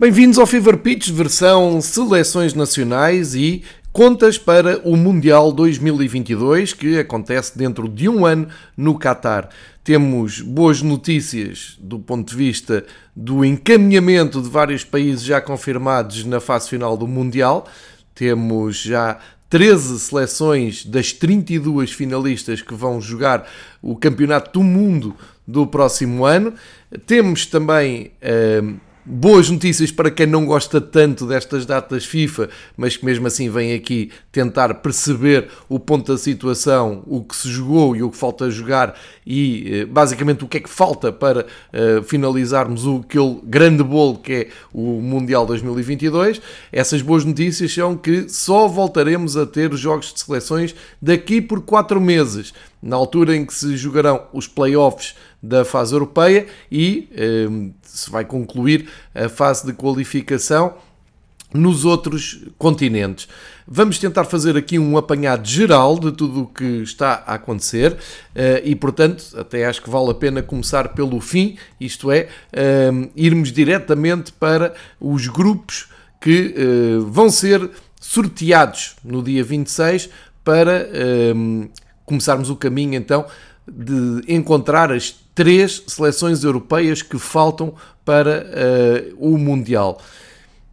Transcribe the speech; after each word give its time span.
Bem-vindos 0.00 0.38
ao 0.38 0.46
Fever 0.46 0.78
Pitch, 0.78 1.10
versão 1.10 1.78
seleções 1.82 2.54
nacionais 2.54 3.34
e 3.34 3.62
contas 3.92 4.38
para 4.38 4.80
o 4.82 4.96
Mundial 4.96 5.52
2022 5.52 6.72
que 6.72 6.98
acontece 6.98 7.58
dentro 7.58 7.86
de 7.86 8.08
um 8.08 8.24
ano 8.24 8.48
no 8.74 8.98
Qatar. 8.98 9.50
Temos 9.84 10.40
boas 10.40 10.80
notícias 10.80 11.76
do 11.78 11.98
ponto 11.98 12.30
de 12.30 12.34
vista 12.34 12.82
do 13.14 13.44
encaminhamento 13.44 14.40
de 14.40 14.48
vários 14.48 14.84
países 14.84 15.22
já 15.22 15.38
confirmados 15.38 16.24
na 16.24 16.40
fase 16.40 16.70
final 16.70 16.96
do 16.96 17.06
Mundial. 17.06 17.68
Temos 18.14 18.78
já 18.78 19.18
13 19.50 20.00
seleções 20.00 20.82
das 20.82 21.12
32 21.12 21.92
finalistas 21.92 22.62
que 22.62 22.72
vão 22.72 23.02
jogar 23.02 23.46
o 23.82 23.94
Campeonato 23.94 24.60
do 24.60 24.64
Mundo 24.64 25.14
do 25.46 25.66
próximo 25.66 26.24
ano. 26.24 26.54
Temos 27.04 27.44
também. 27.44 28.12
Uh, 28.22 28.80
boas 29.04 29.48
notícias 29.48 29.90
para 29.90 30.10
quem 30.10 30.26
não 30.26 30.44
gosta 30.44 30.80
tanto 30.80 31.26
destas 31.26 31.64
datas 31.64 32.04
FIFA, 32.04 32.48
mas 32.76 32.96
que 32.96 33.04
mesmo 33.04 33.26
assim 33.26 33.48
vem 33.48 33.72
aqui 33.72 34.10
tentar 34.30 34.74
perceber 34.74 35.48
o 35.68 35.78
ponto 35.78 36.12
da 36.12 36.18
situação, 36.18 37.02
o 37.06 37.24
que 37.24 37.34
se 37.34 37.48
jogou 37.48 37.96
e 37.96 38.02
o 38.02 38.10
que 38.10 38.16
falta 38.16 38.50
jogar 38.50 38.94
e 39.26 39.80
eh, 39.80 39.84
basicamente 39.84 40.44
o 40.44 40.48
que 40.48 40.58
é 40.58 40.60
que 40.60 40.68
falta 40.68 41.12
para 41.12 41.42
uh, 41.42 42.02
finalizarmos 42.02 42.86
o, 42.86 42.98
aquele 42.98 43.40
grande 43.44 43.82
bolo 43.82 44.18
que 44.18 44.32
é 44.32 44.48
o 44.72 45.00
Mundial 45.00 45.46
2022. 45.46 46.40
Essas 46.72 47.02
boas 47.02 47.24
notícias 47.24 47.72
são 47.72 47.96
que 47.96 48.28
só 48.28 48.68
voltaremos 48.68 49.36
a 49.36 49.46
ter 49.46 49.72
jogos 49.74 50.12
de 50.12 50.20
seleções 50.20 50.74
daqui 51.00 51.40
por 51.40 51.62
4 51.62 52.00
meses, 52.00 52.52
na 52.82 52.96
altura 52.96 53.36
em 53.36 53.44
que 53.44 53.54
se 53.54 53.76
jogarão 53.76 54.22
os 54.32 54.46
playoffs 54.46 55.14
da 55.42 55.64
fase 55.64 55.94
europeia 55.94 56.46
e 56.70 57.08
uh, 57.12 57.72
se 57.82 58.10
vai 58.10 58.24
concluir 58.24 58.88
a 59.14 59.28
fase 59.28 59.66
de 59.66 59.72
qualificação 59.72 60.74
nos 61.52 61.84
outros 61.84 62.46
continentes. 62.58 63.28
Vamos 63.66 63.98
tentar 63.98 64.24
fazer 64.24 64.56
aqui 64.56 64.78
um 64.78 64.96
apanhado 64.96 65.46
geral 65.46 65.98
de 65.98 66.12
tudo 66.12 66.42
o 66.42 66.46
que 66.46 66.82
está 66.82 67.24
a 67.26 67.34
acontecer 67.34 67.96
eh, 68.34 68.62
e, 68.64 68.74
portanto, 68.74 69.24
até 69.36 69.66
acho 69.66 69.82
que 69.82 69.90
vale 69.90 70.10
a 70.10 70.14
pena 70.14 70.42
começar 70.42 70.88
pelo 70.88 71.20
fim, 71.20 71.56
isto 71.80 72.10
é, 72.10 72.28
eh, 72.52 72.90
irmos 73.16 73.52
diretamente 73.52 74.32
para 74.32 74.74
os 75.00 75.26
grupos 75.26 75.88
que 76.20 76.54
eh, 76.56 76.98
vão 77.06 77.30
ser 77.30 77.70
sorteados 78.00 78.96
no 79.04 79.22
dia 79.22 79.44
26 79.44 80.08
para 80.42 80.88
começarmos 82.10 82.50
o 82.50 82.56
caminho 82.56 82.94
então 82.94 83.24
de 83.66 84.22
encontrar 84.28 84.92
as 84.92 85.10
três 85.34 85.82
seleções 85.86 86.42
europeias 86.44 87.02
que 87.02 87.18
faltam 87.18 87.74
para 88.04 88.44
uh, 88.44 89.16
o 89.16 89.38
Mundial. 89.38 90.00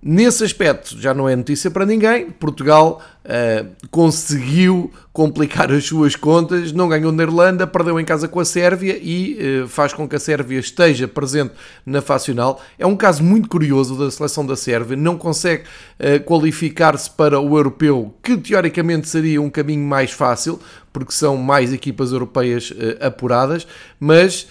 Nesse 0.01 0.43
aspecto 0.43 0.99
já 0.99 1.13
não 1.13 1.27
é 1.29 1.35
notícia 1.35 1.69
para 1.69 1.85
ninguém. 1.85 2.29
Portugal 2.31 3.01
uh, 3.27 3.67
conseguiu 3.91 4.91
complicar 5.11 5.71
as 5.71 5.83
suas 5.85 6.15
contas, 6.15 6.71
não 6.71 6.87
ganhou 6.87 7.11
na 7.11 7.23
Irlanda, 7.23 7.65
perdeu 7.65 7.99
em 7.99 8.05
casa 8.05 8.27
com 8.27 8.39
a 8.39 8.45
Sérvia 8.45 8.97
e 9.01 9.63
uh, 9.63 9.67
faz 9.67 9.91
com 9.91 10.07
que 10.07 10.15
a 10.15 10.19
Sérvia 10.19 10.59
esteja 10.59 11.07
presente 11.07 11.53
na 11.85 12.01
fase 12.01 12.27
final. 12.27 12.61
É 12.77 12.85
um 12.85 12.95
caso 12.95 13.23
muito 13.23 13.49
curioso 13.49 13.97
da 13.97 14.09
seleção 14.11 14.45
da 14.45 14.55
Sérvia, 14.55 14.95
não 14.95 15.17
consegue 15.17 15.63
uh, 15.63 16.23
qualificar-se 16.23 17.09
para 17.09 17.39
o 17.39 17.57
europeu, 17.57 18.13
que 18.21 18.37
teoricamente 18.37 19.09
seria 19.09 19.41
um 19.41 19.49
caminho 19.49 19.83
mais 19.83 20.11
fácil, 20.11 20.59
porque 20.93 21.11
são 21.11 21.37
mais 21.37 21.73
equipas 21.73 22.11
europeias 22.11 22.73
apuradas, 22.99 23.67
mas 23.99 24.47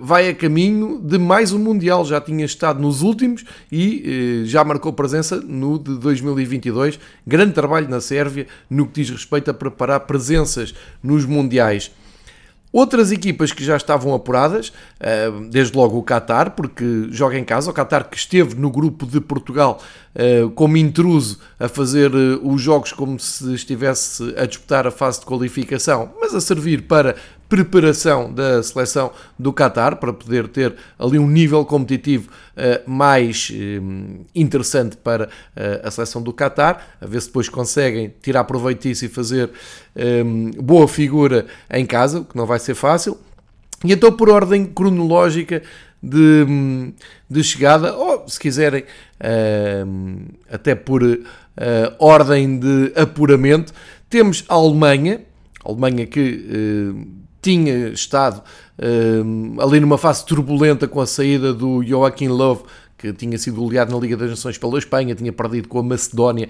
vai 0.00 0.28
a 0.28 0.34
caminho 0.34 1.00
de 1.00 1.18
mais 1.18 1.52
um 1.52 1.58
Mundial. 1.58 2.04
Já 2.04 2.20
tinha 2.20 2.44
estado 2.44 2.82
nos 2.82 3.00
últimos 3.00 3.44
e 3.70 4.42
já 4.44 4.64
marcou 4.64 4.92
presença 4.92 5.36
no 5.36 5.78
de 5.78 5.96
2022. 5.98 6.98
Grande 7.24 7.52
trabalho 7.52 7.81
na 7.88 8.00
Sérvia 8.00 8.46
no 8.68 8.86
que 8.86 9.00
diz 9.00 9.10
respeito 9.10 9.50
a 9.50 9.54
preparar 9.54 10.00
presenças 10.00 10.74
nos 11.02 11.24
Mundiais. 11.24 11.90
Outras 12.72 13.12
equipas 13.12 13.52
que 13.52 13.62
já 13.62 13.76
estavam 13.76 14.14
apuradas, 14.14 14.72
eh, 14.98 15.30
desde 15.50 15.76
logo 15.76 15.98
o 15.98 16.02
Qatar, 16.02 16.52
porque 16.52 17.06
joga 17.10 17.38
em 17.38 17.44
casa, 17.44 17.70
o 17.70 17.74
Qatar 17.74 18.08
que 18.08 18.16
esteve 18.16 18.54
no 18.54 18.70
grupo 18.70 19.04
de 19.04 19.20
Portugal 19.20 19.78
eh, 20.14 20.48
como 20.54 20.78
intruso 20.78 21.38
a 21.60 21.68
fazer 21.68 22.10
eh, 22.14 22.40
os 22.42 22.62
jogos 22.62 22.90
como 22.90 23.20
se 23.20 23.52
estivesse 23.54 24.34
a 24.38 24.46
disputar 24.46 24.86
a 24.86 24.90
fase 24.90 25.20
de 25.20 25.26
qualificação, 25.26 26.12
mas 26.18 26.34
a 26.34 26.40
servir 26.40 26.84
para 26.84 27.14
preparação 27.52 28.32
da 28.32 28.62
seleção 28.62 29.12
do 29.38 29.52
Qatar 29.52 29.96
para 29.96 30.10
poder 30.10 30.48
ter 30.48 30.74
ali 30.98 31.18
um 31.18 31.28
nível 31.28 31.62
competitivo 31.66 32.30
uh, 32.56 32.90
mais 32.90 33.50
uh, 33.50 34.24
interessante 34.34 34.96
para 34.96 35.26
uh, 35.26 35.86
a 35.86 35.90
seleção 35.90 36.22
do 36.22 36.32
Qatar, 36.32 36.96
a 36.98 37.04
ver 37.04 37.20
se 37.20 37.26
depois 37.26 37.50
conseguem 37.50 38.10
tirar 38.22 38.44
proveito 38.44 38.88
disso 38.88 39.04
e 39.04 39.08
fazer 39.08 39.50
boa 40.56 40.88
figura 40.88 41.44
em 41.70 41.84
casa, 41.84 42.20
o 42.20 42.24
que 42.24 42.34
não 42.34 42.46
vai 42.46 42.58
ser 42.58 42.74
fácil. 42.74 43.18
E 43.84 43.92
então, 43.92 44.10
por 44.10 44.30
ordem 44.30 44.64
cronológica 44.64 45.62
de, 46.02 46.94
de 47.28 47.44
chegada, 47.44 47.94
ou 47.94 48.26
se 48.26 48.40
quiserem, 48.40 48.84
até 50.50 50.74
por 50.74 51.02
ordem 51.98 52.58
de 52.58 52.92
apuramento, 52.96 53.74
temos 54.08 54.46
a 54.48 54.54
Alemanha, 54.54 55.20
a 55.62 55.68
Alemanha 55.68 56.06
que 56.06 57.20
tinha 57.42 57.88
estado 57.88 58.40
um, 58.80 59.56
ali 59.60 59.80
numa 59.80 59.98
fase 59.98 60.24
turbulenta 60.24 60.86
com 60.86 61.00
a 61.00 61.06
saída 61.06 61.52
do 61.52 61.82
Joaquim 61.82 62.28
Love, 62.28 62.62
que 62.96 63.12
tinha 63.12 63.36
sido 63.36 63.56
goleado 63.56 63.92
na 63.92 64.00
Liga 64.00 64.16
das 64.16 64.30
Nações 64.30 64.56
pela 64.56 64.78
Espanha, 64.78 65.14
tinha 65.14 65.32
perdido 65.32 65.68
com 65.68 65.80
a 65.80 65.82
Macedónia 65.82 66.48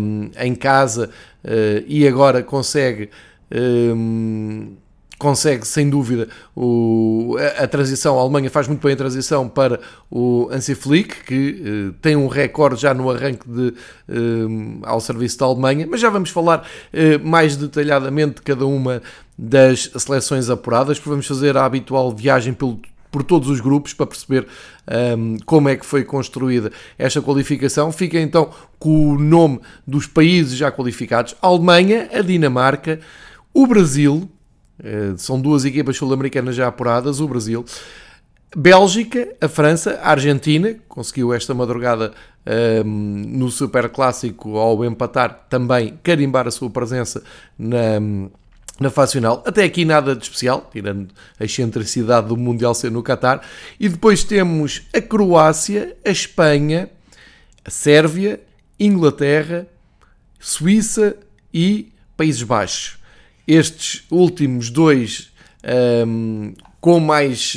um, 0.00 0.30
em 0.38 0.54
casa 0.54 1.10
uh, 1.44 1.84
e 1.86 2.06
agora 2.06 2.42
consegue. 2.42 3.08
Um, 3.54 4.74
consegue 5.18 5.66
sem 5.66 5.88
dúvida 5.88 6.28
o, 6.54 7.36
a, 7.38 7.64
a, 7.64 7.66
transição, 7.66 8.18
a 8.18 8.22
Alemanha 8.22 8.50
faz 8.50 8.68
muito 8.68 8.82
bem 8.82 8.92
a 8.92 8.96
transição 8.96 9.48
para 9.48 9.80
o 10.10 10.48
Hansi 10.52 10.74
Flick, 10.74 11.24
que 11.24 11.62
uh, 11.90 11.92
tem 12.02 12.16
um 12.16 12.26
recorde 12.26 12.82
já 12.82 12.92
no 12.92 13.10
arranque 13.10 13.48
de, 13.48 13.68
uh, 13.68 14.80
ao 14.82 15.00
serviço 15.00 15.38
da 15.38 15.46
Alemanha, 15.46 15.86
mas 15.88 16.00
já 16.00 16.10
vamos 16.10 16.30
falar 16.30 16.60
uh, 16.92 17.26
mais 17.26 17.56
detalhadamente 17.56 18.36
de 18.36 18.42
cada 18.42 18.66
uma 18.66 19.02
das 19.38 19.90
seleções 19.96 20.48
apuradas, 20.48 20.98
porque 20.98 21.10
vamos 21.10 21.26
fazer 21.26 21.56
a 21.56 21.64
habitual 21.64 22.14
viagem 22.14 22.54
pelo 22.54 22.80
por 23.10 23.22
todos 23.22 23.48
os 23.48 23.60
grupos 23.60 23.94
para 23.94 24.06
perceber 24.06 24.46
um, 25.16 25.38
como 25.46 25.70
é 25.70 25.76
que 25.76 25.86
foi 25.86 26.04
construída 26.04 26.70
esta 26.98 27.22
qualificação. 27.22 27.90
Fica 27.90 28.20
então 28.20 28.50
com 28.78 29.12
o 29.14 29.18
nome 29.18 29.60
dos 29.86 30.06
países 30.06 30.56
já 30.56 30.70
qualificados: 30.70 31.34
a 31.40 31.46
Alemanha, 31.46 32.10
a 32.12 32.20
Dinamarca, 32.20 33.00
o 33.54 33.66
Brasil, 33.66 34.28
eh, 34.82 35.14
são 35.16 35.40
duas 35.40 35.64
equipas 35.64 35.96
sul-americanas 35.96 36.54
já 36.54 36.68
apuradas, 36.68 37.20
o 37.20 37.28
Brasil. 37.28 37.64
Bélgica, 38.54 39.34
a 39.40 39.48
França, 39.48 39.98
a 40.02 40.10
Argentina, 40.10 40.76
conseguiu 40.88 41.32
esta 41.32 41.52
madrugada 41.52 42.12
um, 42.84 42.84
no 42.84 43.50
Super 43.50 43.88
Clássico 43.88 44.56
ao 44.56 44.84
empatar 44.84 45.46
também 45.48 45.98
carimbar 46.02 46.46
a 46.46 46.50
sua 46.50 46.70
presença 46.70 47.22
na, 47.58 48.00
na 48.78 48.90
fase 48.90 49.12
final. 49.12 49.42
Até 49.46 49.64
aqui 49.64 49.84
nada 49.84 50.14
de 50.14 50.22
especial, 50.22 50.68
tirando 50.72 51.08
a 51.38 51.44
excentricidade 51.44 52.28
do 52.28 52.36
Mundial 52.36 52.74
ser 52.74 52.90
no 52.90 53.02
Qatar. 53.02 53.40
E 53.80 53.88
depois 53.88 54.24
temos 54.24 54.82
a 54.92 55.00
Croácia, 55.00 55.96
a 56.04 56.10
Espanha, 56.10 56.90
a 57.64 57.70
Sérvia, 57.70 58.40
Inglaterra, 58.78 59.66
Suíça 60.38 61.16
e 61.52 61.92
Países 62.16 62.42
Baixos. 62.42 62.98
Estes 63.46 64.04
últimos 64.10 64.70
dois 64.70 65.32
um, 66.06 66.54
com 66.80 67.00
mais 67.00 67.56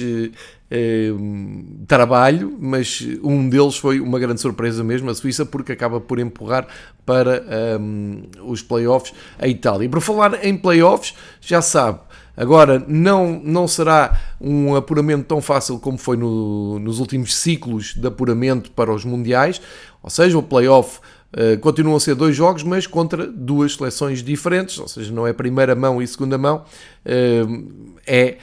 um, 0.72 1.84
trabalho, 1.88 2.58
mas 2.60 3.06
um 3.24 3.50
deles 3.50 3.76
foi 3.78 4.00
uma 4.00 4.20
grande 4.20 4.42
surpresa 4.42 4.84
mesmo, 4.84 5.10
a 5.10 5.16
Suíça, 5.16 5.46
porque 5.46 5.72
acaba 5.72 6.00
por 6.00 6.20
empurrar 6.20 6.68
para 7.10 7.44
um, 7.82 8.22
os 8.46 8.62
playoffs 8.62 9.16
a 9.40 9.48
Itália. 9.48 9.88
E 9.88 9.90
por 9.90 10.00
falar 10.00 10.46
em 10.46 10.56
playoffs, 10.56 11.16
já 11.42 11.60
sabe, 11.60 12.02
Agora, 12.38 12.82
não, 12.88 13.42
não 13.44 13.68
será 13.68 14.18
um 14.40 14.74
apuramento 14.74 15.26
tão 15.26 15.42
fácil 15.42 15.78
como 15.78 15.98
foi 15.98 16.16
no, 16.16 16.80
nos 16.80 17.00
últimos 17.00 17.36
ciclos 17.36 17.94
de 17.94 18.08
apuramento 18.08 18.72
para 18.72 18.94
os 18.94 19.04
Mundiais, 19.04 19.60
ou 20.04 20.10
seja, 20.10 20.38
o 20.38 20.44
playoff 20.44 21.00
Uh, 21.32 21.60
continuam 21.60 21.96
a 21.96 22.00
ser 22.00 22.16
dois 22.16 22.36
jogos, 22.36 22.64
mas 22.64 22.88
contra 22.88 23.28
duas 23.28 23.76
seleções 23.76 24.24
diferentes, 24.24 24.80
ou 24.80 24.88
seja, 24.88 25.14
não 25.14 25.28
é 25.28 25.32
primeira 25.32 25.76
mão 25.76 26.02
e 26.02 26.08
segunda 26.08 26.40
mão, 26.40 26.66
uh, 27.06 27.96
é 28.08 28.38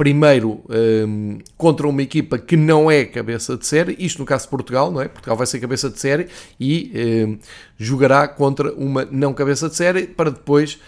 primeiro 0.00 0.52
uh, 0.52 1.38
contra 1.58 1.86
uma 1.86 2.00
equipa 2.00 2.38
que 2.38 2.56
não 2.56 2.90
é 2.90 3.04
cabeça 3.04 3.54
de 3.54 3.66
série, 3.66 3.94
isto 3.98 4.18
no 4.20 4.24
caso 4.24 4.44
de 4.44 4.50
Portugal, 4.50 4.90
não 4.90 5.02
é? 5.02 5.08
Portugal 5.08 5.36
vai 5.36 5.46
ser 5.46 5.60
cabeça 5.60 5.90
de 5.90 6.00
série 6.00 6.26
e 6.58 7.38
jogará 7.76 8.26
contra 8.26 8.72
uma 8.72 9.04
não 9.04 9.34
cabeça 9.34 9.68
de 9.68 9.76
série 9.76 10.06
para 10.06 10.30
depois 10.30 10.78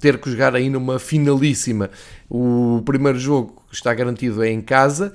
ter 0.00 0.18
que 0.18 0.30
jogar 0.30 0.54
aí 0.54 0.70
numa 0.70 1.00
finalíssima. 1.00 1.90
O 2.30 2.80
primeiro 2.86 3.18
jogo 3.18 3.60
está 3.72 3.92
garantido 3.92 4.40
é 4.44 4.50
em 4.50 4.60
casa, 4.60 5.12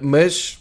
mas 0.00 0.58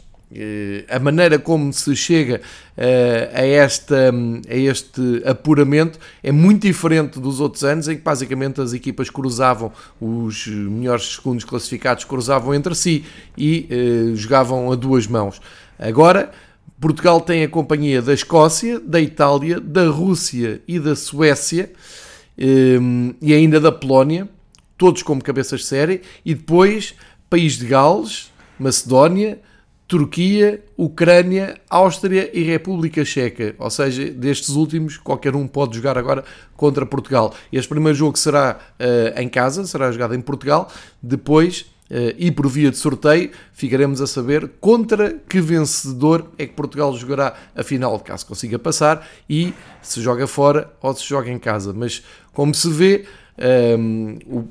a 0.90 1.00
maneira 1.00 1.38
como 1.40 1.72
se 1.72 1.96
chega 1.96 2.42
a, 2.78 3.46
esta, 3.46 4.12
a 4.50 4.56
este 4.56 5.22
apuramento 5.26 6.00
é 6.22 6.32
muito 6.32 6.64
diferente 6.64 7.20
dos 7.20 7.40
outros 7.40 7.64
anos, 7.64 7.88
em 7.88 7.96
que 7.96 8.02
basicamente 8.02 8.60
as 8.60 8.74
equipas 8.74 9.10
cruzavam, 9.10 9.72
os 10.02 10.48
melhores 10.48 11.16
segundos 11.16 11.46
classificados 11.46 12.04
cruzavam 12.04 12.54
entre 12.54 12.76
si 12.76 13.06
e 13.38 14.14
jogavam 14.16 14.72
a 14.72 14.76
duas 14.76 15.08
mãos. 15.08 15.40
Agora, 15.78 16.32
Portugal 16.80 17.22
tem 17.22 17.44
a 17.44 17.48
companhia 17.48 18.02
da 18.02 18.14
Escócia, 18.14 18.80
da 18.80 19.00
Itália, 19.00 19.60
da 19.60 19.88
Rússia 19.88 20.62
e 20.68 20.80
da 20.80 20.96
Suécia 20.96 21.72
e 22.38 23.34
ainda 23.34 23.60
da 23.60 23.72
Polónia, 23.72 24.28
todos 24.78 25.02
como 25.02 25.24
cabeças 25.24 25.62
de 25.62 25.68
série, 25.68 26.02
e 26.26 26.34
depois 26.34 26.96
País 27.30 27.58
de 27.58 27.66
Gales, 27.66 28.30
Macedónia, 28.60 29.40
Turquia, 29.88 30.64
Ucrânia, 30.76 31.56
Áustria 31.70 32.32
e 32.34 32.42
República 32.44 33.06
Checa. 33.06 33.56
Ou 33.60 33.70
seja, 33.70 34.10
destes 34.10 34.50
últimos, 34.50 34.98
qualquer 34.98 35.36
um 35.36 35.48
pode 35.48 35.76
jogar 35.76 35.98
agora 35.98 36.24
contra 36.56 36.86
Portugal. 36.86 37.34
Este 37.54 37.70
primeiro 37.70 37.96
jogo 37.96 38.18
será 38.18 38.58
uh, 38.80 39.20
em 39.20 39.30
casa, 39.30 39.66
será 39.66 39.92
jogado 39.92 40.16
em 40.16 40.22
Portugal. 40.22 40.72
Depois, 41.02 41.68
uh, 41.92 42.16
e 42.18 42.32
por 42.32 42.48
via 42.48 42.72
de 42.72 42.78
sorteio, 42.78 43.30
ficaremos 43.54 44.02
a 44.02 44.08
saber 44.08 44.54
contra 44.60 45.14
que 45.14 45.40
vencedor 45.40 46.32
é 46.38 46.48
que 46.48 46.54
Portugal 46.54 46.96
jogará 46.98 47.36
a 47.56 47.62
final, 47.62 48.00
caso 48.00 48.26
consiga 48.26 48.58
passar, 48.58 49.08
e 49.30 49.54
se 49.84 50.02
joga 50.02 50.26
fora 50.26 50.74
ou 50.82 50.96
se 50.96 51.08
joga 51.08 51.30
em 51.30 51.38
casa. 51.38 51.74
Mas, 51.74 52.04
como 52.34 52.56
se 52.56 52.70
vê, 52.70 53.06
um, 53.78 54.18
ehm, 54.28 54.48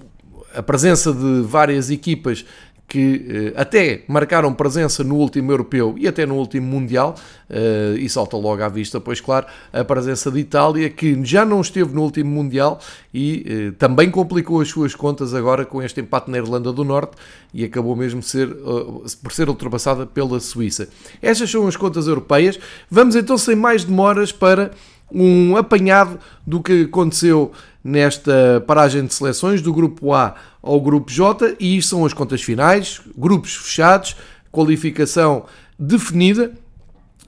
a 0.55 0.63
presença 0.63 1.13
de 1.13 1.43
várias 1.43 1.91
equipas 1.91 2.45
que 2.87 3.53
uh, 3.57 3.61
até 3.61 4.05
marcaram 4.07 4.53
presença 4.53 5.03
no 5.03 5.17
último 5.17 5.51
europeu 5.51 5.95
e 5.99 6.07
até 6.07 6.27
no 6.27 6.37
último 6.37 6.67
mundial, 6.67 7.15
uh, 7.51 7.97
e 7.97 8.09
salta 8.09 8.37
logo 8.37 8.63
à 8.63 8.69
vista, 8.69 9.01
pois 9.01 9.21
claro, 9.21 9.47
a 9.73 9.85
presença 9.85 10.31
de 10.31 10.39
Itália, 10.39 10.89
que 10.91 11.19
já 11.25 11.45
não 11.45 11.61
esteve 11.61 11.95
no 11.95 12.03
último 12.03 12.31
mundial 12.31 12.79
e 13.13 13.71
uh, 13.71 13.73
também 13.73 14.11
complicou 14.11 14.61
as 14.61 14.69
suas 14.69 14.95
contas 14.95 15.35
agora 15.35 15.65
com 15.65 15.83
este 15.83 16.01
empate 16.01 16.31
na 16.31 16.39
Irlanda 16.39 16.73
do 16.73 16.85
Norte 16.85 17.17
e 17.53 17.65
acabou 17.65 17.97
mesmo 17.97 18.23
ser, 18.23 18.49
por 19.23 19.33
ser 19.33 19.49
ultrapassada 19.49 20.07
pela 20.07 20.41
Suíça. 20.41 20.89
Estas 21.23 21.51
são 21.51 21.67
as 21.69 21.77
contas 21.77 22.07
europeias. 22.07 22.59
Vamos 22.91 23.15
então, 23.15 23.39
sem 23.39 23.55
mais 23.55 23.85
demoras, 23.85 24.33
para 24.33 24.73
um 25.11 25.57
apanhado 25.57 26.19
do 26.47 26.61
que 26.61 26.83
aconteceu 26.83 27.53
nesta 27.85 28.65
paragem 28.67 29.05
de 29.05 29.13
seleções 29.13 29.61
do 29.61 29.73
grupo 29.73 30.15
A 30.15 30.35
ao 30.63 30.81
grupo 30.81 31.13
J 31.13 31.55
e 31.61 31.83
são 31.83 32.07
as 32.07 32.15
contas 32.15 32.43
finais, 32.43 33.03
grupos 33.17 33.55
fechados, 33.55 34.17
qualificação 34.51 35.45
definida. 35.79 36.53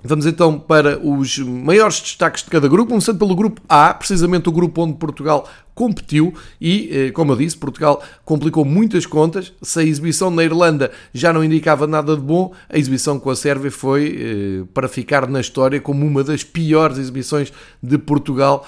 Vamos 0.03 0.25
então 0.25 0.59
para 0.59 0.99
os 1.05 1.39
maiores 1.39 2.01
destaques 2.01 2.45
de 2.45 2.49
cada 2.49 2.69
grupo, 2.69 2.91
começando 2.91 3.19
pelo 3.19 3.35
grupo 3.35 3.61
A, 3.69 3.93
precisamente 3.93 4.49
o 4.49 4.53
grupo 4.53 4.83
onde 4.83 4.95
Portugal 4.95 5.49
competiu 5.75 6.33
e, 6.59 6.89
eh, 6.91 7.11
como 7.11 7.33
eu 7.33 7.37
disse, 7.37 7.57
Portugal 7.57 8.03
complicou 8.25 8.65
muitas 8.65 9.05
contas. 9.05 9.53
Se 9.61 9.81
a 9.81 9.83
exibição 9.83 10.31
na 10.31 10.43
Irlanda 10.43 10.91
já 11.13 11.33
não 11.33 11.45
indicava 11.45 11.87
nada 11.87 12.17
de 12.17 12.23
bom, 12.23 12.55
a 12.71 12.79
exibição 12.79 13.19
com 13.19 13.29
a 13.29 13.37
Sérvia 13.37 13.71
foi 13.71 14.17
eh, 14.19 14.65
para 14.73 14.89
ficar 14.89 15.29
na 15.29 15.41
história 15.41 15.79
como 15.81 16.07
uma 16.07 16.25
das 16.25 16.43
piores 16.43 16.97
exibições 16.97 17.53
de 17.83 17.99
Portugal 17.99 18.65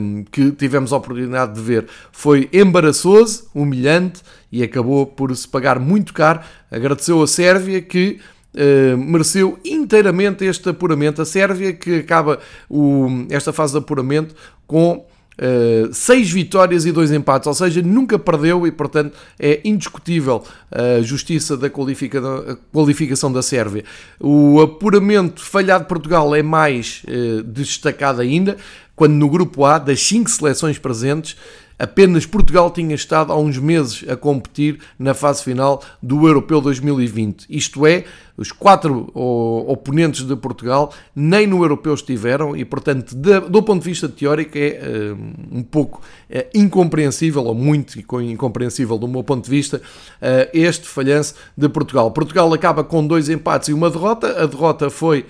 um, 0.00 0.24
que 0.24 0.50
tivemos 0.52 0.92
a 0.92 0.96
oportunidade 0.96 1.54
de 1.54 1.60
ver. 1.60 1.86
Foi 2.12 2.48
embaraçoso, 2.52 3.48
humilhante 3.54 4.22
e 4.50 4.62
acabou 4.62 5.06
por 5.06 5.34
se 5.34 5.46
pagar 5.46 5.78
muito 5.78 6.12
caro. 6.12 6.40
Agradeceu 6.70 7.22
a 7.22 7.26
Sérvia 7.26 7.80
que 7.80 8.20
Uh, 8.56 8.96
mereceu 8.96 9.58
inteiramente 9.64 10.44
este 10.44 10.68
apuramento. 10.68 11.20
A 11.20 11.24
Sérvia 11.24 11.72
que 11.72 11.96
acaba 11.96 12.38
o, 12.70 13.08
esta 13.28 13.52
fase 13.52 13.72
de 13.72 13.80
apuramento 13.80 14.32
com 14.64 15.04
Uh, 15.36 15.92
seis 15.92 16.30
vitórias 16.30 16.86
e 16.86 16.92
dois 16.92 17.10
empates, 17.10 17.48
ou 17.48 17.54
seja, 17.54 17.82
nunca 17.82 18.18
perdeu 18.18 18.66
e, 18.66 18.70
portanto, 18.70 19.16
é 19.38 19.60
indiscutível 19.64 20.44
a 20.70 21.02
justiça 21.02 21.56
da 21.56 21.68
qualificação 21.68 23.32
da 23.32 23.42
Sérvia. 23.42 23.84
O 24.20 24.60
apuramento 24.60 25.42
falhado 25.42 25.84
de 25.84 25.88
Portugal 25.88 26.34
é 26.34 26.42
mais 26.42 27.02
uh, 27.08 27.42
destacado 27.42 28.20
ainda, 28.20 28.56
quando 28.94 29.14
no 29.14 29.28
grupo 29.28 29.64
A, 29.64 29.78
das 29.78 30.00
cinco 30.00 30.30
seleções 30.30 30.78
presentes, 30.78 31.36
Apenas 31.78 32.24
Portugal 32.24 32.70
tinha 32.70 32.94
estado 32.94 33.32
há 33.32 33.36
uns 33.36 33.58
meses 33.58 34.04
a 34.08 34.16
competir 34.16 34.78
na 34.98 35.12
fase 35.12 35.42
final 35.42 35.82
do 36.00 36.26
Europeu 36.26 36.60
2020. 36.60 37.46
Isto 37.50 37.84
é, 37.84 38.04
os 38.36 38.52
quatro 38.52 39.10
oponentes 39.14 40.24
de 40.24 40.34
Portugal 40.36 40.92
nem 41.14 41.46
no 41.46 41.62
Europeu 41.62 41.94
estiveram 41.94 42.56
e, 42.56 42.64
portanto, 42.64 43.14
do 43.14 43.62
ponto 43.62 43.82
de 43.82 43.88
vista 43.88 44.08
teórico, 44.08 44.58
é 44.58 44.66
eh, 44.68 45.14
um 45.52 45.62
pouco 45.62 46.00
eh, 46.28 46.48
incompreensível, 46.52 47.44
ou 47.44 47.54
muito 47.54 47.98
incompreensível 47.98 48.98
do 48.98 49.06
meu 49.06 49.22
ponto 49.22 49.44
de 49.44 49.50
vista, 49.50 49.80
eh, 50.20 50.50
este 50.52 50.86
falhanço 50.86 51.34
de 51.56 51.68
Portugal. 51.68 52.10
Portugal 52.10 52.52
acaba 52.52 52.82
com 52.82 53.06
dois 53.06 53.28
empates 53.28 53.68
e 53.68 53.72
uma 53.72 53.90
derrota. 53.90 54.42
A 54.42 54.46
derrota 54.46 54.90
foi 54.90 55.26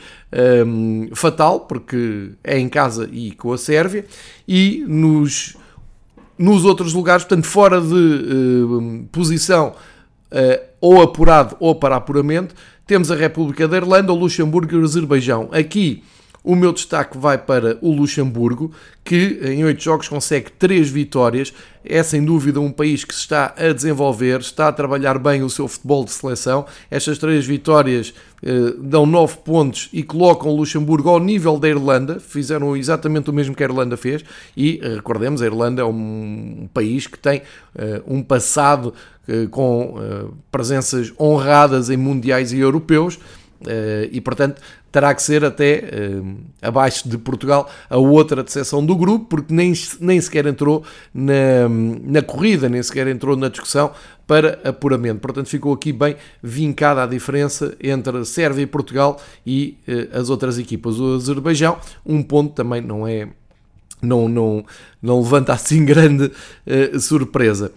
fatal, 1.12 1.60
porque 1.60 2.30
é 2.42 2.58
em 2.58 2.68
casa 2.68 3.08
e 3.12 3.30
com 3.30 3.52
a 3.52 3.58
Sérvia, 3.58 4.04
e 4.48 4.84
nos 4.88 5.56
nos 6.38 6.64
outros 6.64 6.92
lugares, 6.92 7.24
portanto, 7.24 7.46
fora 7.46 7.80
de 7.80 7.94
uh, 7.94 9.08
posição 9.12 9.74
uh, 10.32 10.64
ou 10.80 11.02
apurado 11.02 11.56
ou 11.60 11.74
para 11.74 11.96
apuramento, 11.96 12.54
temos 12.86 13.10
a 13.10 13.16
República 13.16 13.66
da 13.66 13.76
Irlanda, 13.76 14.12
o 14.12 14.16
Luxemburgo 14.16 14.74
e 14.74 14.78
o 14.78 14.84
Azerbaijão. 14.84 15.48
Aqui 15.52 16.02
o 16.44 16.54
meu 16.54 16.72
destaque 16.72 17.16
vai 17.16 17.38
para 17.38 17.78
o 17.80 17.90
Luxemburgo, 17.90 18.70
que 19.02 19.40
em 19.42 19.64
oito 19.64 19.82
jogos 19.82 20.08
consegue 20.08 20.52
três 20.52 20.90
vitórias. 20.90 21.54
É 21.82 22.02
sem 22.02 22.22
dúvida 22.22 22.60
um 22.60 22.70
país 22.70 23.02
que 23.02 23.14
se 23.14 23.22
está 23.22 23.54
a 23.56 23.72
desenvolver, 23.72 24.40
está 24.40 24.68
a 24.68 24.72
trabalhar 24.72 25.18
bem 25.18 25.42
o 25.42 25.48
seu 25.48 25.66
futebol 25.66 26.04
de 26.04 26.12
seleção. 26.12 26.66
Estas 26.90 27.18
três 27.18 27.46
vitórias 27.46 28.12
eh, 28.42 28.74
dão 28.78 29.06
nove 29.06 29.38
pontos 29.38 29.88
e 29.92 30.02
colocam 30.02 30.50
o 30.50 30.56
Luxemburgo 30.56 31.08
ao 31.08 31.18
nível 31.18 31.58
da 31.58 31.68
Irlanda. 31.68 32.20
Fizeram 32.20 32.76
exatamente 32.76 33.30
o 33.30 33.32
mesmo 33.32 33.54
que 33.54 33.62
a 33.62 33.66
Irlanda 33.66 33.96
fez. 33.96 34.22
E 34.56 34.80
eh, 34.82 34.96
recordemos, 34.96 35.40
a 35.40 35.46
Irlanda 35.46 35.82
é 35.82 35.84
um 35.84 36.68
país 36.72 37.06
que 37.06 37.18
tem 37.18 37.42
eh, 37.74 38.02
um 38.06 38.22
passado 38.22 38.92
eh, 39.26 39.46
com 39.50 39.96
eh, 39.98 40.26
presenças 40.52 41.10
honradas 41.18 41.88
em 41.88 41.96
mundiais 41.96 42.52
e 42.52 42.58
europeus. 42.58 43.18
Uh, 43.62 44.10
e 44.12 44.20
portanto 44.20 44.60
terá 44.94 45.12
que 45.12 45.20
ser 45.20 45.44
até 45.44 45.82
uh, 45.82 46.36
abaixo 46.62 47.08
de 47.08 47.18
Portugal 47.18 47.68
a 47.90 47.96
outra 47.96 48.44
decepção 48.44 48.86
do 48.86 48.94
grupo, 48.94 49.24
porque 49.24 49.52
nem, 49.52 49.72
nem 49.98 50.20
sequer 50.20 50.46
entrou 50.46 50.84
na, 51.12 51.68
na 52.04 52.22
corrida, 52.22 52.68
nem 52.68 52.80
sequer 52.80 53.08
entrou 53.08 53.36
na 53.36 53.48
discussão 53.48 53.90
para 54.24 54.60
apuramento. 54.62 55.18
Portanto, 55.18 55.48
ficou 55.48 55.72
aqui 55.72 55.92
bem 55.92 56.14
vincada 56.40 57.02
a 57.02 57.06
diferença 57.06 57.76
entre 57.82 58.24
Sérvia 58.24 58.62
e 58.62 58.66
Portugal 58.66 59.20
e 59.44 59.76
uh, 59.88 60.16
as 60.16 60.30
outras 60.30 60.60
equipas. 60.60 61.00
O 61.00 61.16
Azerbaijão, 61.16 61.76
um 62.06 62.22
ponto 62.22 62.54
também 62.54 62.80
não 62.80 63.04
é. 63.04 63.26
Não, 64.00 64.28
não, 64.28 64.64
não 65.02 65.22
levanta 65.22 65.52
assim 65.54 65.84
grande 65.84 66.30
surpresa. 67.00 67.72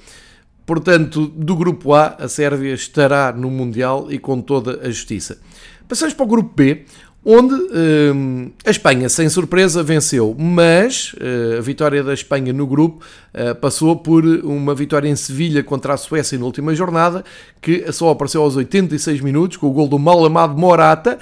Portanto, 0.66 1.26
do 1.28 1.56
grupo 1.56 1.94
A, 1.94 2.18
a 2.20 2.28
Sérvia 2.28 2.74
estará 2.74 3.32
no 3.32 3.50
Mundial 3.50 4.12
e 4.12 4.20
com 4.20 4.42
toda 4.42 4.82
a 4.86 4.90
justiça. 4.90 5.40
Passamos 5.88 6.14
para 6.14 6.26
o 6.26 6.28
grupo 6.28 6.54
B, 6.54 6.84
onde 7.30 7.54
uh, 7.54 8.52
a 8.66 8.72
Espanha, 8.72 9.10
sem 9.10 9.28
surpresa, 9.28 9.84
venceu, 9.84 10.34
mas 10.40 11.12
uh, 11.16 11.58
a 11.58 11.62
vitória 11.62 12.02
da 12.02 12.14
Espanha 12.14 12.54
no 12.54 12.66
grupo 12.66 13.04
uh, 13.34 13.54
passou 13.56 13.98
por 13.98 14.24
uma 14.24 14.74
vitória 14.74 15.10
em 15.10 15.16
Sevilha 15.16 15.62
contra 15.62 15.94
a 15.94 15.98
Suécia 15.98 16.40
na 16.40 16.46
última 16.46 16.74
jornada, 16.74 17.26
que 17.62 17.92
só 17.92 18.12
apareceu 18.12 18.42
aos 18.42 18.56
86 18.56 19.20
minutos, 19.20 19.58
com 19.58 19.68
o 19.68 19.72
gol 19.72 19.90
do 19.90 20.00
mal 20.00 20.24
amado 20.24 20.58
Morata, 20.58 21.18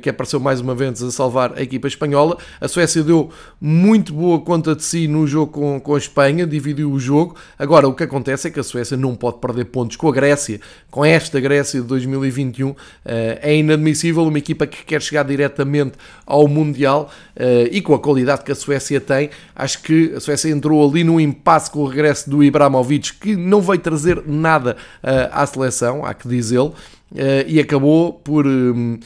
que 0.00 0.08
apareceu 0.08 0.38
mais 0.38 0.60
uma 0.60 0.74
vez 0.74 1.02
a 1.02 1.10
salvar 1.10 1.54
a 1.56 1.62
equipa 1.62 1.88
espanhola. 1.88 2.36
A 2.60 2.68
Suécia 2.68 3.02
deu 3.02 3.30
muito 3.60 4.12
boa 4.12 4.38
conta 4.40 4.76
de 4.76 4.84
si 4.84 5.08
no 5.08 5.26
jogo 5.26 5.50
com, 5.50 5.80
com 5.80 5.94
a 5.94 5.98
Espanha, 5.98 6.46
dividiu 6.46 6.92
o 6.92 7.00
jogo. 7.00 7.34
Agora, 7.58 7.88
o 7.88 7.94
que 7.94 8.04
acontece 8.04 8.46
é 8.46 8.50
que 8.50 8.60
a 8.60 8.62
Suécia 8.62 8.96
não 8.96 9.16
pode 9.16 9.38
perder 9.38 9.64
pontos 9.64 9.96
com 9.96 10.08
a 10.08 10.12
Grécia, 10.12 10.60
com 10.90 11.04
esta 11.04 11.40
Grécia 11.40 11.80
de 11.80 11.86
2021. 11.86 12.76
é 13.04 13.56
inadmissível 13.56 14.22
uma 14.22 14.38
equipa 14.38 14.66
que 14.66 14.84
quer 14.84 15.02
chegar 15.02 15.24
diretamente 15.32 15.94
ao 16.26 16.46
Mundial 16.46 17.10
uh, 17.36 17.68
e 17.70 17.80
com 17.80 17.94
a 17.94 17.98
qualidade 17.98 18.44
que 18.44 18.52
a 18.52 18.54
Suécia 18.54 19.00
tem, 19.00 19.30
acho 19.56 19.82
que 19.82 20.12
a 20.14 20.20
Suécia 20.20 20.50
entrou 20.50 20.88
ali 20.88 21.02
num 21.02 21.18
impasse 21.18 21.70
com 21.70 21.80
o 21.80 21.86
regresso 21.86 22.28
do 22.28 22.44
Ibrahimovic, 22.44 23.14
que 23.14 23.34
não 23.36 23.60
veio 23.60 23.80
trazer 23.80 24.22
nada 24.26 24.76
uh, 25.02 25.28
à 25.32 25.46
seleção, 25.46 26.04
há 26.04 26.12
que 26.14 26.28
dizê-lo. 26.28 26.74
Uh, 27.12 27.44
e 27.46 27.60
acabou 27.60 28.14
por 28.14 28.46
uh, 28.46 28.98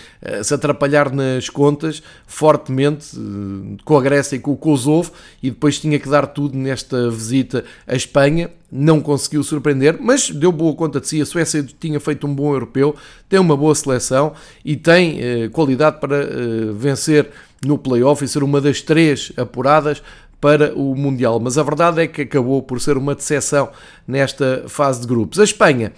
se 0.44 0.54
atrapalhar 0.54 1.12
nas 1.12 1.48
contas 1.48 2.00
fortemente 2.25 3.18
uh, 3.18 3.76
com 3.84 3.98
a 3.98 4.00
Grécia 4.00 4.36
e 4.36 4.38
com 4.38 4.52
o 4.52 4.56
Kosovo 4.56 5.10
e 5.42 5.50
depois 5.50 5.80
tinha 5.80 5.98
que 5.98 6.08
dar 6.08 6.28
tudo 6.28 6.56
nesta 6.56 7.10
visita 7.10 7.64
à 7.84 7.96
Espanha. 7.96 8.48
Não 8.70 9.00
conseguiu 9.00 9.42
surpreender, 9.42 9.98
mas 10.00 10.30
deu 10.30 10.52
boa 10.52 10.72
conta 10.76 11.00
de 11.00 11.08
si. 11.08 11.20
A 11.20 11.26
Suécia 11.26 11.66
tinha 11.80 11.98
feito 11.98 12.28
um 12.28 12.34
bom 12.34 12.52
europeu, 12.52 12.94
tem 13.28 13.40
uma 13.40 13.56
boa 13.56 13.75
seleção 13.75 14.34
e 14.64 14.76
tem 14.76 15.20
qualidade 15.50 16.00
para 16.00 16.26
vencer 16.75 17.30
no 17.64 17.78
playoff 17.78 18.25
e 18.25 18.28
ser 18.28 18.42
uma 18.42 18.60
das 18.60 18.82
três 18.82 19.32
apuradas 19.36 20.02
para 20.40 20.75
o 20.75 20.96
Mundial. 20.96 21.38
Mas 21.38 21.56
a 21.56 21.62
verdade 21.62 22.02
é 22.02 22.06
que 22.08 22.22
acabou 22.22 22.60
por 22.60 22.80
ser 22.80 22.96
uma 22.96 23.14
decepção 23.14 23.70
nesta 24.06 24.64
fase 24.66 25.00
de 25.00 25.06
grupos. 25.06 25.38
A 25.38 25.44
Espanha 25.44 25.92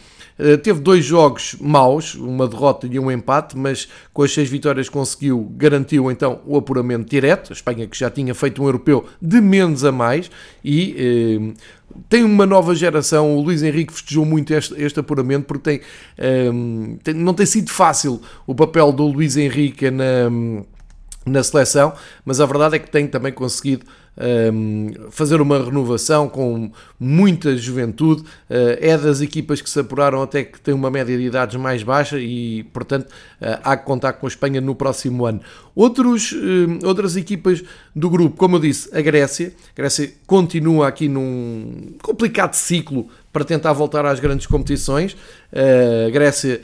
teve 0.63 0.81
dois 0.81 1.05
jogos 1.05 1.57
maus, 1.61 2.15
uma 2.15 2.47
derrota 2.47 2.87
e 2.87 2.99
um 2.99 3.11
empate, 3.11 3.57
mas 3.57 3.89
com 4.13 4.23
as 4.23 4.33
seis 4.33 4.49
vitórias 4.49 4.89
conseguiu, 4.89 5.53
garantiu 5.57 6.11
então 6.11 6.41
o 6.47 6.57
apuramento 6.57 7.11
direto. 7.11 7.53
A 7.53 7.55
Espanha 7.55 7.87
que 7.87 7.99
já 7.99 8.09
tinha 8.11 8.35
feito 8.35 8.63
um 8.63 8.67
europeu 8.67 9.05
de 9.21 9.41
menos 9.41 9.85
a 9.85 9.91
mais 9.91 10.31
e 10.65 10.95
eh, 10.97 11.65
tem 12.09 12.23
uma 12.23 12.47
nova 12.47 12.75
geração. 12.75 13.37
O 13.37 13.41
Luís 13.41 13.63
Henrique 13.63 13.93
festejou 13.93 14.25
muito 14.25 14.53
este, 14.55 14.75
este 14.81 15.01
apuramento 15.01 15.47
porque 15.47 15.63
tem, 15.63 15.81
eh, 16.17 16.51
tem, 17.03 17.15
não 17.15 17.35
tem 17.35 17.47
sido 17.47 17.71
fácil 17.71 18.21
o 18.47 18.55
papel 18.55 18.93
do 18.93 19.07
Luís 19.07 19.37
Henrique 19.37 19.91
na, 19.91 20.31
na 21.27 21.43
seleção, 21.43 21.93
mas 22.25 22.41
a 22.41 22.47
verdade 22.47 22.77
é 22.77 22.79
que 22.79 22.91
tem 22.91 23.07
também 23.07 23.33
conseguido 23.33 23.85
fazer 25.11 25.41
uma 25.41 25.63
renovação 25.63 26.29
com 26.29 26.71
muita 26.99 27.57
juventude. 27.57 28.23
Uh, 28.23 28.77
é 28.81 28.97
das 28.99 29.21
equipas 29.21 29.61
que 29.61 29.71
se 29.71 29.79
apuraram 29.79 30.23
até 30.23 30.43
que 30.43 30.61
tem 30.61 30.75
uma 30.75 30.91
média 30.91 31.17
de 31.17 31.25
idades 31.25 31.57
mais 31.57 31.83
baixa 31.83 32.19
e, 32.19 32.65
portanto, 32.73 33.07
uh, 33.07 33.61
há 33.63 33.77
que 33.77 33.85
contar 33.85 34.15
com 34.15 34.27
a 34.27 34.29
Espanha 34.29 34.61
no 34.61 34.75
próximo 34.75 35.25
ano. 35.25 35.41
Outros, 35.75 36.35
outras 36.85 37.17
equipas 37.17 37.63
do 37.95 38.11
grupo, 38.11 38.37
como 38.37 38.57
eu 38.57 38.61
disse, 38.61 38.89
a 38.93 39.01
Grécia. 39.01 39.53
A 39.73 39.77
Grécia 39.77 40.13
continua 40.27 40.89
aqui 40.89 41.09
num 41.09 41.95
complicado 42.03 42.55
ciclo 42.55 43.09
para 43.33 43.45
tentar 43.45 43.73
voltar 43.73 44.05
às 44.05 44.19
grandes 44.19 44.49
competições. 44.49 45.17
a 45.53 46.11
Grécia 46.11 46.61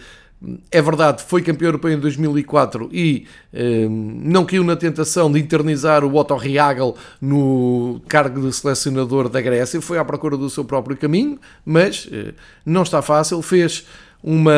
é 0.70 0.82
verdade, 0.82 1.22
foi 1.22 1.42
campeão 1.42 1.68
europeu 1.68 1.90
em 1.90 1.98
2004 1.98 2.88
e 2.92 3.26
eh, 3.52 3.86
não 3.88 4.44
caiu 4.44 4.64
na 4.64 4.76
tentação 4.76 5.30
de 5.30 5.38
internizar 5.38 6.04
o 6.04 6.16
Otto 6.16 6.36
Reagel 6.36 6.96
no 7.20 8.00
cargo 8.08 8.40
de 8.40 8.52
selecionador 8.54 9.28
da 9.28 9.40
Grécia, 9.40 9.80
foi 9.80 9.98
à 9.98 10.04
procura 10.04 10.36
do 10.36 10.50
seu 10.50 10.64
próprio 10.64 10.96
caminho, 10.96 11.38
mas 11.64 12.08
eh, 12.12 12.34
não 12.64 12.82
está 12.82 13.00
fácil, 13.00 13.40
fez 13.42 13.86
uma, 14.22 14.52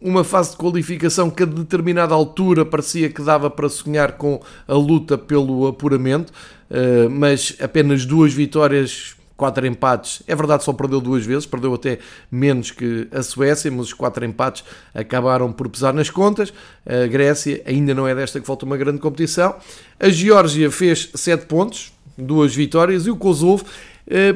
uma 0.00 0.24
fase 0.24 0.52
de 0.52 0.56
qualificação 0.56 1.30
que 1.30 1.42
a 1.42 1.46
determinada 1.46 2.14
altura 2.14 2.64
parecia 2.64 3.08
que 3.08 3.22
dava 3.22 3.50
para 3.50 3.68
sonhar 3.68 4.12
com 4.12 4.40
a 4.66 4.74
luta 4.74 5.18
pelo 5.18 5.66
apuramento, 5.66 6.32
eh, 6.70 7.08
mas 7.08 7.56
apenas 7.60 8.04
duas 8.04 8.32
vitórias 8.32 9.16
quatro 9.42 9.66
empates. 9.66 10.22
É 10.28 10.36
verdade, 10.36 10.62
só 10.62 10.72
perdeu 10.72 11.00
duas 11.00 11.26
vezes, 11.26 11.46
perdeu 11.46 11.74
até 11.74 11.98
menos 12.30 12.70
que 12.70 13.08
a 13.10 13.24
Suécia, 13.24 13.68
mas 13.72 13.86
os 13.86 13.92
quatro 13.92 14.24
empates 14.24 14.62
acabaram 14.94 15.52
por 15.52 15.68
pesar 15.68 15.92
nas 15.92 16.08
contas. 16.08 16.54
A 16.86 17.08
Grécia 17.08 17.60
ainda 17.66 17.92
não 17.92 18.06
é 18.06 18.14
desta 18.14 18.38
que 18.40 18.46
falta 18.46 18.64
uma 18.64 18.76
grande 18.76 19.00
competição. 19.00 19.56
A 19.98 20.08
Geórgia 20.10 20.70
fez 20.70 21.10
sete 21.16 21.46
pontos, 21.46 21.92
duas 22.16 22.54
vitórias, 22.54 23.04
e 23.04 23.10
o 23.10 23.16
Kosovo 23.16 23.64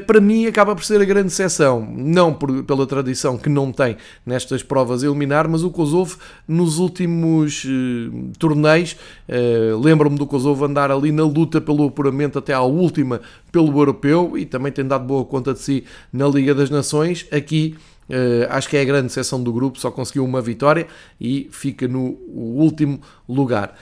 para 0.05 0.21
mim 0.21 0.45
acaba 0.45 0.75
por 0.75 0.83
ser 0.83 1.01
a 1.01 1.05
grande 1.05 1.27
exceção, 1.27 1.87
não 1.95 2.33
por, 2.33 2.63
pela 2.63 2.85
tradição 2.87 3.37
que 3.37 3.49
não 3.49 3.71
tem 3.71 3.97
nestas 4.25 4.63
provas 4.63 5.03
a 5.03 5.07
eliminar, 5.07 5.47
mas 5.47 5.63
o 5.63 5.69
Kosovo 5.69 6.17
nos 6.47 6.79
últimos 6.79 7.65
uh, 7.65 8.31
torneios, 8.39 8.95
uh, 9.27 9.79
lembro-me 9.79 10.17
do 10.17 10.25
Kosovo 10.25 10.65
andar 10.65 10.91
ali 10.91 11.11
na 11.11 11.23
luta 11.23 11.59
pelo 11.59 11.85
apuramento 11.85 12.39
até 12.39 12.53
à 12.53 12.61
última 12.61 13.21
pelo 13.51 13.77
europeu 13.77 14.37
e 14.37 14.45
também 14.45 14.71
tem 14.71 14.85
dado 14.85 15.05
boa 15.05 15.25
conta 15.25 15.53
de 15.53 15.59
si 15.59 15.83
na 16.11 16.27
Liga 16.27 16.53
das 16.55 16.69
Nações. 16.69 17.25
Aqui 17.31 17.75
Uh, 18.09 18.47
acho 18.51 18.69
que 18.69 18.77
é 18.77 18.81
a 18.81 18.85
grande 18.85 19.11
seção 19.11 19.43
do 19.43 19.51
grupo, 19.51 19.77
só 19.77 19.91
conseguiu 19.91 20.23
uma 20.23 20.41
vitória 20.41 20.87
e 21.19 21.49
fica 21.51 21.89
no 21.89 22.17
último 22.29 23.01
lugar. 23.27 23.77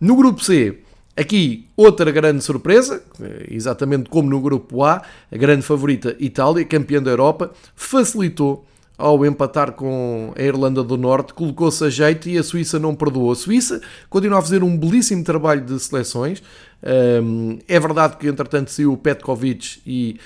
No 0.00 0.16
grupo 0.16 0.42
C, 0.42 0.80
Aqui, 1.18 1.66
outra 1.76 2.10
grande 2.12 2.44
surpresa, 2.44 3.02
exatamente 3.50 4.08
como 4.08 4.30
no 4.30 4.40
grupo 4.40 4.84
A, 4.84 5.02
a 5.32 5.36
grande 5.36 5.62
favorita 5.62 6.14
Itália, 6.20 6.64
campeã 6.64 7.02
da 7.02 7.10
Europa, 7.10 7.50
facilitou 7.74 8.64
ao 8.96 9.24
empatar 9.26 9.72
com 9.72 10.32
a 10.36 10.42
Irlanda 10.42 10.82
do 10.82 10.96
Norte, 10.96 11.34
colocou-se 11.34 11.82
a 11.84 11.90
jeito 11.90 12.28
e 12.28 12.38
a 12.38 12.42
Suíça 12.42 12.78
não 12.78 12.94
perdoou. 12.94 13.32
A 13.32 13.36
Suíça 13.36 13.80
continua 14.08 14.38
a 14.38 14.42
fazer 14.42 14.62
um 14.62 14.76
belíssimo 14.76 15.24
trabalho 15.24 15.60
de 15.60 15.78
seleções. 15.80 16.42
é 16.82 17.80
verdade 17.80 18.16
que, 18.16 18.28
entretanto, 18.28 18.70
saiu 18.70 18.92
o 18.92 18.96
Petkovic 18.96 19.80
e 19.84 20.20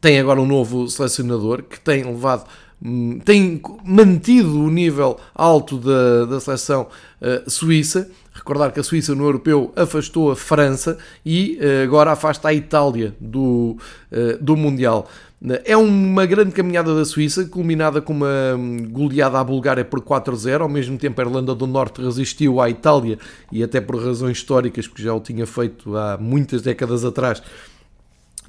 tem 0.00 0.18
agora 0.18 0.40
um 0.40 0.46
novo 0.46 0.88
selecionador 0.88 1.62
que 1.62 1.78
tem 1.80 2.04
levado 2.04 2.44
hum, 2.82 3.18
tem 3.24 3.60
mantido 3.84 4.62
o 4.62 4.70
nível 4.70 5.18
alto 5.34 5.78
da, 5.78 6.24
da 6.24 6.40
seleção 6.40 6.86
uh, 7.20 7.50
suíça, 7.50 8.10
Recordar 8.38 8.72
que 8.72 8.78
a 8.78 8.84
Suíça 8.84 9.14
no 9.14 9.24
europeu 9.24 9.72
afastou 9.74 10.30
a 10.30 10.36
França 10.36 10.96
e 11.26 11.58
eh, 11.60 11.82
agora 11.82 12.12
afasta 12.12 12.48
a 12.48 12.54
Itália 12.54 13.14
do, 13.20 13.76
eh, 14.12 14.38
do 14.40 14.56
Mundial. 14.56 15.08
É 15.64 15.76
uma 15.76 16.26
grande 16.26 16.52
caminhada 16.52 16.94
da 16.94 17.04
Suíça, 17.04 17.44
culminada 17.44 18.00
com 18.00 18.12
uma 18.12 18.54
hum, 18.56 18.88
goleada 18.90 19.38
à 19.38 19.44
Bulgária 19.44 19.84
por 19.84 20.00
4-0. 20.00 20.62
Ao 20.62 20.68
mesmo 20.68 20.98
tempo, 20.98 21.20
a 21.20 21.24
Irlanda 21.24 21.54
do 21.54 21.66
Norte 21.66 22.00
resistiu 22.00 22.60
à 22.60 22.68
Itália 22.68 23.18
e, 23.52 23.62
até 23.62 23.80
por 23.80 24.02
razões 24.02 24.38
históricas, 24.38 24.88
porque 24.88 25.02
já 25.02 25.14
o 25.14 25.20
tinha 25.20 25.46
feito 25.46 25.96
há 25.96 26.16
muitas 26.18 26.62
décadas 26.62 27.04
atrás, 27.04 27.40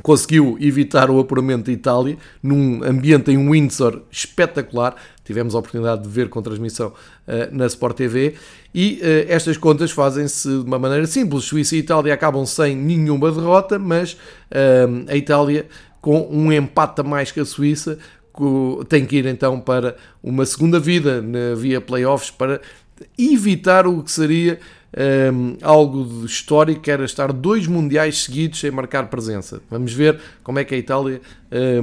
conseguiu 0.01 0.57
evitar 0.59 1.09
o 1.11 1.19
apuramento 1.19 1.65
da 1.65 1.71
Itália 1.71 2.17
num 2.41 2.83
ambiente 2.83 3.31
em 3.31 3.49
Windsor 3.49 4.01
espetacular. 4.11 4.95
Tivemos 5.29 5.53
a 5.53 5.59
oportunidade 5.59 6.01
de 6.01 6.09
ver 6.09 6.27
com 6.27 6.41
transmissão 6.41 6.87
uh, 6.87 7.55
na 7.55 7.67
Sport 7.67 7.95
TV 7.97 8.33
e 8.73 8.99
uh, 8.99 9.31
estas 9.31 9.57
contas 9.57 9.91
fazem-se 9.91 10.49
de 10.49 10.65
uma 10.65 10.79
maneira 10.79 11.05
simples. 11.05 11.43
Suíça 11.43 11.75
e 11.75 11.79
Itália 11.79 12.11
acabam 12.11 12.43
sem 12.47 12.75
nenhuma 12.75 13.31
derrota, 13.31 13.77
mas 13.77 14.13
uh, 14.13 15.05
a 15.07 15.15
Itália 15.15 15.67
com 16.01 16.27
um 16.31 16.51
empate 16.51 17.01
a 17.01 17.03
mais 17.03 17.31
que 17.31 17.39
a 17.39 17.45
Suíça 17.45 17.99
tem 18.87 19.05
que 19.05 19.17
ir 19.17 19.27
então 19.27 19.59
para 19.59 19.95
uma 20.23 20.47
segunda 20.47 20.79
vida 20.79 21.21
na 21.21 21.53
via 21.55 21.79
playoffs 21.79 22.31
para 22.31 22.59
evitar 23.15 23.85
o 23.85 24.01
que 24.01 24.11
seria 24.11 24.59
um, 25.33 25.57
algo 25.61 26.25
histórico, 26.25 26.81
que 26.81 26.91
era 26.91 27.05
estar 27.05 27.31
dois 27.31 27.67
mundiais 27.67 28.23
seguidos 28.23 28.59
sem 28.59 28.71
marcar 28.71 29.09
presença. 29.09 29.61
Vamos 29.69 29.93
ver 29.93 30.19
como 30.43 30.59
é 30.59 30.63
que 30.63 30.73
a 30.73 30.77
Itália 30.77 31.21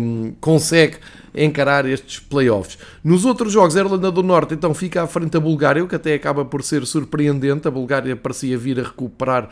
um, 0.00 0.32
consegue 0.40 0.96
encarar 1.36 1.86
estes 1.86 2.18
playoffs. 2.18 2.78
Nos 3.04 3.24
outros 3.24 3.52
jogos, 3.52 3.76
a 3.76 3.80
Irlanda 3.80 4.10
do 4.10 4.22
Norte 4.22 4.54
então 4.54 4.72
fica 4.72 5.02
à 5.02 5.06
frente 5.06 5.32
da 5.32 5.40
Bulgária, 5.40 5.84
o 5.84 5.88
que 5.88 5.94
até 5.94 6.14
acaba 6.14 6.44
por 6.44 6.62
ser 6.62 6.86
surpreendente. 6.86 7.68
A 7.68 7.70
Bulgária 7.70 8.16
parecia 8.16 8.56
vir 8.56 8.80
a 8.80 8.82
recuperar 8.82 9.48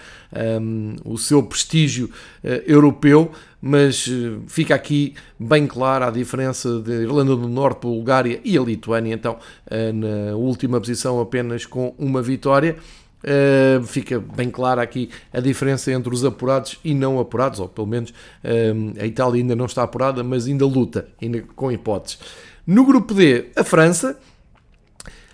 um, 0.61 0.97
o 1.05 1.19
seu 1.19 1.43
prestígio 1.43 2.07
uh, 2.07 2.49
europeu, 2.67 3.31
mas 3.61 4.07
uh, 4.07 4.43
fica 4.47 4.75
aqui 4.75 5.15
bem 5.39 5.67
clara 5.67 6.09
a 6.09 6.11
diferença 6.11 6.81
de 6.81 7.03
Irlanda 7.03 7.37
do 7.37 7.49
Norte, 7.49 7.83
Bulgária 7.83 8.41
e 8.45 8.57
a 8.57 8.63
Lituânia, 8.63 9.15
então 9.15 9.35
uh, 9.35 9.93
na 9.93 10.37
última 10.37 10.81
posição 10.81 11.21
apenas 11.21 11.67
com 11.67 11.95
uma 11.99 12.23
vitória. 12.23 12.77
Uh, 13.25 13.83
fica 13.85 14.21
bem 14.21 14.51
clara 14.51 14.83
aqui 14.83 15.09
a 15.33 15.41
diferença 15.41 15.91
entre 15.91 16.13
os 16.13 16.27
apurados 16.27 16.79
e 16.85 16.93
não 16.93 17.19
apurados, 17.19 17.59
ou 17.59 17.67
pelo 17.67 17.87
menos 17.87 18.11
uh, 18.11 19.01
a 19.01 19.07
Itália 19.07 19.41
ainda 19.41 19.57
não 19.57 19.65
está 19.65 19.83
apurada, 19.83 20.23
mas 20.23 20.47
ainda 20.47 20.67
luta, 20.67 21.09
ainda 21.23 21.41
com 21.57 21.73
hipóteses. 21.73 22.19
No 22.67 22.85
grupo 22.85 23.15
D, 23.15 23.47
a 23.57 23.65
França. 23.65 24.19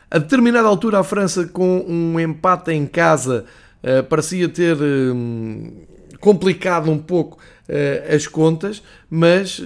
A 0.09 0.19
determinada 0.19 0.67
altura, 0.69 1.01
a 1.01 1.05
França, 1.05 1.47
com 1.49 1.85
um 1.87 2.19
empate 2.21 2.71
em 2.71 2.87
casa, 2.87 3.45
uh, 3.83 4.05
parecia 4.05 4.49
ter 4.49 4.77
complicado 6.21 6.91
um 6.91 6.99
pouco 6.99 7.39
as 8.13 8.27
contas, 8.27 8.83
mas 9.09 9.63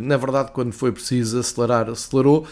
na 0.00 0.16
verdade, 0.16 0.50
quando 0.52 0.72
foi 0.72 0.90
preciso 0.90 1.38
acelerar, 1.38 1.90
acelerou. 1.90 2.46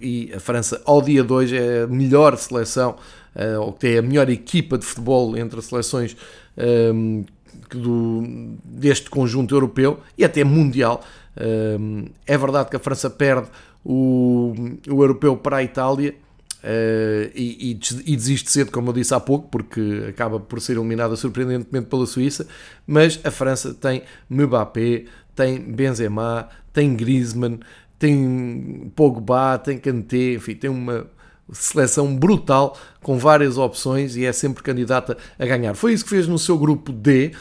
E 0.00 0.32
a 0.34 0.40
França, 0.40 0.80
ao 0.86 1.02
dia 1.02 1.22
2, 1.22 1.52
é 1.52 1.82
a 1.82 1.86
melhor 1.86 2.36
seleção 2.38 2.96
uh, 3.38 3.60
ou 3.60 3.72
que 3.72 3.96
a 3.96 4.02
melhor 4.02 4.28
equipa 4.28 4.76
de 4.76 4.84
futebol 4.84 5.36
entre 5.36 5.58
as 5.58 5.66
seleções 5.66 6.16
um, 6.56 7.24
ehm, 7.24 7.24
do, 7.70 8.56
deste 8.64 9.08
conjunto 9.08 9.54
europeu 9.54 10.00
e 10.16 10.24
até 10.24 10.42
mundial. 10.42 11.02
Um, 11.36 11.42
ehm, 11.42 12.04
é 12.26 12.36
verdade 12.36 12.68
que 12.68 12.76
a 12.76 12.80
França 12.80 13.08
perde 13.08 13.48
o, 13.84 14.54
o 14.88 15.02
europeu 15.02 15.36
para 15.36 15.58
a 15.58 15.62
Itália. 15.62 16.14
Uh, 16.58 17.30
e, 17.36 17.78
e, 18.04 18.16
desiste 18.16 18.50
cedo, 18.50 18.72
como 18.72 18.88
eu 18.88 18.92
disse 18.92 19.14
há 19.14 19.20
pouco, 19.20 19.48
porque 19.48 20.06
acaba 20.08 20.40
por 20.40 20.60
ser 20.60 20.72
eliminada 20.72 21.14
surpreendentemente 21.14 21.86
pela 21.86 22.04
Suíça. 22.04 22.48
Mas 22.84 23.20
a 23.22 23.30
França 23.30 23.72
tem 23.72 24.02
Mbappé, 24.28 25.04
tem 25.36 25.60
Benzema, 25.60 26.48
tem 26.72 26.96
Griezmann, 26.96 27.60
tem 27.96 28.90
Pogba, 28.96 29.56
tem 29.56 29.78
Kanté, 29.78 30.34
enfim, 30.34 30.56
tem 30.56 30.68
uma 30.68 31.06
seleção 31.52 32.14
brutal 32.14 32.76
com 33.02 33.16
várias 33.16 33.56
opções 33.56 34.16
e 34.16 34.24
é 34.24 34.32
sempre 34.32 34.62
candidata 34.62 35.16
a 35.38 35.46
ganhar. 35.46 35.74
Foi 35.74 35.92
isso 35.92 36.04
que 36.04 36.10
fez 36.10 36.26
no 36.26 36.38
seu 36.38 36.58
grupo 36.58 36.92
D. 36.92 37.32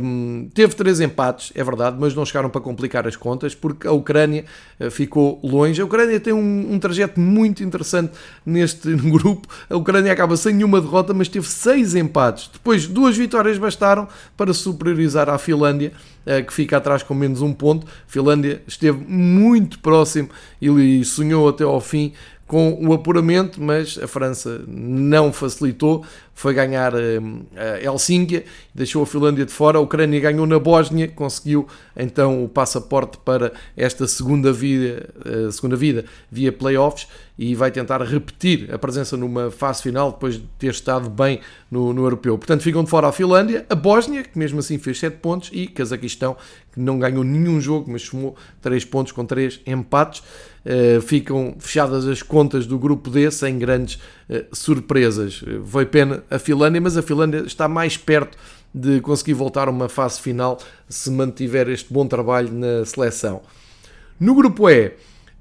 Um, 0.00 0.48
teve 0.52 0.74
três 0.74 1.00
empates, 1.00 1.52
é 1.54 1.62
verdade, 1.62 1.96
mas 1.98 2.14
não 2.14 2.24
chegaram 2.24 2.50
para 2.50 2.60
complicar 2.60 3.06
as 3.06 3.14
contas 3.14 3.54
porque 3.54 3.86
a 3.86 3.92
Ucrânia 3.92 4.44
uh, 4.78 4.90
ficou 4.90 5.40
longe. 5.42 5.80
A 5.80 5.84
Ucrânia 5.84 6.18
tem 6.18 6.32
um, 6.32 6.74
um, 6.74 6.78
trajeto 6.78 7.20
muito 7.20 7.62
interessante 7.62 8.12
neste 8.44 8.92
grupo. 8.96 9.48
A 9.68 9.76
Ucrânia 9.76 10.12
acaba 10.12 10.36
sem 10.36 10.54
nenhuma 10.54 10.80
derrota, 10.80 11.14
mas 11.14 11.28
teve 11.28 11.46
seis 11.46 11.94
empates. 11.94 12.50
Depois, 12.52 12.86
duas 12.86 13.16
vitórias 13.16 13.58
bastaram 13.58 14.08
para 14.36 14.52
superiorizar 14.52 15.28
a 15.28 15.38
Finlândia, 15.38 15.92
uh, 16.26 16.44
que 16.44 16.52
fica 16.52 16.76
atrás 16.76 17.02
com 17.02 17.14
menos 17.14 17.42
um 17.42 17.52
ponto. 17.52 17.86
A 17.86 18.10
Finlândia 18.10 18.62
esteve 18.66 18.98
muito 19.06 19.78
próximo 19.78 20.28
e 20.60 21.04
sonhou 21.04 21.48
até 21.48 21.64
ao 21.64 21.80
fim 21.80 22.12
com 22.50 22.76
o 22.84 22.92
apuramento, 22.92 23.62
mas 23.62 23.96
a 23.96 24.08
França 24.08 24.64
não 24.66 25.32
facilitou, 25.32 26.04
foi 26.34 26.52
ganhar 26.52 26.92
hum, 26.96 27.44
a 27.54 27.80
Helsínquia, 27.80 28.44
deixou 28.74 29.04
a 29.04 29.06
Finlândia 29.06 29.46
de 29.46 29.52
fora, 29.52 29.78
a 29.78 29.80
Ucrânia 29.80 30.18
ganhou 30.18 30.44
na 30.48 30.58
Bósnia, 30.58 31.06
conseguiu 31.06 31.68
então 31.96 32.42
o 32.42 32.48
passaporte 32.48 33.18
para 33.18 33.52
esta 33.76 34.04
segunda 34.08 34.52
vida, 34.52 35.08
eh, 35.24 35.52
segunda 35.52 35.76
vida 35.76 36.04
via 36.28 36.50
playoffs 36.50 37.06
e 37.38 37.54
vai 37.54 37.70
tentar 37.70 38.02
repetir 38.02 38.68
a 38.74 38.78
presença 38.78 39.16
numa 39.16 39.48
fase 39.48 39.82
final 39.82 40.10
depois 40.10 40.34
de 40.34 40.42
ter 40.58 40.72
estado 40.72 41.08
bem 41.08 41.38
no, 41.70 41.92
no 41.92 42.02
europeu. 42.02 42.36
Portanto, 42.36 42.62
ficam 42.62 42.82
de 42.82 42.90
fora 42.90 43.06
a 43.06 43.12
Finlândia, 43.12 43.64
a 43.70 43.76
Bósnia, 43.76 44.24
que 44.24 44.36
mesmo 44.36 44.58
assim 44.58 44.76
fez 44.76 44.98
7 44.98 45.18
pontos, 45.18 45.50
e 45.52 45.68
Cazaquistão, 45.68 46.36
que 46.72 46.80
não 46.80 46.98
ganhou 46.98 47.22
nenhum 47.22 47.60
jogo, 47.60 47.90
mas 47.92 48.02
somou 48.02 48.34
3 48.60 48.84
pontos 48.86 49.12
com 49.12 49.24
3 49.24 49.60
empates. 49.66 50.22
Uh, 50.64 51.00
ficam 51.00 51.56
fechadas 51.58 52.06
as 52.06 52.22
contas 52.22 52.66
do 52.66 52.78
grupo 52.78 53.08
D 53.08 53.30
sem 53.30 53.58
grandes 53.58 53.94
uh, 54.28 54.44
surpresas. 54.52 55.42
Foi 55.64 55.86
pena 55.86 56.22
a 56.30 56.38
Finlândia, 56.38 56.80
mas 56.80 56.98
a 56.98 57.02
Finlândia 57.02 57.38
está 57.46 57.66
mais 57.66 57.96
perto 57.96 58.36
de 58.74 59.00
conseguir 59.00 59.34
voltar 59.34 59.68
a 59.68 59.70
uma 59.70 59.88
fase 59.88 60.20
final 60.20 60.58
se 60.88 61.10
mantiver 61.10 61.68
este 61.68 61.92
bom 61.92 62.06
trabalho 62.06 62.52
na 62.52 62.84
seleção. 62.84 63.40
No 64.18 64.34
grupo 64.34 64.68
E, 64.68 64.92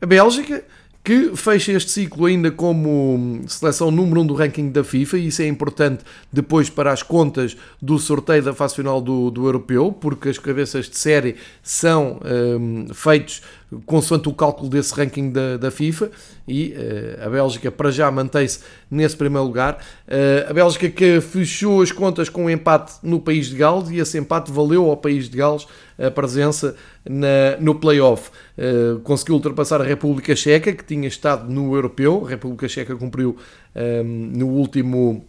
a 0.01 0.05
Bélgica, 0.05 0.63
que 1.03 1.35
fecha 1.35 1.71
este 1.71 1.91
ciclo 1.91 2.25
ainda 2.25 2.51
como 2.51 3.41
seleção 3.47 3.89
número 3.89 4.19
1 4.21 4.23
um 4.23 4.27
do 4.27 4.33
ranking 4.33 4.69
da 4.69 4.83
FIFA, 4.83 5.17
e 5.17 5.27
isso 5.27 5.41
é 5.41 5.47
importante 5.47 6.03
depois 6.31 6.69
para 6.69 6.91
as 6.91 7.01
contas 7.01 7.57
do 7.81 7.97
sorteio 7.97 8.43
da 8.43 8.53
fase 8.53 8.75
final 8.75 9.01
do, 9.01 9.31
do 9.31 9.45
europeu, 9.45 9.91
porque 9.91 10.29
as 10.29 10.37
cabeças 10.37 10.89
de 10.89 10.97
série 10.97 11.35
são 11.63 12.19
um, 12.23 12.93
feitos 12.93 13.41
consoante 13.85 14.27
o 14.27 14.33
cálculo 14.33 14.69
desse 14.69 14.93
ranking 14.93 15.31
da, 15.31 15.57
da 15.57 15.71
FIFA 15.71 16.09
e 16.47 16.73
uh, 16.73 17.25
a 17.25 17.29
Bélgica 17.29 17.71
para 17.71 17.91
já 17.91 18.09
mantém-se 18.09 18.59
nesse 18.89 19.15
primeiro 19.15 19.45
lugar. 19.45 19.83
Uh, 20.07 20.49
a 20.49 20.53
Bélgica 20.53 20.89
que 20.89 21.21
fechou 21.21 21.81
as 21.81 21.91
contas 21.91 22.29
com 22.29 22.45
um 22.45 22.49
empate 22.49 22.93
no 23.03 23.19
país 23.19 23.47
de 23.47 23.55
Gales 23.55 23.89
e 23.89 23.97
esse 23.97 24.17
empate 24.17 24.51
valeu 24.51 24.89
ao 24.89 24.97
país 24.97 25.29
de 25.29 25.37
Gales 25.37 25.67
a 25.97 26.09
presença 26.09 26.75
na, 27.07 27.57
no 27.59 27.75
play-off. 27.75 28.31
Uh, 28.57 28.99
conseguiu 29.01 29.35
ultrapassar 29.35 29.81
a 29.81 29.83
República 29.83 30.35
Checa, 30.35 30.73
que 30.73 30.83
tinha 30.83 31.07
estado 31.07 31.51
no 31.51 31.75
Europeu. 31.75 32.23
A 32.25 32.29
República 32.29 32.67
Checa 32.67 32.95
cumpriu 32.95 33.37
um, 33.75 34.03
no 34.33 34.47
último 34.47 35.25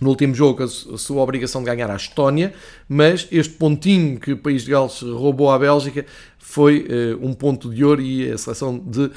no 0.00 0.10
último 0.10 0.34
jogo 0.34 0.62
a 0.62 0.68
sua 0.68 1.22
obrigação 1.22 1.62
de 1.62 1.66
ganhar 1.66 1.90
à 1.90 1.96
Estónia, 1.96 2.52
mas 2.88 3.26
este 3.30 3.54
pontinho 3.54 4.18
que 4.18 4.32
o 4.32 4.36
país 4.36 4.62
de 4.62 4.70
Gales 4.70 5.02
roubou 5.02 5.50
à 5.50 5.58
Bélgica 5.58 6.06
foi 6.48 6.86
uh, 6.88 7.26
um 7.26 7.34
ponto 7.34 7.68
de 7.68 7.84
ouro 7.84 8.00
e 8.00 8.32
a 8.32 8.38
seleção 8.38 8.78
de 8.78 9.02
uh, 9.02 9.12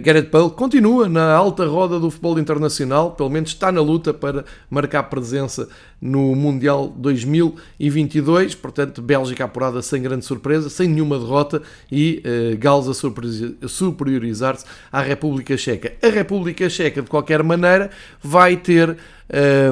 Gareth 0.00 0.30
Bale 0.30 0.50
continua 0.50 1.08
na 1.08 1.34
alta 1.34 1.66
roda 1.66 1.98
do 1.98 2.08
futebol 2.08 2.38
internacional, 2.38 3.10
pelo 3.10 3.28
menos 3.28 3.50
está 3.50 3.72
na 3.72 3.80
luta 3.80 4.14
para 4.14 4.44
marcar 4.70 5.02
presença 5.02 5.68
no 6.00 6.36
Mundial 6.36 6.86
2022, 6.96 8.54
portanto 8.54 9.02
Bélgica 9.02 9.44
apurada 9.44 9.82
sem 9.82 10.00
grande 10.00 10.24
surpresa, 10.24 10.70
sem 10.70 10.88
nenhuma 10.88 11.18
derrota 11.18 11.60
e 11.90 12.22
uh, 12.24 12.56
Gales 12.56 12.86
a 12.86 13.68
superiorizar-se 13.68 14.64
à 14.92 15.02
República 15.02 15.56
Checa. 15.56 15.94
A 16.00 16.10
República 16.10 16.70
Checa, 16.70 17.02
de 17.02 17.10
qualquer 17.10 17.42
maneira, 17.42 17.90
vai 18.22 18.56
ter 18.56 18.96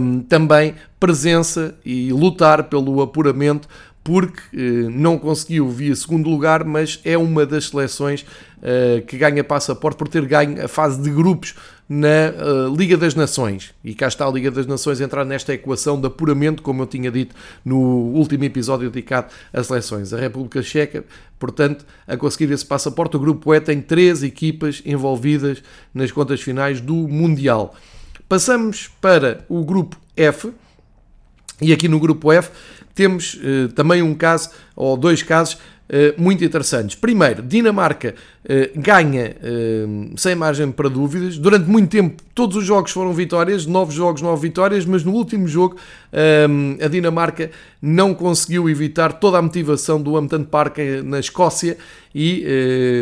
um, 0.03 0.21
também 0.23 0.75
presença 0.99 1.75
e 1.85 2.13
lutar 2.13 2.65
pelo 2.65 3.01
apuramento 3.01 3.69
porque 4.07 4.41
uh, 4.57 4.89
não 4.89 5.19
conseguiu 5.19 5.69
via 5.69 5.97
segundo 5.97 6.31
lugar, 6.31 6.63
mas 6.63 7.01
é 7.05 7.19
uma 7.19 7.45
das 7.45 7.71
seleções 7.71 8.23
uh, 8.23 9.05
que 9.05 9.19
ganha 9.19 9.43
passaporte 9.43 9.99
por 9.99 10.07
ter 10.07 10.25
ganho 10.25 10.65
a 10.65 10.69
fase 10.69 11.03
de 11.03 11.11
grupos 11.11 11.57
na 11.89 12.07
uh, 12.69 12.73
Liga 12.73 12.97
das 12.97 13.17
Nações. 13.17 13.75
E 13.83 13.97
cá 13.97 14.07
está 14.07 14.25
a 14.25 14.31
Liga 14.31 14.49
das 14.49 14.65
Nações 14.65 15.01
entrar 15.01 15.25
nesta 15.25 15.53
equação 15.53 16.01
de 16.01 16.07
apuramento, 16.07 16.63
como 16.63 16.83
eu 16.83 16.87
tinha 16.87 17.11
dito 17.11 17.35
no 17.65 17.79
último 17.79 18.45
episódio 18.45 18.89
dedicado 18.89 19.27
às 19.53 19.67
seleções. 19.67 20.13
A 20.13 20.21
República 20.21 20.63
Checa, 20.63 21.05
portanto, 21.37 21.85
a 22.07 22.17
conseguir 22.17 22.53
esse 22.53 22.65
passaporte, 22.65 23.17
o 23.17 23.19
grupo 23.19 23.53
E 23.53 23.61
tem 23.61 23.81
três 23.81 24.23
equipas 24.23 24.83
envolvidas 24.87 25.65
nas 25.93 26.13
contas 26.13 26.41
finais 26.41 26.81
do 26.81 26.95
Mundial. 26.95 27.75
Passamos 28.29 28.89
para 29.01 29.45
o 29.49 29.65
grupo 29.65 29.97
F, 30.17 30.53
e 31.61 31.73
aqui 31.73 31.89
no 31.89 31.99
grupo 31.99 32.31
F 32.31 32.53
temos 32.97 33.35
uh, 33.35 33.69
também 33.75 34.03
um 34.03 34.15
caso, 34.15 34.51
ou 34.75 34.97
dois 34.97 35.23
casos, 35.23 35.55
uh, 35.55 36.21
muito 36.21 36.43
interessantes. 36.43 36.97
Primeiro, 36.97 37.43
Dinamarca 37.43 38.15
uh, 38.45 38.81
ganha 38.81 39.37
sem 40.17 40.35
margem 40.35 40.73
para 40.73 40.89
dúvidas. 40.89 41.37
Durante 41.37 41.69
muito 41.69 41.91
tempo, 41.91 42.23
todos 42.35 42.57
os 42.57 42.65
jogos 42.65 42.91
foram 42.91 43.13
vitórias, 43.13 43.67
nove 43.67 43.95
jogos, 43.95 44.23
nove 44.23 44.41
vitórias, 44.49 44.87
mas 44.87 45.05
no 45.05 45.13
último 45.13 45.47
jogo 45.47 45.77
a 46.83 46.89
Dinamarca 46.89 47.51
não 47.83 48.15
conseguiu 48.15 48.71
evitar 48.71 49.13
toda 49.15 49.37
a 49.37 49.43
motivação 49.43 50.01
do 50.01 50.17
Hampton 50.17 50.45
Park 50.45 50.79
na 51.05 51.21
Escócia 51.21 51.77
e 52.19 52.47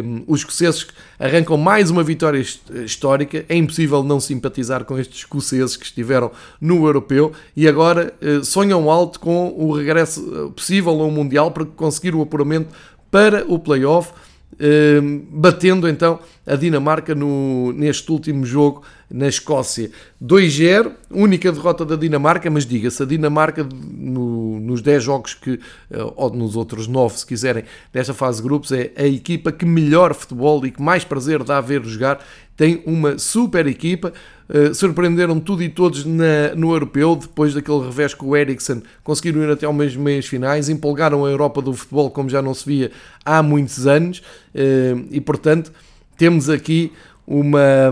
uh, 0.03 0.24
os 0.27 0.40
escoceses 0.40 0.88
arrancam 1.20 1.57
mais 1.57 1.88
uma 1.88 2.03
vitória 2.03 2.44
histórica. 2.85 3.44
É 3.48 3.55
impossível 3.55 4.03
não 4.03 4.18
simpatizar 4.18 4.85
com 4.85 4.98
estes 4.98 5.18
escoceses 5.18 5.77
que 5.77 5.85
estiveram 5.85 6.33
no 6.61 6.85
Europeu 6.85 7.33
e 7.57 7.68
agora 7.68 8.12
uh, 8.20 8.44
sonham 8.44 8.90
alto 8.90 9.20
com 9.20 9.55
o 9.57 9.72
regresso 9.72 10.53
possível 10.57 11.00
ao 11.00 11.12
Mundial 11.12 11.53
para 11.53 11.64
conseguir 11.64 12.12
o 12.12 12.22
apuramento 12.22 12.74
para 13.09 13.44
o 13.46 13.57
playoff. 13.57 14.11
Uh, 14.55 15.24
batendo 15.31 15.88
então 15.88 16.18
a 16.44 16.57
Dinamarca 16.57 17.14
no, 17.14 17.72
neste 17.72 18.11
último 18.11 18.44
jogo 18.44 18.83
na 19.14 19.29
Escócia. 19.29 19.92
2-0, 20.20 20.90
única 21.09 21.53
derrota 21.53 21.85
da 21.85 21.94
Dinamarca, 21.94 22.50
mas 22.50 22.66
diga-se, 22.66 23.00
a 23.00 23.07
Dinamarca 23.07 23.64
no, 23.64 24.59
nos 24.59 24.83
10 24.83 25.05
jogos 25.05 25.35
que, 25.35 25.53
eh, 25.88 26.12
ou 26.16 26.31
nos 26.31 26.57
outros 26.57 26.88
9, 26.88 27.18
se 27.18 27.24
quiserem, 27.24 27.62
desta 27.92 28.12
fase 28.12 28.38
de 28.38 28.42
grupos, 28.42 28.72
é 28.72 28.90
a 28.96 29.07
equipa 29.07 29.53
que 29.53 29.64
melhor 29.64 30.14
futebol 30.14 30.66
e 30.66 30.72
que 30.72 30.83
mais 30.83 31.05
prazer 31.05 31.44
dá 31.44 31.59
a 31.59 31.61
ver 31.61 31.85
jogar. 31.85 32.27
Tem 32.57 32.83
uma 32.85 33.16
super 33.16 33.68
equipa, 33.68 34.12
uh, 34.48 34.74
surpreenderam 34.74 35.38
tudo 35.38 35.62
e 35.62 35.68
todos 35.68 36.05
na, 36.05 36.55
no 36.57 36.72
europeu, 36.72 37.14
depois 37.14 37.55
daquele 37.55 37.85
revés 37.85 38.14
com 38.14 38.27
o 38.27 38.37
Eriksen, 38.37 38.83
conseguiram 39.05 39.42
ir 39.42 39.50
até 39.50 39.66
ao 39.66 39.72
mesmo 39.72 40.03
meias 40.03 40.27
finais, 40.27 40.68
empolgaram 40.68 41.24
a 41.24 41.31
Europa 41.31 41.62
do 41.62 41.72
futebol 41.72 42.11
como 42.11 42.29
já 42.29 42.40
não 42.40 42.55
se 42.55 42.64
via 42.64 42.92
há 43.24 43.42
muitos 43.42 43.87
anos, 43.87 44.18
uh, 44.18 45.07
e 45.11 45.20
portanto 45.20 45.72
temos 46.16 46.48
aqui 46.48 46.92
uma, 47.27 47.91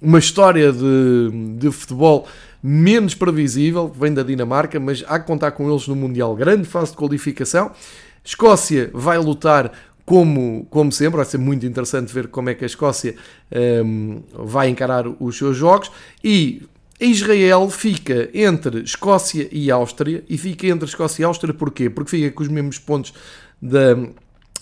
uma 0.00 0.18
história 0.18 0.72
de, 0.72 1.56
de 1.58 1.70
futebol 1.70 2.26
menos 2.62 3.14
previsível, 3.14 3.88
que 3.88 3.98
vem 3.98 4.14
da 4.14 4.22
Dinamarca, 4.22 4.78
mas 4.78 5.04
há 5.08 5.18
que 5.18 5.26
contar 5.26 5.50
com 5.52 5.68
eles 5.68 5.88
no 5.88 5.96
Mundial. 5.96 6.34
Grande 6.36 6.64
fase 6.64 6.92
de 6.92 6.96
qualificação. 6.96 7.72
Escócia 8.24 8.88
vai 8.94 9.18
lutar 9.18 9.72
como, 10.04 10.66
como 10.70 10.92
sempre, 10.92 11.16
vai 11.16 11.24
ser 11.24 11.38
muito 11.38 11.66
interessante 11.66 12.12
ver 12.12 12.28
como 12.28 12.50
é 12.50 12.54
que 12.54 12.64
a 12.64 12.66
Escócia 12.66 13.16
um, 13.84 14.22
vai 14.32 14.68
encarar 14.68 15.06
os 15.08 15.36
seus 15.36 15.56
jogos. 15.56 15.90
E 16.22 16.62
Israel 17.00 17.68
fica 17.68 18.30
entre 18.32 18.80
Escócia 18.82 19.48
e 19.50 19.70
Áustria, 19.70 20.22
e 20.28 20.38
fica 20.38 20.66
entre 20.68 20.86
Escócia 20.86 21.22
e 21.22 21.24
Áustria 21.24 21.52
porquê? 21.52 21.90
Porque 21.90 22.10
fica 22.10 22.30
com 22.30 22.42
os 22.42 22.48
mesmos 22.48 22.78
pontos 22.78 23.12
da, 23.60 23.96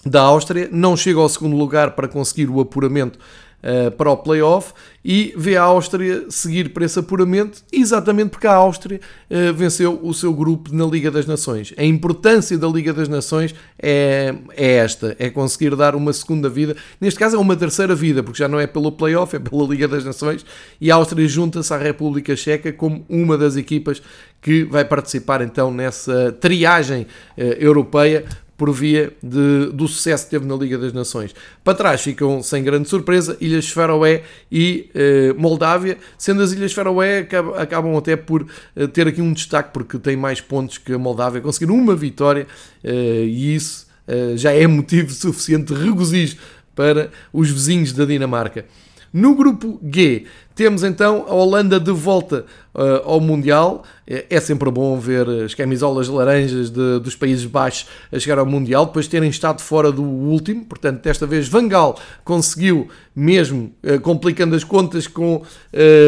da 0.06 0.22
Áustria, 0.22 0.68
não 0.72 0.96
chega 0.96 1.20
ao 1.20 1.28
segundo 1.28 1.56
lugar 1.56 1.90
para 1.92 2.08
conseguir 2.08 2.48
o 2.48 2.60
apuramento 2.60 3.18
uh, 3.62 3.90
para 3.90 4.10
o 4.10 4.16
playoff 4.16 4.72
e 5.04 5.32
vê 5.36 5.56
a 5.56 5.62
Áustria 5.62 6.26
seguir 6.28 6.70
para 6.70 6.84
esse 6.84 6.98
apuramento 6.98 7.62
exatamente 7.72 8.30
porque 8.30 8.46
a 8.46 8.52
Áustria 8.52 9.00
uh, 9.30 9.54
venceu 9.54 9.98
o 10.02 10.12
seu 10.12 10.32
grupo 10.32 10.74
na 10.74 10.84
Liga 10.84 11.10
das 11.10 11.26
Nações. 11.26 11.72
A 11.76 11.84
importância 11.84 12.56
da 12.58 12.68
Liga 12.68 12.92
das 12.92 13.08
Nações 13.08 13.54
é, 13.78 14.34
é 14.56 14.74
esta, 14.76 15.16
é 15.18 15.30
conseguir 15.30 15.74
dar 15.76 15.94
uma 15.94 16.12
segunda 16.12 16.48
vida, 16.48 16.76
neste 17.00 17.18
caso 17.18 17.36
é 17.36 17.38
uma 17.38 17.56
terceira 17.56 17.94
vida, 17.94 18.22
porque 18.22 18.38
já 18.38 18.48
não 18.48 18.60
é 18.60 18.66
pelo 18.66 18.92
playoff, 18.92 19.34
é 19.34 19.38
pela 19.38 19.64
Liga 19.64 19.88
das 19.88 20.04
Nações, 20.04 20.44
e 20.80 20.90
a 20.90 20.96
Áustria 20.96 21.26
junta-se 21.26 21.72
à 21.72 21.78
República 21.78 22.36
Checa 22.36 22.72
como 22.72 23.04
uma 23.08 23.38
das 23.38 23.56
equipas 23.56 24.02
que 24.42 24.64
vai 24.64 24.84
participar 24.84 25.42
então 25.42 25.70
nessa 25.70 26.32
triagem 26.32 27.02
uh, 27.36 27.42
europeia 27.58 28.24
por 28.60 28.70
via 28.72 29.10
de, 29.22 29.70
do 29.72 29.88
sucesso 29.88 30.24
que 30.26 30.32
teve 30.32 30.44
na 30.44 30.54
Liga 30.54 30.76
das 30.76 30.92
Nações. 30.92 31.34
Para 31.64 31.72
trás 31.72 32.02
ficam, 32.02 32.42
sem 32.42 32.62
grande 32.62 32.90
surpresa, 32.90 33.34
Ilhas 33.40 33.70
Faroé 33.70 34.22
e 34.52 34.90
eh, 34.94 35.32
Moldávia, 35.32 35.96
sendo 36.18 36.42
as 36.42 36.52
Ilhas 36.52 36.70
Faroé 36.70 37.20
acabam, 37.20 37.54
acabam 37.54 37.96
até 37.96 38.16
por 38.16 38.46
eh, 38.76 38.86
ter 38.86 39.08
aqui 39.08 39.22
um 39.22 39.32
destaque, 39.32 39.70
porque 39.72 39.98
têm 39.98 40.14
mais 40.14 40.42
pontos 40.42 40.76
que 40.76 40.92
a 40.92 40.98
Moldávia, 40.98 41.40
conseguiram 41.40 41.74
uma 41.74 41.96
vitória 41.96 42.46
eh, 42.84 43.24
e 43.24 43.54
isso 43.54 43.86
eh, 44.06 44.34
já 44.36 44.52
é 44.52 44.66
motivo 44.66 45.10
suficiente 45.10 45.72
de 45.72 45.82
regozijo 45.82 46.36
para 46.76 47.10
os 47.32 47.50
vizinhos 47.50 47.94
da 47.94 48.04
Dinamarca. 48.04 48.66
No 49.10 49.34
grupo 49.34 49.80
G, 49.82 50.26
temos 50.54 50.84
então 50.84 51.24
a 51.26 51.32
Holanda 51.32 51.80
de 51.80 51.92
volta 51.92 52.44
uh, 52.74 53.02
ao 53.04 53.20
Mundial. 53.20 53.84
É, 54.06 54.26
é, 54.28 54.40
sempre 54.40 54.68
bom 54.72 54.98
ver 54.98 55.28
as 55.44 55.54
camisolas 55.54 56.08
laranjas 56.08 56.68
de, 56.68 56.98
dos 56.98 57.14
Países 57.14 57.44
Baixos 57.44 57.86
a 58.10 58.18
chegar 58.18 58.40
ao 58.40 58.46
Mundial, 58.46 58.86
depois 58.86 59.04
de 59.04 59.12
terem 59.12 59.30
estado 59.30 59.60
fora 59.60 59.92
do 59.92 60.02
último. 60.02 60.64
Portanto, 60.64 61.00
desta 61.00 61.26
vez 61.26 61.46
Vangal 61.46 61.96
conseguiu, 62.24 62.88
mesmo 63.14 63.72
uh, 63.84 64.00
complicando 64.00 64.56
as 64.56 64.64
contas, 64.64 65.06
com 65.06 65.42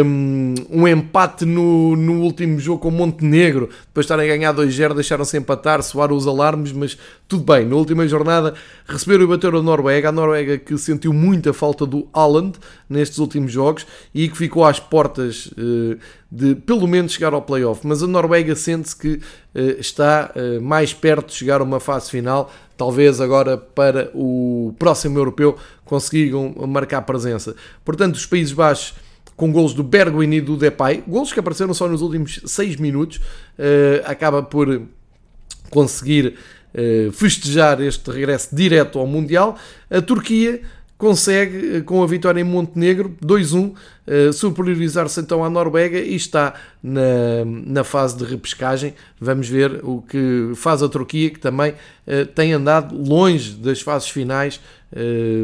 um, 0.04 0.54
um 0.68 0.88
empate 0.88 1.44
no, 1.44 1.94
no 1.94 2.22
último 2.22 2.58
jogo 2.58 2.80
com 2.80 2.90
Montenegro. 2.90 3.68
Depois 3.86 4.04
de 4.04 4.12
estarem 4.12 4.28
a 4.28 4.36
ganhar 4.36 4.52
2-0, 4.52 4.94
deixaram-se 4.94 5.36
empatar, 5.36 5.80
soaram 5.82 6.16
os 6.16 6.26
alarmes, 6.26 6.72
mas 6.72 6.98
tudo 7.28 7.44
bem. 7.44 7.64
Na 7.64 7.76
última 7.76 8.06
jornada 8.08 8.54
receberam 8.84 9.22
e 9.22 9.26
bateram 9.28 9.60
a 9.60 9.62
Noruega. 9.62 10.08
A 10.08 10.12
Noruega 10.12 10.58
que 10.58 10.76
sentiu 10.76 11.12
muita 11.12 11.52
falta 11.52 11.86
do 11.86 12.08
Haaland 12.12 12.58
nestes 12.90 13.18
últimos 13.18 13.52
jogos 13.52 13.86
e 14.12 14.28
que 14.28 14.36
ficou 14.36 14.64
às 14.64 14.80
portas 14.80 15.50
de 16.34 16.54
pelo 16.54 16.88
menos 16.88 17.12
chegar 17.12 17.34
ao 17.34 17.42
playoff, 17.42 17.86
mas 17.86 18.02
a 18.02 18.06
Noruega 18.06 18.56
sente-se 18.56 18.96
que 18.96 19.08
uh, 19.54 19.78
está 19.78 20.32
uh, 20.34 20.62
mais 20.62 20.94
perto 20.94 21.26
de 21.26 21.34
chegar 21.34 21.60
a 21.60 21.64
uma 21.64 21.78
fase 21.78 22.10
final, 22.10 22.50
talvez 22.74 23.20
agora 23.20 23.58
para 23.58 24.10
o 24.14 24.74
próximo 24.78 25.18
europeu 25.18 25.58
consigam 25.84 26.54
marcar 26.66 27.02
presença. 27.02 27.54
Portanto, 27.84 28.14
os 28.14 28.24
Países 28.24 28.54
Baixos 28.54 28.94
com 29.36 29.52
golos 29.52 29.74
do 29.74 29.82
Bergwijn 29.82 30.32
e 30.34 30.40
do 30.40 30.56
Depay, 30.56 31.04
golos 31.06 31.32
que 31.32 31.40
apareceram 31.40 31.74
só 31.74 31.86
nos 31.86 32.00
últimos 32.00 32.40
6 32.46 32.76
minutos, 32.76 33.18
uh, 33.18 34.02
acaba 34.06 34.42
por 34.42 34.82
conseguir 35.68 36.34
festejar 37.12 37.82
este 37.82 38.10
regresso 38.10 38.56
direto 38.56 38.98
ao 38.98 39.06
Mundial. 39.06 39.58
A 39.90 40.00
Turquia 40.00 40.62
consegue, 41.02 41.82
com 41.82 42.00
a 42.00 42.06
vitória 42.06 42.40
em 42.40 42.44
Montenegro, 42.44 43.12
2-1, 43.20 43.72
uh, 43.72 44.32
superiorizar-se 44.32 45.18
então 45.18 45.42
à 45.42 45.50
Noruega 45.50 45.98
e 45.98 46.14
está 46.14 46.54
na, 46.80 47.44
na 47.44 47.82
fase 47.82 48.16
de 48.16 48.22
repescagem. 48.22 48.94
Vamos 49.20 49.48
ver 49.48 49.80
o 49.82 50.00
que 50.00 50.52
faz 50.54 50.80
a 50.80 50.88
Turquia, 50.88 51.28
que 51.28 51.40
também 51.40 51.72
uh, 51.72 52.24
tem 52.36 52.52
andado 52.52 52.96
longe 52.96 53.50
das 53.54 53.80
fases 53.80 54.08
finais 54.10 54.60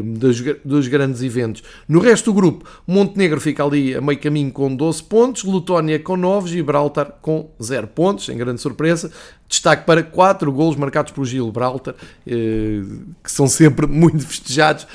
dos, 0.03 0.43
dos, 0.63 0.87
grandes 0.87 1.21
eventos. 1.21 1.63
No 1.87 1.99
resto 1.99 2.31
do 2.31 2.33
grupo, 2.33 2.65
Montenegro 2.85 3.41
fica 3.41 3.63
ali 3.63 3.95
a 3.95 4.01
meio 4.01 4.19
caminho 4.19 4.51
com 4.51 4.75
12 4.75 5.03
pontos, 5.03 5.43
Letónia 5.43 5.99
com 5.99 6.15
9, 6.15 6.49
Gibraltar 6.49 7.13
com 7.21 7.49
0 7.61 7.87
pontos, 7.87 8.29
em 8.29 8.37
grande 8.37 8.61
surpresa. 8.61 9.11
Destaque 9.47 9.85
para 9.85 10.03
4 10.03 10.51
golos 10.51 10.75
marcados 10.75 11.11
por 11.11 11.25
Gibraltar, 11.25 11.95
que 12.25 13.31
são 13.31 13.47
sempre 13.47 13.85
muito 13.87 14.25
festejados 14.25 14.85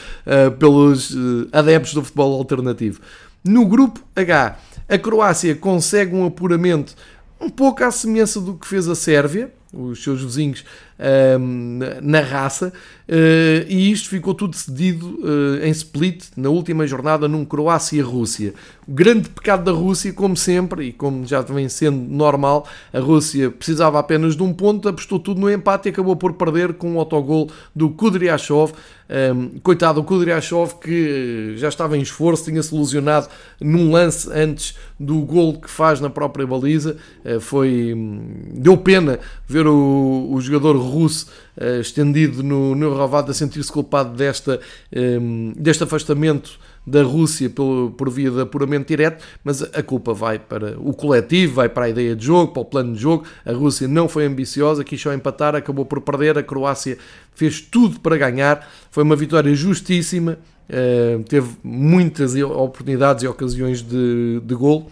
pelos 0.58 1.16
adeptos 1.52 1.94
do 1.94 2.04
futebol 2.04 2.34
alternativo. 2.38 3.00
No 3.44 3.66
grupo 3.66 4.00
H, 4.14 4.58
a 4.88 4.98
Croácia 4.98 5.54
consegue 5.54 6.14
um 6.14 6.26
apuramento 6.26 6.94
um 7.40 7.50
pouco 7.50 7.84
à 7.84 7.90
semelhança 7.90 8.40
do 8.40 8.54
que 8.54 8.66
fez 8.66 8.88
a 8.88 8.94
Sérvia, 8.94 9.52
os 9.72 10.02
seus 10.02 10.22
vizinhos 10.22 10.64
um, 10.98 11.78
na 12.02 12.20
raça, 12.20 12.72
uh, 13.08 13.66
e 13.68 13.90
isto 13.90 14.08
ficou 14.08 14.34
tudo 14.34 14.52
decidido 14.52 15.18
uh, 15.20 15.64
em 15.64 15.70
split 15.70 16.26
na 16.36 16.48
última 16.48 16.86
jornada 16.86 17.26
num 17.26 17.44
Croácia-Rússia. 17.44 18.54
O 18.86 18.92
grande 18.92 19.28
pecado 19.30 19.64
da 19.64 19.72
Rússia, 19.72 20.12
como 20.12 20.36
sempre, 20.36 20.86
e 20.86 20.92
como 20.92 21.26
já 21.26 21.40
vem 21.40 21.68
sendo 21.68 21.96
normal, 21.96 22.66
a 22.92 23.00
Rússia 23.00 23.50
precisava 23.50 23.98
apenas 23.98 24.36
de 24.36 24.42
um 24.42 24.52
ponto, 24.52 24.88
apostou 24.88 25.18
tudo 25.18 25.40
no 25.40 25.50
empate 25.50 25.88
e 25.88 25.90
acabou 25.90 26.16
por 26.16 26.34
perder 26.34 26.74
com 26.74 26.92
o 26.92 26.94
um 26.94 26.98
autogol 26.98 27.50
do 27.74 27.90
Kudryashov. 27.90 28.72
Um, 29.06 29.58
coitado, 29.62 30.00
o 30.00 30.04
Kudryashov 30.04 30.76
que 30.80 31.52
eh, 31.54 31.58
já 31.58 31.68
estava 31.68 31.96
em 31.96 32.00
esforço, 32.00 32.44
tinha-se 32.44 32.74
ilusionado 32.74 33.28
num 33.60 33.90
lance 33.92 34.30
antes 34.32 34.76
do 34.98 35.20
gol 35.20 35.60
que 35.60 35.70
faz 35.70 36.00
na 36.00 36.08
própria 36.08 36.46
baliza. 36.46 36.96
Uh, 37.24 37.38
foi, 37.38 37.92
hum, 37.94 38.22
deu 38.54 38.76
pena 38.78 39.18
ver 39.46 39.66
o, 39.66 40.28
o 40.32 40.40
jogador 40.40 40.78
russo 40.84 41.26
uh, 41.56 41.80
estendido 41.80 42.42
no, 42.42 42.74
no 42.74 42.94
Rovado 42.94 43.30
a 43.30 43.34
sentir-se 43.34 43.70
culpado 43.70 44.16
desta, 44.16 44.60
um, 44.94 45.52
deste 45.56 45.82
afastamento 45.82 46.58
da 46.86 47.02
Rússia 47.02 47.48
por, 47.48 47.92
por 47.92 48.10
via 48.10 48.30
de 48.30 48.40
apuramento 48.40 48.88
direto, 48.88 49.24
mas 49.42 49.62
a 49.62 49.82
culpa 49.82 50.12
vai 50.12 50.38
para 50.38 50.78
o 50.78 50.92
coletivo, 50.92 51.54
vai 51.54 51.68
para 51.68 51.86
a 51.86 51.88
ideia 51.88 52.14
de 52.14 52.26
jogo, 52.26 52.52
para 52.52 52.62
o 52.62 52.64
plano 52.64 52.94
de 52.94 53.00
jogo. 53.00 53.24
A 53.44 53.52
Rússia 53.52 53.88
não 53.88 54.08
foi 54.08 54.26
ambiciosa, 54.26 54.84
quis 54.84 55.00
só 55.00 55.12
empatar, 55.12 55.54
acabou 55.54 55.86
por 55.86 56.00
perder. 56.00 56.36
A 56.36 56.42
Croácia 56.42 56.98
fez 57.34 57.60
tudo 57.60 58.00
para 58.00 58.16
ganhar, 58.16 58.70
foi 58.90 59.02
uma 59.02 59.16
vitória 59.16 59.54
justíssima, 59.54 60.38
uh, 60.68 61.22
teve 61.24 61.56
muitas 61.62 62.34
oportunidades 62.34 63.24
e 63.24 63.26
ocasiões 63.26 63.80
de, 63.80 64.40
de 64.44 64.54
gol 64.54 64.90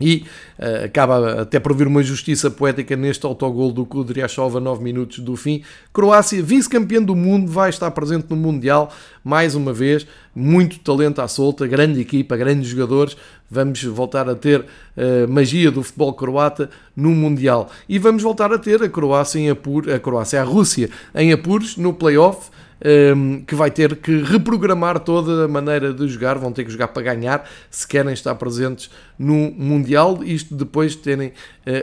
e 0.00 0.24
uh, 0.58 0.84
acaba 0.84 1.42
até 1.42 1.58
por 1.58 1.74
vir 1.74 1.86
uma 1.86 2.02
justiça 2.02 2.50
poética 2.50 2.96
neste 2.96 3.24
autogol 3.24 3.72
do 3.72 3.86
Kudryashov 3.86 4.56
a 4.56 4.60
9 4.60 4.82
minutos 4.82 5.18
do 5.20 5.36
fim. 5.36 5.62
Croácia, 5.92 6.42
vice-campeã 6.42 7.02
do 7.02 7.14
mundo, 7.14 7.50
vai 7.50 7.70
estar 7.70 7.90
presente 7.90 8.26
no 8.30 8.36
Mundial 8.36 8.92
mais 9.24 9.54
uma 9.54 9.72
vez. 9.72 10.06
Muito 10.34 10.78
talento 10.80 11.20
à 11.20 11.28
solta, 11.28 11.66
grande 11.66 12.00
equipa, 12.00 12.36
grandes 12.36 12.68
jogadores. 12.68 13.16
Vamos 13.50 13.82
voltar 13.84 14.28
a 14.28 14.34
ter 14.34 14.60
uh, 14.60 15.28
magia 15.28 15.70
do 15.70 15.82
futebol 15.82 16.12
croata 16.12 16.68
no 16.94 17.10
Mundial. 17.10 17.70
E 17.88 17.98
vamos 17.98 18.22
voltar 18.22 18.52
a 18.52 18.58
ter 18.58 18.82
a 18.82 18.88
Croácia 18.88 19.38
em 19.38 19.48
apuros, 19.50 19.92
a 19.92 19.98
Croácia, 19.98 20.40
a 20.40 20.44
Rússia 20.44 20.90
em 21.14 21.32
apuros 21.32 21.76
no 21.76 21.92
playoff 21.92 22.50
um, 22.84 23.40
que 23.40 23.54
vai 23.54 23.70
ter 23.70 23.96
que 23.96 24.22
reprogramar 24.22 25.00
toda 25.00 25.44
a 25.44 25.48
maneira 25.48 25.92
de 25.92 26.06
jogar, 26.08 26.38
vão 26.38 26.52
ter 26.52 26.64
que 26.64 26.70
jogar 26.70 26.88
para 26.88 27.02
ganhar 27.02 27.48
se 27.70 27.86
querem 27.86 28.12
estar 28.12 28.34
presentes 28.34 28.90
no 29.18 29.50
Mundial, 29.52 30.22
isto 30.22 30.54
depois 30.54 30.92
de 30.92 30.98
terem 30.98 31.28
uh, 31.28 31.32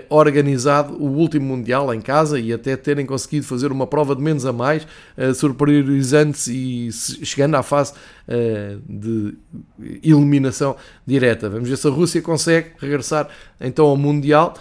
organizado 0.10 0.94
o 0.94 1.08
último 1.08 1.46
Mundial 1.48 1.94
em 1.94 2.02
casa 2.02 2.40
e 2.40 2.54
até 2.54 2.76
terem 2.76 3.06
conseguido 3.06 3.46
fazer 3.46 3.72
uma 3.72 3.88
prova 3.88 4.16
de 4.16 4.22
menos 4.22 4.46
a 4.46 4.54
mais, 4.54 4.84
uh, 5.18 5.34
superiorizando-se 5.34 6.54
e 6.54 6.92
chegando 6.92 7.56
à 7.56 7.64
fase 7.64 7.94
uh, 8.28 8.82
de 8.88 9.36
eliminação 10.04 10.76
direta. 11.06 11.50
Vamos 11.50 11.68
ver 11.68 11.78
se 11.78 11.88
a 11.88 11.92
Rússia 11.92 12.22
consegue 12.22 12.72
regressar 12.78 13.28
então 13.60 13.86
ao 13.86 13.98
Mundial 13.98 14.54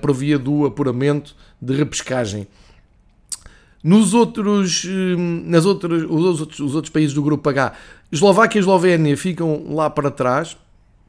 por 0.00 0.12
via 0.12 0.36
do 0.36 0.66
apuramento 0.66 1.32
de 1.62 1.72
repescagem. 1.76 2.48
Nos 3.82 4.12
outros, 4.12 4.84
hum, 4.84 5.42
nas 5.46 5.64
outras, 5.64 6.02
os, 6.02 6.40
outros, 6.40 6.60
os 6.60 6.74
outros 6.74 6.92
países 6.92 7.14
do 7.14 7.22
grupo 7.22 7.48
H, 7.48 7.72
Eslováquia 8.12 8.58
e 8.58 8.60
Eslovénia 8.60 9.16
ficam 9.16 9.74
lá 9.74 9.88
para 9.88 10.10
trás. 10.10 10.56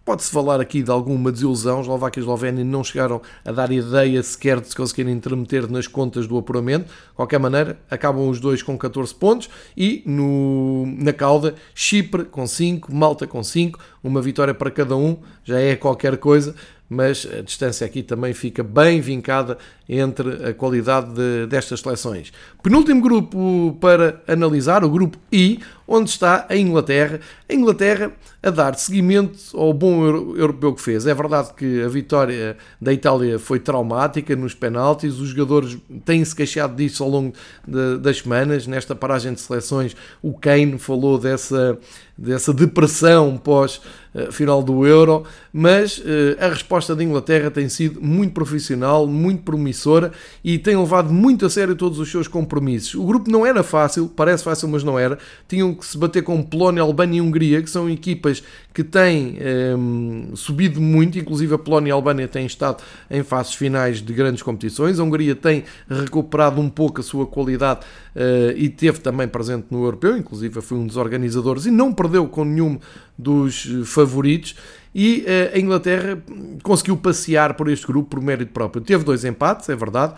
Pode-se 0.06 0.32
falar 0.32 0.60
aqui 0.60 0.82
de 0.82 0.90
alguma 0.90 1.32
desilusão. 1.32 1.82
Eslováquia 1.82 2.20
e 2.20 2.24
Eslovénia 2.24 2.64
não 2.64 2.84
chegaram 2.84 3.22
a 3.44 3.52
dar 3.52 3.72
ideia 3.72 4.24
sequer 4.24 4.62
de 4.62 4.70
se 4.70 4.76
conseguirem 4.76 5.14
intermeter 5.14 5.70
nas 5.70 5.86
contas 5.86 6.26
do 6.26 6.38
apuramento. 6.38 6.86
De 6.86 7.16
qualquer 7.16 7.40
maneira, 7.40 7.78
acabam 7.90 8.30
os 8.30 8.40
dois 8.40 8.64
com 8.64 8.78
14 8.78 9.14
pontos 9.16 9.50
e 9.76 10.02
no, 10.06 10.86
na 10.98 11.12
cauda, 11.12 11.56
Chipre 11.76 12.24
com 12.24 12.48
5, 12.48 12.94
Malta 12.94 13.28
com 13.28 13.44
5, 13.44 13.78
uma 14.02 14.22
vitória 14.22 14.54
para 14.54 14.72
cada 14.72 14.96
um, 14.96 15.18
já 15.44 15.60
é 15.60 15.76
qualquer 15.76 16.18
coisa 16.18 16.56
mas 16.94 17.26
a 17.26 17.42
distância 17.42 17.88
aqui 17.88 18.04
também 18.04 18.34
fica 18.34 18.62
bem 18.62 19.00
vincada 19.00 19.58
entre 19.88 20.50
a 20.50 20.54
qualidade 20.54 21.14
de, 21.14 21.48
destas 21.48 21.80
seleções. 21.80 22.34
Penúltimo 22.62 23.00
grupo 23.02 23.78
para 23.80 24.22
analisar, 24.28 24.84
o 24.84 24.90
grupo 24.90 25.18
I, 25.32 25.60
onde 25.88 26.10
está 26.10 26.46
a 26.50 26.58
Inglaterra. 26.58 27.22
A 27.48 27.54
Inglaterra 27.54 28.12
a 28.44 28.50
dar 28.50 28.76
seguimento 28.76 29.38
ao 29.54 29.72
bom 29.72 30.04
europeu 30.36 30.74
que 30.74 30.82
fez. 30.82 31.08
É 31.08 31.14
verdade 31.14 31.54
que 31.54 31.82
a 31.82 31.88
vitória 31.88 32.58
da 32.82 32.92
Itália 32.92 33.40
foi 33.40 33.60
traumática 33.60 34.36
nos 34.36 34.54
penaltis, 34.54 35.18
os 35.18 35.30
jogadores 35.30 35.78
têm-se 36.04 36.36
queixado 36.36 36.76
disso 36.76 37.04
ao 37.06 37.10
longo 37.10 37.34
de, 37.66 38.00
das 38.00 38.18
semanas. 38.18 38.68
Nesta 38.68 38.94
paragem 38.94 39.34
de 39.34 39.40
seleções, 39.40 39.96
o 40.22 40.34
Kane 40.34 40.78
falou 40.78 41.18
dessa 41.18 41.80
dessa 42.22 42.54
depressão 42.54 43.38
pós 43.38 43.82
final 44.30 44.62
do 44.62 44.86
Euro, 44.86 45.24
mas 45.54 46.04
a 46.38 46.50
resposta 46.50 46.94
da 46.94 47.02
Inglaterra 47.02 47.50
tem 47.50 47.70
sido 47.70 48.02
muito 48.02 48.34
profissional, 48.34 49.08
muito 49.08 49.44
promissora 49.44 50.12
e 50.44 50.60
tem 50.60 50.76
levado 50.76 51.14
muito 51.14 51.46
a 51.46 51.50
sério 51.50 51.78
todos 51.78 51.98
os 51.98 52.12
seus 52.12 52.28
compromissos. 52.28 52.94
O 52.96 53.06
grupo 53.06 53.32
não 53.32 53.46
era 53.46 53.64
fácil, 53.64 54.12
parece 54.14 54.44
fácil, 54.44 54.68
mas 54.68 54.84
não 54.84 55.00
era. 55.00 55.18
Tinham 55.48 55.74
que 55.74 55.86
se 55.86 55.98
bater 55.98 56.24
com 56.24 56.44
Polónia, 56.44 56.84
Albânia 56.84 57.20
e 57.20 57.22
Hungria, 57.22 57.62
que 57.62 57.70
são 57.70 57.90
equipas 57.90 58.44
que 58.74 58.84
têm 58.84 59.38
um, 59.78 60.36
subido 60.36 60.82
muito, 60.82 61.18
inclusive 61.18 61.56
a 61.56 61.58
Polónia 61.58 61.90
e 61.90 61.92
a 61.94 61.96
Albânia 61.96 62.28
têm 62.28 62.46
estado 62.46 62.84
em 63.10 63.24
fases 63.24 63.54
finais 63.54 64.02
de 64.02 64.12
grandes 64.12 64.42
competições. 64.42 65.00
A 65.00 65.04
Hungria 65.06 65.36
tem 65.36 65.64
recuperado 65.90 66.60
um 66.60 66.70
pouco 66.70 67.00
a 67.00 67.04
sua 67.04 67.26
qualidade 67.26 67.80
uh, 68.14 68.52
e 68.58 68.68
teve 68.68 69.00
também 69.00 69.26
presente 69.26 69.68
no 69.72 69.86
Europeu, 69.86 70.18
inclusive 70.18 70.60
foi 70.60 70.78
um 70.78 70.86
dos 70.86 70.98
organizadores 70.98 71.66
e 71.66 71.72
não 71.72 71.94
perdeu 71.94 72.11
com 72.28 72.46
nenhum 72.46 72.80
dos 73.18 73.68
favoritos 73.86 74.56
e 74.94 75.26
uh, 75.26 75.56
a 75.56 75.60
Inglaterra 75.60 76.22
conseguiu 76.64 76.98
passear 76.98 77.54
por 77.54 77.70
este 77.70 77.88
grupo 77.88 78.10
por 78.10 78.22
mérito 78.22 78.52
próprio. 78.52 78.84
Teve 78.84 79.04
dois 79.04 79.24
empates, 79.24 79.70
é 79.70 79.76
verdade, 79.76 80.16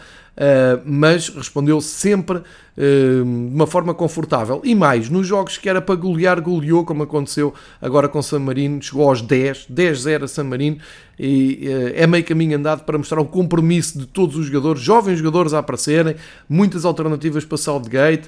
mas 0.85 1.29
respondeu 1.29 1.79
sempre 1.79 2.37
uh, 2.37 2.43
de 2.75 3.55
uma 3.55 3.67
forma 3.67 3.93
confortável. 3.93 4.61
E 4.63 4.73
mais, 4.73 5.09
nos 5.09 5.27
jogos 5.27 5.57
que 5.57 5.69
era 5.69 5.81
para 5.81 5.95
golear, 5.95 6.41
goleou, 6.41 6.83
como 6.83 7.03
aconteceu 7.03 7.53
agora 7.81 8.07
com 8.07 8.21
San 8.21 8.39
Marino, 8.39 8.81
chegou 8.81 9.07
aos 9.07 9.21
10, 9.21 9.67
10-0 9.71 10.23
a 10.23 10.27
San 10.27 10.45
Marino, 10.45 10.77
e 11.19 11.69
é 11.93 12.07
meio 12.07 12.23
caminho 12.23 12.57
andado 12.57 12.83
para 12.83 12.97
mostrar 12.97 13.19
o 13.19 13.25
compromisso 13.25 13.99
de 13.99 14.07
todos 14.07 14.35
os 14.35 14.47
jogadores, 14.47 14.81
jovens 14.81 15.19
jogadores 15.19 15.53
a 15.53 15.59
aparecerem, 15.59 16.15
muitas 16.49 16.85
alternativas 16.85 17.45
para 17.45 17.57
Southgate, 17.57 18.27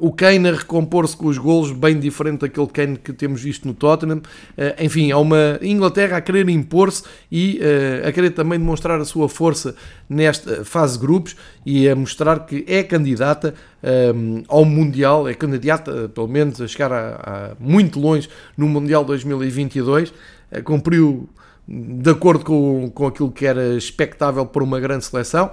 o 0.00 0.12
Kane 0.12 0.48
a 0.48 0.52
recompor-se 0.52 1.16
com 1.16 1.28
os 1.28 1.38
golos, 1.38 1.70
bem 1.70 1.98
diferente 2.00 2.40
daquele 2.40 2.66
Kane 2.66 2.96
que 2.96 3.12
temos 3.12 3.40
visto 3.40 3.68
no 3.68 3.74
Tottenham, 3.74 4.20
enfim, 4.80 5.12
há 5.12 5.18
uma 5.18 5.58
Inglaterra 5.62 6.16
a 6.16 6.20
querer 6.20 6.48
impor-se 6.48 7.04
e 7.30 7.60
a 8.04 8.10
querer 8.10 8.30
também 8.30 8.58
demonstrar 8.58 9.00
a 9.00 9.04
sua 9.04 9.28
força 9.28 9.76
nesta 10.08 10.64
fase 10.64 10.87
de 10.94 10.98
grupos 10.98 11.36
e 11.64 11.88
a 11.88 11.94
mostrar 11.94 12.46
que 12.46 12.64
é 12.66 12.82
candidata 12.82 13.54
um, 13.82 14.38
eh, 14.38 14.44
ao 14.48 14.64
Mundial, 14.64 15.28
é 15.28 15.34
candidata 15.34 16.08
pelo 16.08 16.28
menos 16.28 16.60
a 16.60 16.66
chegar 16.66 16.92
a, 16.92 17.14
a 17.16 17.56
muito 17.60 17.98
longe 18.00 18.28
no 18.56 18.68
Mundial 18.68 19.04
2022, 19.04 20.10
uh, 20.10 20.62
cumpriu 20.64 21.28
de 21.70 22.10
acordo 22.10 22.44
com, 22.46 22.90
com 22.94 23.06
aquilo 23.06 23.30
que 23.30 23.44
era 23.44 23.76
expectável 23.76 24.46
por 24.46 24.62
uma 24.62 24.80
grande 24.80 25.04
seleção. 25.04 25.50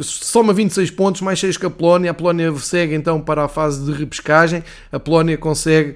Soma 0.00 0.52
26 0.52 0.90
pontos, 0.90 1.20
mais 1.20 1.38
6 1.38 1.56
que 1.56 1.66
a 1.66 1.70
Polónia. 1.70 2.10
A 2.10 2.14
Polónia 2.14 2.52
segue 2.56 2.96
então 2.96 3.20
para 3.20 3.44
a 3.44 3.48
fase 3.48 3.84
de 3.84 3.96
repescagem. 3.96 4.64
A 4.90 4.98
Polónia 4.98 5.38
consegue 5.38 5.94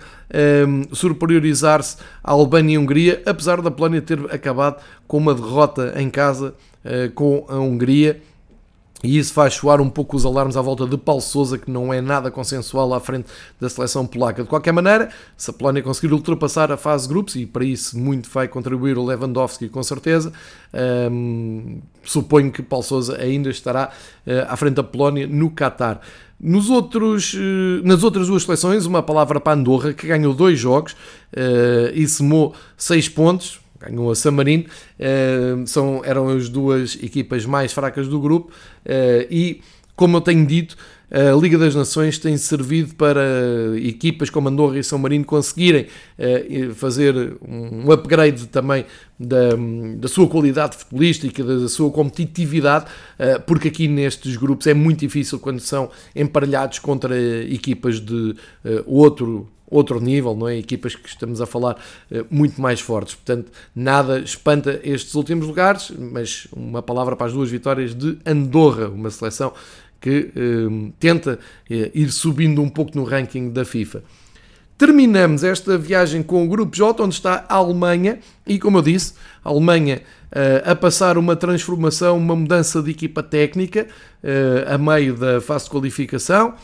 um, 0.68 0.94
superiorizar-se 0.94 1.96
à 2.22 2.30
Albânia 2.30 2.74
e 2.74 2.78
Hungria, 2.78 3.20
apesar 3.26 3.60
da 3.60 3.72
Polónia 3.72 4.00
ter 4.00 4.20
acabado 4.32 4.80
com 5.08 5.16
uma 5.16 5.34
derrota 5.34 5.94
em 5.96 6.08
casa 6.08 6.54
uh, 6.84 7.10
com 7.12 7.44
a 7.48 7.58
Hungria 7.58 8.22
e 9.02 9.18
isso 9.18 9.32
faz 9.32 9.54
soar 9.54 9.80
um 9.80 9.88
pouco 9.88 10.16
os 10.16 10.26
alarmes 10.26 10.56
à 10.56 10.60
volta 10.60 10.86
de 10.86 10.96
Paulo 10.98 11.22
Sousa, 11.22 11.56
que 11.56 11.70
não 11.70 11.92
é 11.92 12.00
nada 12.00 12.30
consensual 12.30 12.92
à 12.92 13.00
frente 13.00 13.28
da 13.58 13.68
seleção 13.68 14.06
polaca. 14.06 14.42
De 14.42 14.48
qualquer 14.48 14.72
maneira, 14.72 15.08
se 15.36 15.50
a 15.50 15.52
Polónia 15.54 15.82
conseguir 15.82 16.12
ultrapassar 16.12 16.70
a 16.70 16.76
fase 16.76 17.06
de 17.06 17.14
grupos, 17.14 17.34
e 17.36 17.46
para 17.46 17.64
isso 17.64 17.98
muito 17.98 18.28
vai 18.28 18.46
contribuir 18.46 18.98
o 18.98 19.04
Lewandowski 19.04 19.70
com 19.70 19.82
certeza, 19.82 20.32
hum, 21.10 21.80
suponho 22.04 22.52
que 22.52 22.62
Paulo 22.62 22.84
Sousa 22.84 23.16
ainda 23.16 23.48
estará 23.48 23.90
uh, 24.26 24.30
à 24.52 24.56
frente 24.56 24.74
da 24.74 24.82
Polónia 24.82 25.26
no 25.26 25.50
Qatar. 25.50 26.00
Nos 26.38 26.68
outros, 26.68 27.32
uh, 27.34 27.82
nas 27.84 28.02
outras 28.02 28.26
duas 28.26 28.42
seleções, 28.42 28.84
uma 28.84 29.02
palavra 29.02 29.40
para 29.40 29.58
Andorra, 29.58 29.94
que 29.94 30.06
ganhou 30.06 30.34
dois 30.34 30.58
jogos 30.58 30.92
uh, 30.92 31.90
e 31.94 32.06
somou 32.06 32.54
seis 32.76 33.08
pontos, 33.08 33.60
ganhou 33.80 34.10
a 34.10 34.14
San 34.14 34.32
Marino, 34.32 34.64
uh, 34.64 35.66
são, 35.66 36.02
eram 36.04 36.28
as 36.28 36.48
duas 36.48 36.96
equipas 37.02 37.46
mais 37.46 37.72
fracas 37.72 38.06
do 38.06 38.20
grupo. 38.20 38.52
Uh, 38.84 39.26
e, 39.30 39.60
como 39.96 40.16
eu 40.16 40.20
tenho 40.20 40.46
dito, 40.46 40.76
a 41.12 41.36
Liga 41.36 41.58
das 41.58 41.74
Nações 41.74 42.18
tem 42.18 42.36
servido 42.36 42.94
para 42.94 43.20
equipas 43.82 44.30
como 44.30 44.48
Andorra 44.48 44.78
e 44.78 44.84
São 44.84 44.96
Marino 44.96 45.24
conseguirem 45.24 45.88
uh, 46.16 46.74
fazer 46.74 47.36
um 47.46 47.90
upgrade 47.90 48.46
também 48.46 48.86
da, 49.18 49.50
da 49.96 50.08
sua 50.08 50.28
qualidade 50.28 50.76
futebolística, 50.76 51.42
da 51.42 51.68
sua 51.68 51.90
competitividade, 51.90 52.86
porque 53.44 53.68
aqui 53.68 53.86
nestes 53.86 54.36
grupos 54.36 54.66
é 54.66 54.72
muito 54.72 55.00
difícil 55.00 55.38
quando 55.38 55.60
são 55.60 55.90
emparelhados 56.16 56.78
contra 56.78 57.14
equipas 57.18 58.00
de 58.00 58.34
outro 58.86 59.46
outro 59.70 60.00
nível, 60.00 60.34
não 60.34 60.48
é? 60.48 60.58
Equipas 60.58 60.94
que 60.94 61.08
estamos 61.08 61.40
a 61.40 61.46
falar 61.46 61.76
eh, 62.10 62.24
muito 62.28 62.60
mais 62.60 62.80
fortes. 62.80 63.14
Portanto, 63.14 63.52
nada 63.74 64.18
espanta 64.18 64.80
estes 64.82 65.14
últimos 65.14 65.46
lugares, 65.46 65.92
mas 65.96 66.48
uma 66.52 66.82
palavra 66.82 67.14
para 67.14 67.28
as 67.28 67.32
duas 67.32 67.50
vitórias 67.50 67.94
de 67.94 68.18
Andorra, 68.26 68.88
uma 68.88 69.10
seleção 69.10 69.52
que 70.00 70.32
eh, 70.34 70.92
tenta 70.98 71.38
eh, 71.70 71.90
ir 71.94 72.10
subindo 72.10 72.60
um 72.60 72.68
pouco 72.68 72.96
no 72.96 73.04
ranking 73.04 73.50
da 73.50 73.64
FIFA. 73.64 74.02
Terminamos 74.76 75.44
esta 75.44 75.76
viagem 75.76 76.22
com 76.22 76.42
o 76.42 76.48
Grupo 76.48 76.74
J, 76.74 77.02
onde 77.02 77.14
está 77.14 77.44
a 77.46 77.56
Alemanha, 77.56 78.18
e 78.46 78.58
como 78.58 78.78
eu 78.78 78.82
disse, 78.82 79.12
a 79.44 79.50
Alemanha 79.50 80.00
a 80.64 80.74
passar 80.74 81.18
uma 81.18 81.36
transformação, 81.36 82.16
uma 82.16 82.34
mudança 82.34 82.80
de 82.80 82.90
equipa 82.90 83.22
técnica 83.22 83.88
a 84.66 84.78
meio 84.78 85.14
da 85.14 85.38
fase 85.38 85.64
de 85.64 85.70
qualificação. 85.72 86.54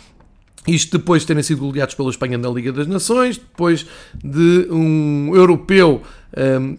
Isto 0.67 0.99
depois 0.99 1.23
de 1.23 1.29
terem 1.29 1.43
sido 1.43 1.61
goleados 1.61 1.95
pela 1.95 2.11
Espanha 2.11 2.37
na 2.37 2.49
Liga 2.49 2.73
das 2.73 2.87
Nações, 2.87 3.39
depois 3.39 3.87
de 4.23 4.67
um 4.71 5.35
europeu 5.35 6.03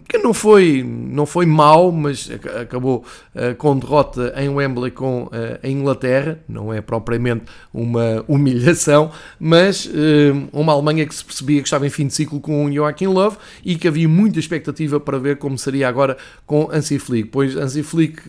que 0.06 0.18
não 0.18 0.32
foi, 0.32 0.84
não 0.84 1.26
foi 1.26 1.44
mau, 1.44 1.90
mas 1.90 2.30
acabou 2.60 3.04
uh, 3.34 3.54
com 3.56 3.76
derrota 3.76 4.32
em 4.36 4.48
Wembley 4.48 4.92
com 4.92 5.24
uh, 5.24 5.30
a 5.60 5.68
Inglaterra. 5.68 6.38
Não 6.48 6.72
é 6.72 6.80
propriamente 6.80 7.46
uma 7.74 8.24
humilhação, 8.28 9.10
mas 9.40 9.86
uh, 9.86 10.48
uma 10.52 10.72
Alemanha 10.72 11.04
que 11.04 11.14
se 11.14 11.24
percebia 11.24 11.60
que 11.60 11.66
estava 11.66 11.86
em 11.86 11.90
fim 11.90 12.06
de 12.06 12.14
ciclo 12.14 12.40
com 12.40 12.72
Joachim 12.72 13.08
Love 13.08 13.36
e 13.64 13.74
que 13.74 13.88
havia 13.88 14.08
muita 14.08 14.38
expectativa 14.38 15.00
para 15.00 15.18
ver 15.18 15.38
como 15.38 15.58
seria 15.58 15.88
agora 15.88 16.16
com 16.46 16.68
Hansi 16.70 16.98
Flick. 17.00 17.28
Pois 17.30 17.56
Hansi 17.56 17.82
Flick 17.82 18.22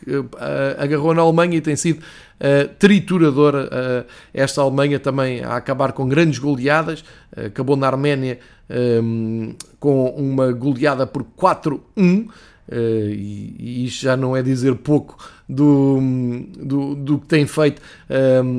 agarrou 0.77 1.13
na 1.13 1.21
Alemanha 1.21 1.57
e 1.57 1.61
tem 1.61 1.75
sido 1.75 2.01
Uh, 2.39 2.73
trituradora 2.79 3.65
uh, 3.65 4.09
esta 4.33 4.61
Alemanha 4.61 4.97
também 4.97 5.43
a 5.43 5.57
acabar 5.57 5.91
com 5.91 6.07
grandes 6.07 6.39
goleadas, 6.39 7.01
uh, 7.35 7.47
acabou 7.47 7.75
na 7.75 7.85
Arménia 7.85 8.39
um, 8.69 9.55
com 9.79 10.09
uma 10.09 10.51
goleada 10.51 11.07
por 11.07 11.23
4-1. 11.23 11.79
Uh, 12.71 13.09
e, 13.09 13.55
e 13.57 13.85
isto 13.85 14.03
já 14.03 14.15
não 14.15 14.37
é 14.37 14.43
dizer 14.43 14.75
pouco 14.75 15.17
do, 15.47 15.99
do, 16.55 16.93
do 16.93 17.17
que 17.17 17.25
tem 17.25 17.47
feito 17.47 17.81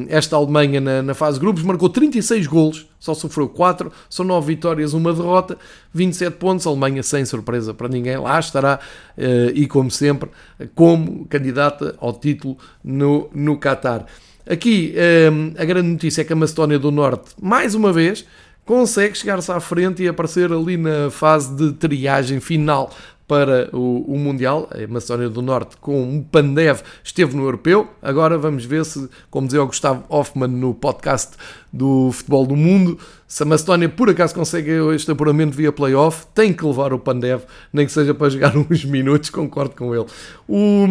esta 0.09 0.35
Alemanha 0.35 0.81
na, 0.81 1.01
na, 1.01 1.14
fase 1.14 1.38
de 1.38 1.44
grupos. 1.44 1.62
Marcou 1.62 1.88
36 1.88 2.49
golos, 2.49 2.88
só 2.99 3.14
sofreu 3.14 3.49
4, 3.49 3.92
são 4.09 4.27
9 4.27 4.49
vitórias, 4.49 4.94
uma 4.94 5.12
derrota, 5.12 5.57
27 5.94 6.38
pontos. 6.38 6.66
A 6.66 6.70
Alemanha, 6.70 7.05
sem 7.05 7.25
surpresa 7.25 7.73
para 7.73 7.87
ninguém, 7.87 8.16
lá 8.16 8.40
estará 8.40 8.81
uh, 9.16 9.51
e, 9.55 9.68
como 9.68 9.92
sempre, 9.92 10.29
como 10.75 11.25
candidata 11.27 11.94
ao 12.01 12.12
título 12.12 12.59
no, 12.83 13.31
no 13.33 13.57
Qatar. 13.59 14.07
Aqui 14.44 14.94
a 15.57 15.64
grande 15.64 15.88
notícia 15.88 16.23
é 16.23 16.25
que 16.25 16.33
a 16.33 16.37
Macedónia 16.37 16.77
do 16.77 16.90
Norte, 16.90 17.31
mais 17.40 17.77
uma 17.77 17.92
vez, 17.92 18.27
consegue 18.70 19.18
chegar-se 19.18 19.50
à 19.50 19.59
frente 19.59 20.00
e 20.00 20.06
aparecer 20.06 20.52
ali 20.52 20.76
na 20.76 21.11
fase 21.11 21.52
de 21.56 21.72
triagem 21.72 22.38
final 22.38 22.88
para 23.26 23.68
o, 23.72 24.04
o, 24.06 24.16
Mundial. 24.16 24.70
A 24.70 24.87
Macedónia 24.87 25.28
do 25.28 25.42
Norte, 25.42 25.76
com 25.80 26.18
o 26.18 26.22
Pandev, 26.22 26.80
esteve 27.02 27.35
no 27.35 27.42
Europeu. 27.42 27.88
Agora 28.00 28.38
vamos 28.38 28.64
ver 28.64 28.85
se, 28.85 29.09
como 29.28 29.48
dizia 29.48 29.61
o 29.61 29.66
Gustavo 29.66 30.04
Hoffman 30.09 30.46
no 30.46 30.72
podcast 30.72 31.33
do 31.72 32.12
Futebol 32.12 32.46
do 32.46 32.54
Mundo, 32.54 32.96
se 33.26 33.42
a 33.42 33.46
Macedónia 33.46 33.88
por 33.88 34.09
acaso 34.09 34.37
consegue 34.37 34.70
este 34.94 35.11
apuramento 35.11 35.56
via 35.56 35.72
playoff, 35.72 36.28
tem 36.33 36.52
que 36.52 36.64
levar 36.64 36.92
o 36.92 36.98
Pandev, 37.00 37.42
nem 37.72 37.85
que 37.85 37.90
seja 37.90 38.14
para 38.14 38.30
jogar 38.30 38.54
uns 38.70 38.85
minutos, 38.85 39.30
concordo 39.30 39.74
com 39.74 39.92
ele. 39.92 40.06
O, 40.48 40.87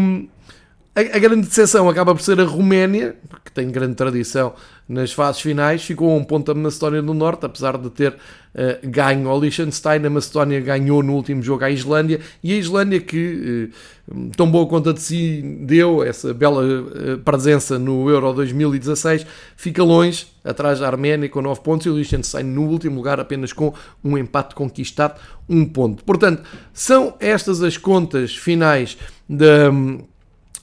a, 1.00 1.20
grande 1.20 1.48
decepção 1.48 1.88
acaba 1.90 2.14
por 2.14 2.22
ser 2.22 2.40
a 2.40 2.44
Roménia, 2.44 3.16
que 3.46 3.52
tem 3.52 3.70
grande 3.70 3.96
tradição 3.96 4.54
nas 4.88 5.14
fases 5.14 5.40
finais, 5.40 5.84
ficou 5.84 6.12
a 6.12 6.16
um 6.16 6.24
ponto 6.24 6.52
a 6.52 6.56
Macedónia 6.56 7.02
do 7.02 7.14
Norte, 7.14 7.46
apesar 7.46 7.78
de 7.78 7.92
ter 7.92 8.12
uh, 8.14 8.18
ganho 8.84 9.30
ao 9.30 9.40
Liechtenstein. 9.40 10.04
A 10.04 10.10
Macedónia 10.10 10.60
ganhou 10.60 11.04
no 11.04 11.14
último 11.14 11.44
jogo 11.44 11.64
à 11.64 11.70
Islândia 11.70 12.20
e 12.44 12.54
a 12.54 12.58
Islândia, 12.58 13.00
que 13.00 13.72
uh, 14.12 14.30
tão 14.36 14.50
boa 14.50 14.66
conta 14.68 14.92
de 14.92 15.00
si 15.00 15.44
deu 15.62 16.04
essa 16.04 16.34
bela 16.34 16.64
uh, 16.64 17.20
presença 17.20 17.78
no 17.78 18.10
Euro 18.10 18.34
2016, 18.34 19.28
fica 19.56 19.84
longe, 19.84 20.26
atrás 20.44 20.80
da 20.80 20.88
Arménia 20.88 21.30
com 21.30 21.42
9 21.42 21.62
pontos 21.62 21.86
e 21.86 21.90
o 21.90 21.96
Liechtenstein 21.96 22.44
no 22.44 22.64
último 22.64 22.96
lugar 22.96 23.20
apenas 23.20 23.54
com 23.54 23.72
um 24.04 24.18
empate 24.18 24.56
conquistado, 24.56 25.20
um 25.48 25.66
ponto. 25.66 26.04
Portanto, 26.04 26.42
são 26.74 27.16
estas 27.20 27.62
as 27.62 27.78
contas 27.78 28.36
finais 28.36 28.98
da 29.30 29.72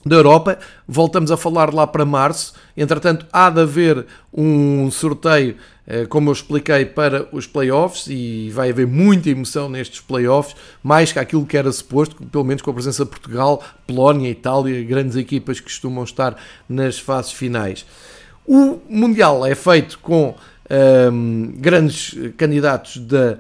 da 0.07 0.17
Europa. 0.17 0.59
Voltamos 0.87 1.33
a 1.33 1.37
falar 1.37 1.75
lá 1.75 1.87
para 1.87 2.05
março. 2.05 2.55
Entretanto, 2.77 3.27
há 3.33 3.51
de 3.51 3.61
haver 3.61 4.07
um 4.33 4.89
sorteio, 4.91 5.57
eh, 5.87 6.07
como 6.07 6.29
eu 6.31 6.33
expliquei, 6.33 6.87
para 6.87 7.27
os 7.33 7.47
playoffs 7.47 8.07
e 8.07 8.51
vai 8.51 8.71
haver 8.71 8.87
muita 8.87 9.29
emoção 9.29 9.69
nestes 9.69 10.01
playoffs, 10.01 10.55
mais 10.83 11.13
que 11.13 11.19
aquilo 11.19 11.45
que 11.45 11.57
era 11.57 11.71
suposto, 11.73 12.15
pelo 12.27 12.45
menos 12.45 12.63
com 12.63 12.71
a 12.71 12.75
presença 12.75 13.05
de 13.05 13.11
Portugal, 13.11 13.63
Polónia, 13.87 14.31
Itália, 14.31 14.85
grandes 14.85 15.17
equipas 15.17 15.59
que 15.59 15.65
costumam 15.65 16.05
estar 16.05 16.37
nas 16.69 16.99
fases 16.99 17.33
finais. 17.33 17.85
O 18.47 18.79
Mundial 18.89 19.45
é 19.45 19.57
feito 19.57 19.99
com 19.99 20.37
um, 20.71 21.55
grandes 21.57 22.17
candidatos 22.37 22.99
da 22.99 23.39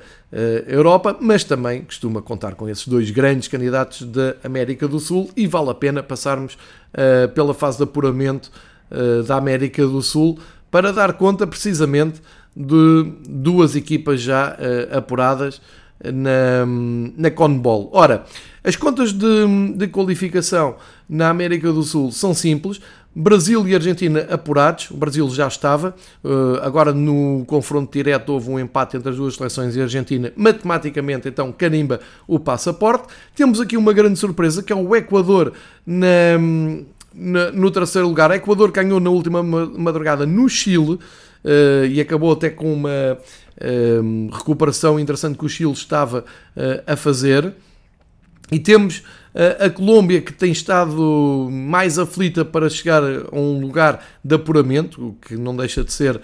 Europa, 0.66 1.16
mas 1.20 1.44
também 1.44 1.82
costuma 1.82 2.20
contar 2.20 2.54
com 2.56 2.68
esses 2.68 2.86
dois 2.88 3.10
grandes 3.10 3.48
candidatos 3.48 4.02
da 4.02 4.34
América 4.42 4.88
do 4.88 4.98
Sul 4.98 5.30
e 5.36 5.46
vale 5.46 5.70
a 5.70 5.74
pena 5.74 6.02
passarmos 6.02 6.54
uh, 6.54 7.28
pela 7.32 7.54
fase 7.54 7.78
de 7.78 7.84
apuramento 7.84 8.50
uh, 8.90 9.22
da 9.22 9.36
América 9.36 9.86
do 9.86 10.02
Sul 10.02 10.38
para 10.70 10.92
dar 10.92 11.12
conta 11.12 11.46
precisamente 11.46 12.20
de 12.54 13.12
duas 13.28 13.76
equipas 13.76 14.20
já 14.20 14.56
apuradas 14.90 15.60
na, 16.02 16.64
na 17.16 17.30
Conbol. 17.30 17.90
Ora, 17.92 18.24
as 18.64 18.76
contas 18.76 19.12
de, 19.12 19.72
de 19.76 19.88
qualificação 19.88 20.76
na 21.08 21.28
América 21.28 21.72
do 21.72 21.82
Sul 21.82 22.10
são 22.10 22.34
simples. 22.34 22.80
Brasil 23.18 23.66
e 23.66 23.74
Argentina 23.74 24.26
apurados, 24.31 24.90
o 24.90 24.96
Brasil 24.98 25.26
já 25.31 25.48
estava, 25.48 25.94
eh, 26.22 26.29
agora 26.61 26.92
no 26.92 27.44
confronto 27.46 27.90
direto 27.90 28.31
houve 28.31 28.50
um 28.50 28.61
empate 28.61 28.98
entre 28.98 29.09
as 29.09 29.16
duas 29.16 29.37
seleções 29.37 29.74
e 29.74 29.81
a 29.81 29.85
Argentina, 29.85 30.31
matematicamente 30.37 31.26
então 31.26 31.50
carimba 31.50 31.98
o 32.29 32.38
passaporte. 32.38 33.09
Temos 33.35 33.59
aqui 33.59 33.74
uma 33.74 33.94
grande 33.94 34.18
surpresa 34.18 34.62
que 34.62 34.70
é 34.70 34.76
o 34.76 34.94
Equador 34.94 35.55
na, 35.87 36.07
na, 37.14 37.50
no 37.52 37.70
terceiro 37.70 38.07
lugar. 38.07 38.31
O 38.31 38.35
Equador 38.35 38.70
ganhou 38.70 39.00
na 39.00 39.09
última 39.09 39.42
madrugada 39.42 40.26
no 40.26 40.46
Chile 40.46 40.92
uh, 40.92 41.87
e 41.88 41.98
acabou 42.02 42.33
até 42.33 42.50
com 42.50 42.70
uma 42.70 43.16
uh, 43.16 44.31
recuperação 44.31 45.00
interessante 45.00 45.38
que 45.38 45.46
o 45.46 45.48
Chile 45.48 45.72
estava 45.72 46.22
a 46.87 46.94
fazer. 46.94 47.55
E 48.50 48.59
temos 48.59 49.02
a 49.61 49.68
Colômbia, 49.68 50.22
que 50.22 50.32
tem 50.32 50.50
estado 50.50 51.48
mais 51.50 51.98
aflita 51.98 52.42
para 52.42 52.70
chegar 52.70 53.02
a 53.02 53.37
um 53.38 53.61
lugar 53.61 54.02
de 54.24 54.35
apuramento, 54.35 55.09
o 55.09 55.12
que 55.14 55.37
não 55.37 55.54
deixa 55.54 55.85
de 55.85 55.92
ser 55.92 56.20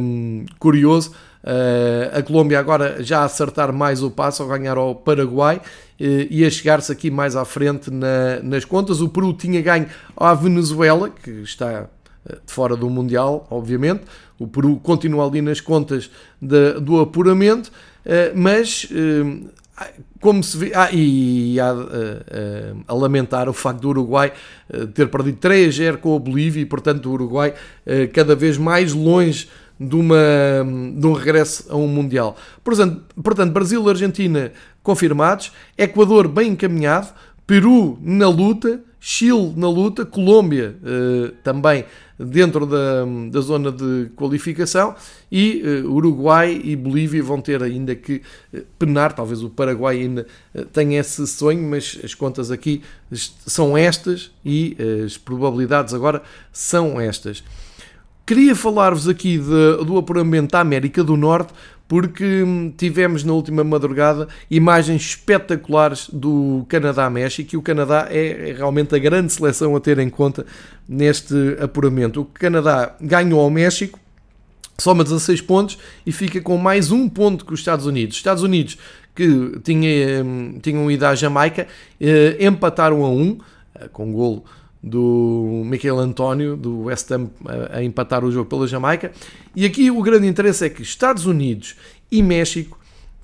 um, 0.00 0.46
curioso. 0.58 1.12
Uh, 1.42 2.18
a 2.18 2.22
Colômbia 2.22 2.58
agora 2.58 3.02
já 3.02 3.20
a 3.20 3.24
acertar 3.24 3.72
mais 3.72 4.02
o 4.02 4.10
passo 4.10 4.42
ao 4.42 4.48
ganhar 4.48 4.76
ao 4.76 4.94
Paraguai 4.94 5.56
uh, 5.56 5.62
e 5.98 6.44
a 6.44 6.50
chegar-se 6.50 6.90
aqui 6.90 7.10
mais 7.10 7.36
à 7.36 7.44
frente 7.44 7.90
na, 7.90 8.40
nas 8.42 8.64
contas. 8.64 9.00
O 9.00 9.08
Peru 9.08 9.32
tinha 9.32 9.60
ganho 9.60 9.86
à 10.16 10.34
Venezuela, 10.34 11.10
que 11.10 11.30
está 11.42 11.88
fora 12.46 12.76
do 12.76 12.90
Mundial, 12.90 13.46
obviamente. 13.50 14.02
O 14.38 14.46
Peru 14.46 14.76
continua 14.76 15.26
ali 15.26 15.40
nas 15.40 15.60
contas 15.60 16.10
de, 16.40 16.80
do 16.80 17.00
apuramento, 17.00 17.72
mas 18.34 18.86
como 20.20 20.42
se 20.42 20.56
vê, 20.56 20.72
ah, 20.74 20.90
e 20.92 21.58
há 21.60 21.72
uh, 21.72 21.78
uh, 21.78 22.84
a 22.86 22.94
lamentar 22.94 23.48
o 23.48 23.52
facto 23.52 23.80
do 23.80 23.88
Uruguai 23.90 24.32
ter 24.94 25.08
perdido 25.08 25.38
3-0 25.38 25.98
com 25.98 26.16
a 26.16 26.18
Bolívia 26.18 26.60
e, 26.60 26.66
portanto, 26.66 27.06
o 27.06 27.12
Uruguai 27.12 27.54
cada 28.12 28.34
vez 28.34 28.58
mais 28.58 28.92
longe 28.92 29.48
de, 29.80 29.96
uma, 29.96 30.16
de 30.94 31.06
um 31.06 31.12
regresso 31.12 31.64
a 31.70 31.76
um 31.76 31.86
Mundial. 31.86 32.36
Portanto, 32.62 33.02
portanto 33.22 33.52
Brasil 33.52 33.86
e 33.86 33.88
Argentina 33.88 34.52
confirmados, 34.82 35.52
Equador 35.76 36.28
bem 36.28 36.52
encaminhado, 36.52 37.08
Peru 37.46 37.98
na 38.02 38.28
luta, 38.28 38.80
Chile 39.00 39.54
na 39.56 39.70
luta, 39.70 40.04
Colômbia 40.04 40.76
também 41.42 41.84
dentro 42.18 42.66
da, 42.66 43.04
da 43.30 43.40
zona 43.40 43.70
de 43.70 44.10
qualificação 44.16 44.94
e 45.30 45.62
uh, 45.84 45.92
Uruguai 45.92 46.60
e 46.64 46.74
Bolívia 46.74 47.22
vão 47.22 47.40
ter 47.40 47.62
ainda 47.62 47.94
que 47.94 48.22
uh, 48.52 48.62
penar, 48.78 49.12
talvez 49.12 49.42
o 49.42 49.50
Paraguai 49.50 50.00
ainda 50.00 50.26
uh, 50.54 50.64
tenha 50.66 50.98
esse 50.98 51.26
sonho, 51.26 51.62
mas 51.62 51.98
as 52.02 52.14
contas 52.14 52.50
aqui 52.50 52.82
são 53.12 53.76
estas 53.76 54.30
e 54.44 54.76
as 55.04 55.16
probabilidades 55.16 55.94
agora 55.94 56.22
são 56.52 57.00
estas. 57.00 57.42
Queria 58.28 58.54
falar-vos 58.54 59.08
aqui 59.08 59.38
de, 59.38 59.84
do 59.86 59.96
apuramento 59.96 60.52
da 60.52 60.60
América 60.60 61.02
do 61.02 61.16
Norte, 61.16 61.50
porque 61.88 62.42
hum, 62.42 62.70
tivemos 62.76 63.24
na 63.24 63.32
última 63.32 63.64
madrugada 63.64 64.28
imagens 64.50 65.00
espetaculares 65.00 66.10
do 66.12 66.66
Canadá-México 66.68 67.54
e 67.54 67.56
o 67.56 67.62
Canadá 67.62 68.06
é, 68.10 68.50
é 68.50 68.52
realmente 68.52 68.94
a 68.94 68.98
grande 68.98 69.32
seleção 69.32 69.74
a 69.74 69.80
ter 69.80 69.98
em 69.98 70.10
conta 70.10 70.44
neste 70.86 71.34
apuramento. 71.58 72.20
O 72.20 72.26
Canadá 72.26 72.94
ganhou 73.00 73.40
ao 73.40 73.48
México, 73.48 73.98
soma 74.76 75.04
16 75.04 75.40
pontos 75.40 75.78
e 76.04 76.12
fica 76.12 76.38
com 76.42 76.58
mais 76.58 76.90
um 76.90 77.08
ponto 77.08 77.46
que 77.46 77.54
os 77.54 77.60
Estados 77.60 77.86
Unidos. 77.86 78.16
Os 78.16 78.18
Estados 78.18 78.42
Unidos, 78.42 78.76
que 79.14 79.58
tinha, 79.64 80.22
hum, 80.22 80.58
tinham 80.60 80.90
ido 80.90 81.06
à 81.06 81.14
Jamaica, 81.14 81.66
eh, 81.98 82.36
empataram 82.40 83.06
a 83.06 83.08
um, 83.08 83.38
eh, 83.74 83.88
com 83.90 84.12
golo 84.12 84.44
do 84.82 85.62
Michael 85.64 85.98
António, 85.98 86.56
do 86.56 86.84
West 86.84 87.10
Ham, 87.10 87.30
a, 87.44 87.78
a 87.78 87.84
empatar 87.84 88.24
o 88.24 88.30
jogo 88.30 88.48
pela 88.48 88.66
Jamaica. 88.66 89.12
E 89.54 89.64
aqui 89.64 89.90
o 89.90 90.02
grande 90.02 90.26
interesse 90.26 90.64
é 90.64 90.70
que 90.70 90.82
Estados 90.82 91.26
Unidos 91.26 91.76
e 92.10 92.22
México 92.22 92.77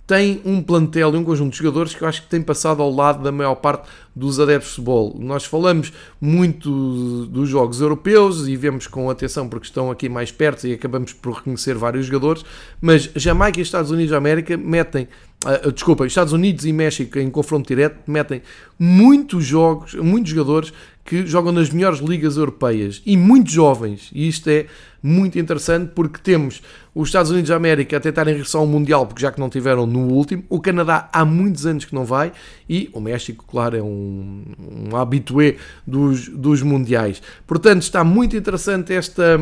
têm 0.07 0.41
um 0.45 0.63
plantel 0.63 1.15
e 1.15 1.17
um 1.17 1.25
conjunto 1.25 1.53
de 1.53 1.59
jogadores 1.59 1.95
que 1.95 2.03
eu 2.03 2.09
acho 2.09 2.23
que 2.23 2.29
tem 2.29 2.43
passado 2.43 2.83
ao 2.83 2.91
lado 2.91 3.23
da 3.23 3.33
maior 3.33 3.55
parte 3.55 3.89
dos 4.15 4.39
adeptos 4.39 4.71
de 4.71 4.77
futebol. 4.77 5.17
Nós 5.19 5.45
falamos 5.45 5.93
muito 6.21 7.27
dos 7.27 7.49
jogos 7.49 7.81
europeus 7.81 8.47
e 8.47 8.55
vemos 8.55 8.87
com 8.87 9.09
atenção 9.09 9.49
porque 9.49 9.67
estão 9.67 9.91
aqui 9.91 10.09
mais 10.09 10.31
perto 10.31 10.67
e 10.67 10.75
acabamos 10.75 11.13
por 11.13 11.37
reconhecer 11.37 11.75
vários 11.75 12.07
jogadores, 12.07 12.45
mas 12.81 13.11
Jamaica 13.17 13.59
e 13.59 13.63
Estados 13.63 13.91
Unidos 13.91 14.11
da 14.11 14.19
América 14.19 14.57
metem 14.57 15.09
Uh, 15.45 15.71
desculpa, 15.71 16.07
Estados 16.07 16.33
Unidos 16.33 16.65
e 16.65 16.73
México 16.73 17.19
em 17.19 17.29
confronto 17.29 17.69
direto 17.69 18.11
metem 18.11 18.41
muitos 18.79 19.45
jogos, 19.45 19.93
muitos 19.93 20.31
jogadores 20.31 20.73
que 21.05 21.27
jogam 21.27 21.53
nas 21.53 21.69
melhores 21.69 21.99
ligas 21.99 22.39
europeias 22.39 23.03
e 23.05 23.15
muito 23.15 23.51
jovens. 23.51 24.11
E 24.15 24.27
isto 24.27 24.49
é 24.49 24.65
muito 25.03 25.39
interessante 25.39 25.93
porque 25.95 26.19
temos 26.19 26.63
os 26.95 27.09
Estados 27.09 27.31
Unidos 27.31 27.49
da 27.51 27.57
América 27.57 27.97
a 27.97 28.01
tentarem 28.01 28.35
regressar 28.35 28.61
ao 28.61 28.67
Mundial, 28.67 29.07
porque 29.07 29.23
já 29.23 29.33
que 29.33 29.41
não 29.41 29.51
tiveram 29.51 29.87
no 29.87 30.13
último, 30.13 30.45
o 30.49 30.61
Canadá 30.61 31.09
há 31.13 31.25
muitos 31.25 31.67
anos 31.67 31.85
que 31.85 31.95
não 31.95 32.05
vai 32.05 32.33
e 32.69 32.89
o 32.93 33.01
México, 33.01 33.45
claro, 33.49 33.77
é 33.77 33.83
um, 33.83 34.45
um 34.91 34.97
habitué 34.97 35.57
dos, 35.87 36.29
dos 36.29 36.63
Mundiais. 36.63 37.21
Portanto, 37.47 37.83
está 37.83 38.05
muito 38.05 38.37
interessante 38.37 38.93
esta 38.93 39.41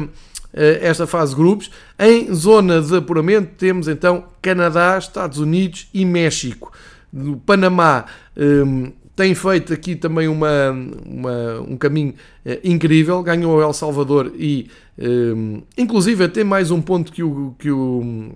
eh, 0.55 0.81
esta 0.83 1.07
fase 1.07 1.33
de 1.33 1.41
grupos. 1.41 1.71
Em 1.99 2.33
zona 2.35 2.81
de 2.81 2.97
apuramento 2.97 3.53
temos 3.57 3.89
então 3.89 4.25
Canadá, 4.41 4.99
Estados 4.99 5.39
Unidos 5.39 5.89
e 5.95 6.05
México. 6.05 6.73
O 7.13 7.37
Panamá 7.37 8.07
um, 8.37 8.93
tem 9.15 9.35
feito 9.35 9.73
aqui 9.73 9.95
também 9.95 10.27
uma, 10.29 10.71
uma 11.05 11.61
um 11.61 11.77
caminho 11.77 12.15
uh, 12.47 12.59
incrível, 12.65 13.23
ganhou 13.23 13.57
o 13.57 13.63
El 13.63 13.73
Salvador 13.73 14.33
e 14.35 14.69
um, 14.99 15.63
inclusive 15.77 16.29
tem 16.29 16.45
mais 16.45 16.71
um 16.71 16.81
ponto 16.81 17.13
que 17.13 17.23
o, 17.23 17.55
que 17.59 17.71
o 17.71 18.33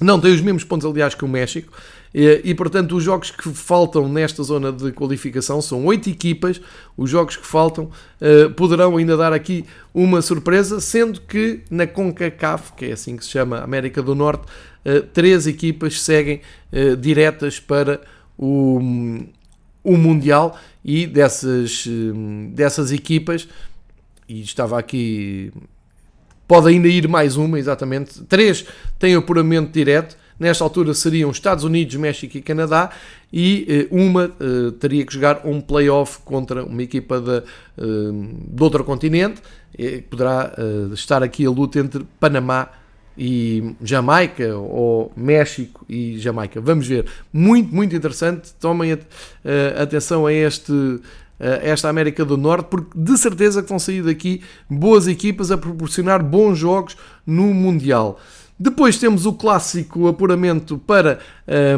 não, 0.00 0.20
tem 0.20 0.32
os 0.32 0.40
mesmos 0.40 0.62
pontos, 0.62 0.88
aliás, 0.88 1.14
que 1.14 1.24
o 1.24 1.28
México. 1.28 1.72
E, 2.14 2.40
e, 2.44 2.54
portanto, 2.54 2.96
os 2.96 3.02
jogos 3.02 3.32
que 3.32 3.48
faltam 3.50 4.08
nesta 4.08 4.44
zona 4.44 4.70
de 4.70 4.92
qualificação 4.92 5.60
são 5.60 5.84
oito 5.86 6.08
equipas. 6.08 6.60
Os 6.96 7.10
jogos 7.10 7.36
que 7.36 7.44
faltam 7.44 7.90
poderão 8.56 8.96
ainda 8.96 9.16
dar 9.16 9.32
aqui 9.32 9.64
uma 9.92 10.22
surpresa, 10.22 10.80
sendo 10.80 11.20
que 11.22 11.62
na 11.68 11.84
CONCACAF, 11.84 12.74
que 12.74 12.86
é 12.86 12.92
assim 12.92 13.16
que 13.16 13.24
se 13.24 13.30
chama 13.30 13.58
América 13.58 14.00
do 14.00 14.14
Norte, 14.14 14.44
três 15.12 15.48
equipas 15.48 16.00
seguem 16.00 16.40
diretas 17.00 17.58
para 17.58 18.00
o, 18.38 18.80
o 19.82 19.96
Mundial 19.96 20.58
e 20.84 21.06
dessas, 21.06 21.86
dessas 22.52 22.92
equipas, 22.92 23.48
e 24.28 24.40
estava 24.40 24.78
aqui, 24.78 25.52
pode 26.46 26.68
ainda 26.68 26.88
ir 26.88 27.08
mais 27.08 27.36
uma, 27.36 27.58
exatamente, 27.58 28.22
três 28.24 28.66
têm 28.98 29.14
apuramento 29.14 29.72
direto, 29.72 30.16
nesta 30.38 30.62
altura 30.62 30.94
seriam 30.94 31.30
Estados 31.30 31.64
Unidos, 31.64 31.94
México 31.96 32.36
e 32.36 32.42
Canadá, 32.42 32.90
e 33.32 33.66
eh, 33.68 33.88
uma 33.90 34.26
uh, 34.40 34.72
teria 34.72 35.04
que 35.04 35.12
jogar 35.12 35.42
um 35.44 35.60
playoff 35.60 36.20
contra 36.24 36.64
uma 36.64 36.82
equipa 36.82 37.20
de, 37.20 37.38
uh, 37.82 38.34
de 38.48 38.62
outro 38.62 38.84
continente, 38.84 39.42
poderá 40.08 40.54
uh, 40.56 40.94
estar 40.94 41.22
aqui 41.22 41.44
a 41.44 41.50
luta 41.50 41.78
entre 41.78 42.04
Panamá 42.18 42.68
e 43.18 43.74
Jamaica 43.82 44.56
ou 44.56 45.12
México 45.16 45.84
e 45.88 46.16
Jamaica. 46.18 46.60
Vamos 46.60 46.86
ver. 46.86 47.06
Muito, 47.32 47.74
muito 47.74 47.96
interessante. 47.96 48.54
Tomem 48.60 48.92
uh, 48.92 48.98
atenção 49.82 50.24
a 50.24 50.32
este 50.32 50.72
uh, 50.72 51.02
esta 51.38 51.88
América 51.88 52.24
do 52.24 52.36
Norte, 52.36 52.68
porque 52.70 52.90
de 52.94 53.18
certeza 53.18 53.60
que 53.62 53.68
vão 53.68 53.78
sair 53.78 54.02
daqui 54.02 54.42
boas 54.70 55.08
equipas 55.08 55.50
a 55.50 55.58
proporcionar 55.58 56.22
bons 56.22 56.56
jogos 56.56 56.96
no 57.26 57.52
Mundial. 57.52 58.20
Depois 58.60 58.98
temos 58.98 59.24
o 59.24 59.32
clássico 59.32 60.08
apuramento 60.08 60.78
para 60.78 61.20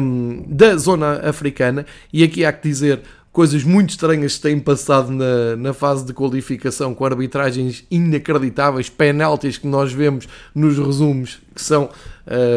um, 0.01 0.43
da 0.47 0.75
zona 0.77 1.21
africana, 1.29 1.85
e 2.11 2.23
aqui 2.23 2.43
há 2.43 2.51
que 2.51 2.67
dizer 2.67 3.01
coisas 3.31 3.63
muito 3.63 3.91
estranhas 3.91 4.35
que 4.35 4.41
têm 4.41 4.59
passado 4.59 5.09
na, 5.09 5.55
na 5.55 5.73
fase 5.73 6.05
de 6.05 6.13
qualificação 6.13 6.93
com 6.93 7.05
arbitragens 7.05 7.85
inacreditáveis, 7.89 8.89
penaltis 8.89 9.57
que 9.57 9.67
nós 9.67 9.93
vemos 9.93 10.27
nos 10.53 10.77
resumos 10.77 11.39
que 11.53 11.61
são, 11.61 11.89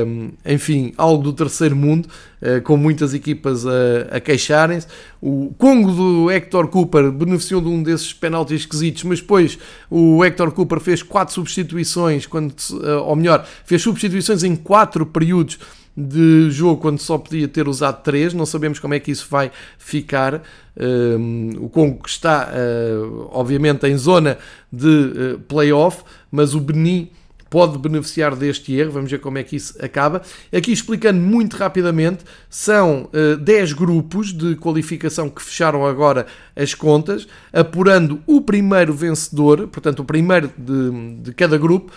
um, 0.06 0.30
enfim, 0.46 0.92
algo 0.96 1.22
do 1.22 1.32
terceiro 1.32 1.74
mundo, 1.74 2.08
uh, 2.40 2.62
com 2.62 2.76
muitas 2.76 3.12
equipas 3.12 3.66
a, 3.66 4.16
a 4.16 4.20
queixarem-se. 4.20 4.86
O 5.20 5.52
Congo 5.58 5.90
do 5.92 6.30
Hector 6.30 6.68
Cooper 6.68 7.10
beneficiou 7.10 7.60
de 7.60 7.68
um 7.68 7.82
desses 7.82 8.12
penaltis 8.12 8.60
esquisitos, 8.60 9.02
mas 9.04 9.20
depois 9.20 9.58
o 9.90 10.24
Hector 10.24 10.52
Cooper 10.52 10.80
fez 10.80 11.02
quatro 11.02 11.34
substituições, 11.34 12.26
quando, 12.26 12.52
uh, 12.52 13.02
ou 13.04 13.16
melhor, 13.16 13.46
fez 13.64 13.82
substituições 13.82 14.42
em 14.42 14.54
quatro 14.54 15.04
períodos 15.06 15.58
de 15.96 16.50
jogo 16.50 16.80
quando 16.80 16.98
só 16.98 17.16
podia 17.18 17.46
ter 17.46 17.68
usado 17.68 18.02
3, 18.02 18.34
não 18.34 18.46
sabemos 18.46 18.78
como 18.78 18.94
é 18.94 19.00
que 19.00 19.10
isso 19.10 19.26
vai 19.30 19.50
ficar. 19.78 20.42
Um, 20.76 21.50
o 21.60 21.68
Congo 21.68 22.00
está, 22.04 22.50
uh, 22.50 23.28
obviamente, 23.30 23.86
em 23.86 23.96
zona 23.96 24.38
de 24.72 24.88
uh, 24.88 25.38
playoff, 25.46 26.02
mas 26.30 26.54
o 26.54 26.60
Benin 26.60 27.10
pode 27.48 27.78
beneficiar 27.78 28.34
deste 28.34 28.74
erro, 28.74 28.90
vamos 28.90 29.08
ver 29.08 29.20
como 29.20 29.38
é 29.38 29.44
que 29.44 29.54
isso 29.54 29.76
acaba. 29.80 30.22
Aqui 30.52 30.72
explicando 30.72 31.20
muito 31.20 31.56
rapidamente, 31.56 32.24
são 32.50 33.08
uh, 33.12 33.36
10 33.36 33.74
grupos 33.74 34.32
de 34.32 34.56
qualificação 34.56 35.30
que 35.30 35.40
fecharam 35.40 35.86
agora 35.86 36.26
as 36.56 36.74
contas, 36.74 37.28
apurando 37.52 38.20
o 38.26 38.40
primeiro 38.40 38.92
vencedor, 38.92 39.68
portanto, 39.68 40.00
o 40.00 40.04
primeiro 40.04 40.50
de, 40.58 41.22
de 41.22 41.32
cada 41.32 41.56
grupo, 41.56 41.92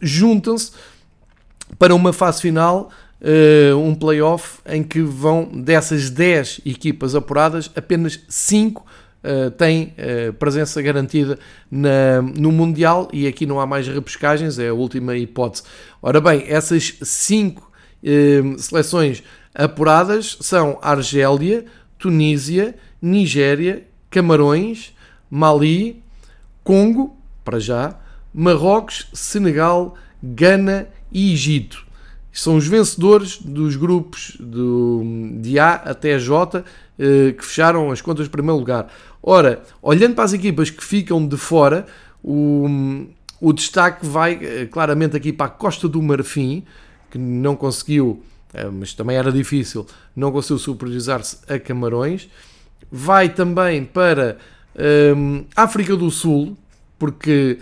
juntam-se 0.00 0.70
para 1.76 1.92
uma 1.92 2.12
fase 2.12 2.40
final 2.40 2.90
uh, 3.20 3.76
um 3.76 3.94
playoff 3.94 4.60
em 4.66 4.82
que 4.82 5.00
vão 5.00 5.44
dessas 5.44 6.10
10 6.10 6.62
equipas 6.64 7.14
apuradas, 7.14 7.70
apenas 7.76 8.20
5 8.28 8.84
uh, 8.84 9.50
têm 9.52 9.94
uh, 9.98 10.32
presença 10.34 10.80
garantida 10.80 11.38
na, 11.70 12.22
no 12.22 12.50
Mundial 12.50 13.08
e 13.12 13.26
aqui 13.26 13.46
não 13.46 13.60
há 13.60 13.66
mais 13.66 13.86
repescagens, 13.86 14.58
é 14.58 14.68
a 14.68 14.74
última 14.74 15.16
hipótese. 15.16 15.64
Ora 16.02 16.20
bem, 16.20 16.44
essas 16.46 16.94
5 17.02 17.70
uh, 18.02 18.58
seleções 18.58 19.22
apuradas 19.54 20.38
são 20.40 20.78
Argélia, 20.80 21.64
Tunísia, 21.98 22.74
Nigéria, 23.00 23.84
Camarões, 24.08 24.94
Mali, 25.30 26.02
Congo, 26.64 27.16
para 27.44 27.58
já, 27.58 27.98
Marrocos, 28.32 29.08
Senegal, 29.12 29.96
Gana 30.22 30.88
e 31.12 31.32
Egito 31.32 31.89
são 32.32 32.56
os 32.56 32.66
vencedores 32.66 33.38
dos 33.38 33.76
grupos 33.76 34.36
do, 34.38 35.02
de 35.40 35.58
A 35.58 35.74
até 35.74 36.18
J 36.18 36.64
eh, 37.02 37.32
que 37.32 37.44
fecharam 37.44 37.90
as 37.90 38.02
contas 38.02 38.26
de 38.26 38.30
primeiro 38.30 38.58
lugar. 38.58 38.92
Ora, 39.22 39.62
olhando 39.80 40.14
para 40.14 40.24
as 40.24 40.34
equipas 40.34 40.68
que 40.68 40.84
ficam 40.84 41.26
de 41.26 41.36
fora, 41.36 41.86
o, 42.22 42.66
o 43.40 43.54
destaque 43.54 44.04
vai 44.04 44.38
eh, 44.42 44.68
claramente 44.70 45.16
aqui 45.16 45.32
para 45.32 45.46
a 45.46 45.48
Costa 45.48 45.88
do 45.88 46.00
Marfim, 46.02 46.62
que 47.10 47.16
não 47.16 47.56
conseguiu, 47.56 48.22
eh, 48.52 48.68
mas 48.70 48.92
também 48.92 49.16
era 49.16 49.32
difícil, 49.32 49.86
não 50.14 50.30
conseguiu 50.30 50.58
superiorizar-se 50.58 51.38
a 51.48 51.58
Camarões. 51.58 52.28
Vai 52.92 53.28
também 53.28 53.84
para 53.84 54.36
África 55.56 55.96
do 55.96 56.10
Sul, 56.10 56.56
porque 56.98 57.58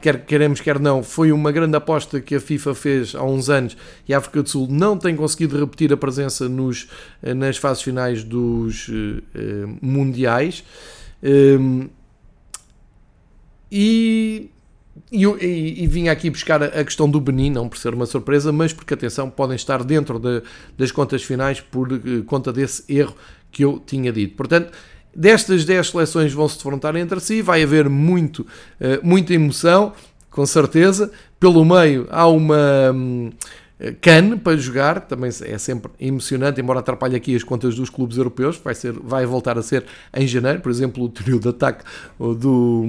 quer 0.00 0.24
queremos, 0.24 0.60
quer 0.60 0.78
não, 0.78 1.02
foi 1.02 1.30
uma 1.30 1.52
grande 1.52 1.76
aposta 1.76 2.20
que 2.20 2.34
a 2.34 2.40
FIFA 2.40 2.74
fez 2.74 3.14
há 3.14 3.22
uns 3.22 3.50
anos 3.50 3.76
e 4.08 4.14
a 4.14 4.18
África 4.18 4.42
do 4.42 4.48
Sul 4.48 4.66
não 4.70 4.96
tem 4.96 5.14
conseguido 5.14 5.58
repetir 5.58 5.92
a 5.92 5.96
presença 5.96 6.48
nos, 6.48 6.88
eh, 7.22 7.34
nas 7.34 7.56
fases 7.56 7.82
finais 7.82 8.24
dos 8.24 8.88
uh, 8.88 8.92
mundiais. 9.82 10.64
Um, 11.22 11.88
e, 13.70 14.50
e, 15.10 15.82
e, 15.82 15.86
vinha 15.86 16.12
aqui 16.12 16.30
buscar 16.30 16.62
a, 16.62 16.84
questão 16.84 17.10
do 17.10 17.20
Benin, 17.20 17.50
não 17.50 17.68
por 17.68 17.76
ser 17.76 17.92
uma 17.92 18.06
surpresa, 18.06 18.52
mas 18.52 18.72
porque, 18.72 18.94
atenção, 18.94 19.28
podem 19.28 19.56
estar 19.56 19.82
dentro 19.82 20.18
de, 20.18 20.42
das 20.78 20.92
contas 20.92 21.22
finais 21.22 21.60
por 21.60 21.88
conta 22.26 22.52
desse 22.52 22.84
erro 22.88 23.16
que 23.50 23.64
eu 23.64 23.82
tinha 23.84 24.12
dito. 24.12 24.36
Portanto, 24.36 24.72
Destas 25.14 25.64
10 25.64 25.88
seleções 25.88 26.32
vão 26.32 26.48
se 26.48 26.56
defrontar 26.56 26.96
entre 26.96 27.20
si, 27.20 27.42
vai 27.42 27.62
haver 27.62 27.88
muito, 27.88 28.46
eh, 28.80 28.98
muita 29.02 29.32
emoção, 29.32 29.92
com 30.30 30.44
certeza. 30.44 31.10
Pelo 31.38 31.64
meio 31.64 32.06
há 32.10 32.26
uma 32.26 32.94
hum, 33.80 33.94
CAN 34.00 34.38
para 34.38 34.56
jogar, 34.56 35.00
também 35.00 35.30
é 35.42 35.58
sempre 35.58 35.90
emocionante, 35.98 36.60
embora 36.60 36.80
atrapalhe 36.80 37.16
aqui 37.16 37.34
as 37.34 37.42
contas 37.42 37.74
dos 37.74 37.90
clubes 37.90 38.16
europeus, 38.16 38.56
vai, 38.62 38.74
ser, 38.74 38.92
vai 38.92 39.26
voltar 39.26 39.58
a 39.58 39.62
ser 39.62 39.84
em 40.14 40.26
janeiro, 40.26 40.60
por 40.60 40.70
exemplo, 40.70 41.04
o 41.04 41.08
trio 41.08 41.40
de 41.40 41.48
ataque 41.48 41.84
do, 42.18 42.84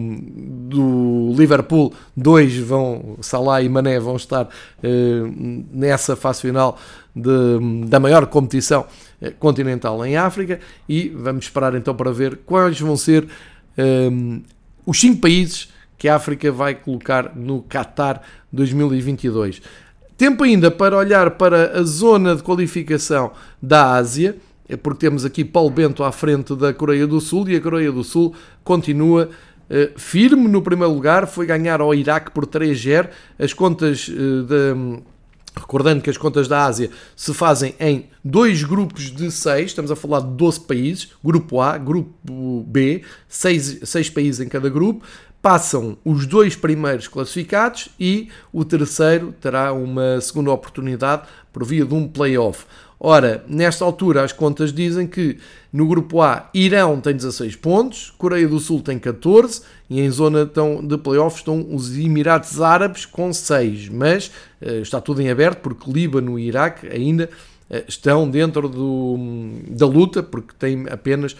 do 0.69 1.33
Liverpool, 1.37 1.93
dois 2.15 2.55
vão, 2.57 3.17
Salah 3.21 3.61
e 3.61 3.69
Mané 3.69 3.99
vão 3.99 4.15
estar 4.15 4.47
eh, 4.83 5.23
nessa 5.71 6.15
fase 6.15 6.41
final 6.41 6.77
de, 7.15 7.87
da 7.87 7.99
maior 7.99 8.25
competição 8.27 8.85
eh, 9.21 9.31
continental 9.31 10.05
em 10.05 10.17
África 10.17 10.59
e 10.87 11.09
vamos 11.09 11.45
esperar 11.45 11.73
então 11.75 11.95
para 11.95 12.11
ver 12.11 12.39
quais 12.45 12.79
vão 12.79 12.97
ser 12.97 13.27
ehm, 13.77 14.41
os 14.85 14.99
cinco 14.99 15.21
países 15.21 15.73
que 15.97 16.09
a 16.09 16.15
África 16.15 16.51
vai 16.51 16.75
colocar 16.75 17.35
no 17.35 17.63
Qatar 17.63 18.21
2022. 18.51 19.61
Tempo 20.17 20.43
ainda 20.43 20.71
para 20.71 20.95
olhar 20.95 21.31
para 21.31 21.77
a 21.77 21.83
zona 21.83 22.35
de 22.35 22.41
qualificação 22.41 23.31
da 23.61 23.95
Ásia, 23.95 24.37
é 24.67 24.77
porque 24.77 25.05
temos 25.05 25.25
aqui 25.25 25.43
Paulo 25.43 25.69
Bento 25.69 26.03
à 26.03 26.11
frente 26.11 26.55
da 26.55 26.73
Coreia 26.73 27.05
do 27.05 27.19
Sul 27.19 27.49
e 27.49 27.55
a 27.55 27.61
Coreia 27.61 27.91
do 27.91 28.03
Sul 28.03 28.33
continua 28.63 29.29
uh, 29.69 29.99
firme 29.99 30.47
no 30.47 30.61
primeiro 30.61 30.93
lugar, 30.93 31.27
foi 31.27 31.45
ganhar 31.45 31.81
ao 31.81 31.93
Iraque 31.93 32.31
por 32.31 32.47
3-0. 32.47 33.09
As 33.37 33.53
contas 33.53 34.07
uh, 34.07 34.43
de 34.43 35.03
Recordando 35.57 36.01
que 36.01 36.09
as 36.09 36.17
contas 36.17 36.47
da 36.47 36.65
Ásia 36.65 36.89
se 37.15 37.33
fazem 37.33 37.75
em 37.79 38.09
dois 38.23 38.63
grupos 38.63 39.11
de 39.11 39.31
seis, 39.31 39.67
estamos 39.67 39.89
a 39.89 39.95
falar 39.95 40.19
de 40.19 40.31
12 40.35 40.61
países, 40.61 41.09
grupo 41.23 41.61
A, 41.61 41.77
grupo 41.77 42.63
B, 42.67 43.03
seis, 43.27 43.79
seis 43.83 44.09
países 44.09 44.41
em 44.41 44.49
cada 44.49 44.69
grupo, 44.69 45.05
passam 45.41 45.95
os 46.03 46.25
dois 46.25 46.55
primeiros 46.55 47.07
classificados 47.07 47.89
e 47.99 48.29
o 48.51 48.65
terceiro 48.65 49.31
terá 49.39 49.71
uma 49.71 50.19
segunda 50.19 50.51
oportunidade 50.51 51.27
por 51.53 51.63
via 51.63 51.85
de 51.85 51.93
um 51.93 52.07
play-off. 52.07 52.65
Ora, 52.99 53.43
nesta 53.47 53.83
altura 53.83 54.23
as 54.23 54.31
contas 54.31 54.71
dizem 54.71 55.05
que 55.05 55.37
no 55.71 55.87
grupo 55.87 56.21
A 56.21 56.49
Irão 56.53 57.01
tem 57.01 57.13
16 57.13 57.55
pontos, 57.57 58.13
Coreia 58.17 58.47
do 58.47 58.59
Sul 58.59 58.81
tem 58.81 58.97
14 58.97 59.61
e 59.89 59.99
em 59.99 60.09
zona 60.09 60.45
de 60.45 60.97
playoffs 60.97 61.41
estão 61.41 61.67
os 61.75 61.95
Emirados 61.97 62.61
Árabes 62.61 63.05
com 63.05 63.33
6, 63.33 63.89
mas 63.89 64.31
uh, 64.61 64.81
está 64.81 65.01
tudo 65.01 65.21
em 65.21 65.29
aberto 65.29 65.59
porque 65.59 65.91
Líbano 65.91 66.39
e 66.39 66.47
Iraque 66.47 66.87
ainda 66.87 67.29
uh, 67.69 67.83
estão 67.87 68.29
dentro 68.29 68.69
do, 68.69 69.17
da 69.69 69.85
luta 69.85 70.23
porque 70.23 70.53
têm 70.57 70.85
apenas, 70.89 71.33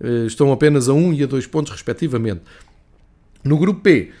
uh, 0.00 0.26
estão 0.26 0.50
apenas 0.50 0.88
a 0.88 0.94
1 0.94 1.12
e 1.12 1.24
a 1.24 1.26
2 1.26 1.46
pontos 1.46 1.72
respectivamente. 1.72 2.40
No 3.44 3.58
grupo 3.58 3.80
P 3.80 4.12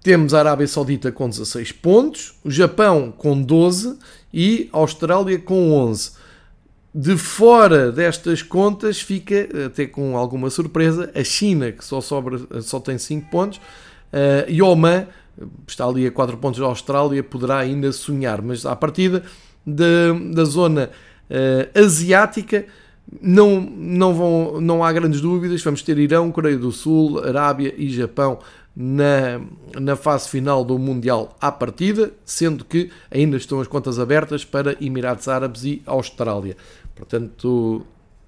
temos 0.00 0.32
a 0.32 0.38
Arábia 0.38 0.68
Saudita 0.68 1.10
com 1.10 1.28
16 1.28 1.72
pontos, 1.72 2.36
o 2.44 2.50
Japão 2.52 3.10
com 3.10 3.42
12 3.42 3.98
e 4.32 4.70
a 4.72 4.78
Austrália 4.78 5.40
com 5.40 5.72
11 5.72 6.25
de 6.98 7.14
fora 7.18 7.92
destas 7.92 8.40
contas 8.42 9.02
fica, 9.02 9.46
até 9.66 9.84
com 9.84 10.16
alguma 10.16 10.48
surpresa, 10.48 11.10
a 11.14 11.22
China, 11.22 11.70
que 11.70 11.84
só, 11.84 12.00
sobra, 12.00 12.40
só 12.62 12.80
tem 12.80 12.96
5 12.96 13.28
pontos, 13.30 13.58
uh, 13.58 14.48
e 14.48 14.62
Oman, 14.62 15.06
está 15.68 15.84
ali 15.84 16.06
a 16.06 16.10
4 16.10 16.38
pontos 16.38 16.58
da 16.58 16.64
Austrália, 16.64 17.22
poderá 17.22 17.58
ainda 17.58 17.92
sonhar, 17.92 18.40
mas 18.40 18.64
à 18.64 18.74
partida 18.74 19.22
da, 19.66 19.84
da 20.32 20.44
zona 20.44 20.90
uh, 21.28 21.78
asiática 21.78 22.64
não, 23.20 23.60
não, 23.60 24.14
vão, 24.14 24.60
não 24.62 24.82
há 24.82 24.90
grandes 24.90 25.20
dúvidas, 25.20 25.62
vamos 25.62 25.82
ter 25.82 25.98
Irão, 25.98 26.32
Coreia 26.32 26.56
do 26.56 26.72
Sul, 26.72 27.22
Arábia 27.22 27.74
e 27.76 27.90
Japão 27.90 28.38
na, 28.74 29.40
na 29.78 29.96
fase 29.96 30.30
final 30.30 30.64
do 30.64 30.78
Mundial 30.78 31.36
à 31.40 31.52
partida, 31.52 32.10
sendo 32.24 32.64
que 32.64 32.90
ainda 33.10 33.36
estão 33.36 33.60
as 33.60 33.68
contas 33.68 33.98
abertas 33.98 34.46
para 34.46 34.76
Emirados 34.82 35.28
Árabes 35.28 35.64
e 35.64 35.82
Austrália. 35.84 36.56
Portanto, 36.96 37.86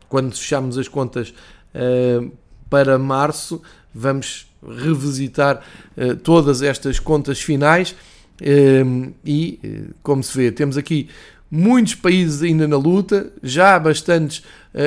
quando 0.08 0.36
fechamos 0.36 0.78
as 0.78 0.86
contas 0.86 1.34
uh, 1.74 2.30
para 2.70 2.98
março, 2.98 3.60
vamos 3.92 4.46
revisitar 4.62 5.64
uh, 5.96 6.14
todas 6.16 6.62
estas 6.62 7.00
contas 7.00 7.40
finais. 7.40 7.96
Uh, 8.40 9.12
e, 9.24 9.90
como 10.02 10.22
se 10.22 10.36
vê, 10.36 10.52
temos 10.52 10.76
aqui 10.76 11.08
muitos 11.50 11.94
países 11.94 12.42
ainda 12.42 12.68
na 12.68 12.76
luta, 12.76 13.32
já 13.42 13.78
bastantes 13.78 14.44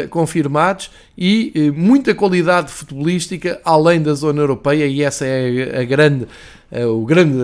confirmados 0.09 0.91
e 1.17 1.71
muita 1.75 2.15
qualidade 2.15 2.71
futebolística 2.71 3.59
além 3.65 4.01
da 4.01 4.13
zona 4.13 4.41
europeia 4.41 4.85
e 4.85 5.01
essa 5.01 5.25
é 5.25 5.79
a, 5.79 5.83
grande 5.83 6.27
eh, 6.71 6.85
o 6.85 7.05
grande 7.05 7.37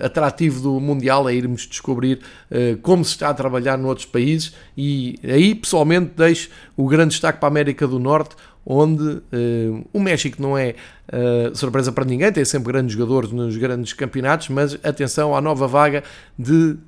atrativo 0.00 0.60
do 0.60 0.80
Mundial 0.80 1.28
é 1.28 1.34
irmos 1.34 1.66
descobrir 1.66 2.18
eh, 2.50 2.76
como 2.82 3.04
se 3.04 3.12
está 3.12 3.28
a 3.28 3.34
trabalhar 3.34 3.78
noutros 3.78 4.06
países. 4.06 4.52
E 4.76 5.18
aí 5.22 5.54
pessoalmente 5.54 6.12
deixo 6.16 6.50
o 6.76 6.88
grande 6.88 7.10
destaque 7.10 7.38
para 7.38 7.46
a 7.46 7.50
América 7.50 7.86
do 7.86 7.98
Norte, 7.98 8.34
onde 8.64 9.02
uh, 9.02 9.84
o 9.92 10.00
México 10.00 10.40
não 10.40 10.56
é 10.56 10.76
uh, 11.08 11.54
surpresa 11.54 11.90
para 11.90 12.04
ninguém, 12.04 12.30
tem 12.30 12.44
sempre 12.44 12.72
grandes 12.72 12.94
jogadores 12.94 13.32
nos 13.32 13.56
grandes 13.56 13.92
campeonatos, 13.92 14.48
mas 14.48 14.78
atenção 14.84 15.34
à 15.34 15.40
nova 15.40 15.66
vaga 15.66 16.04
de 16.38 16.54
uh, 16.54 16.78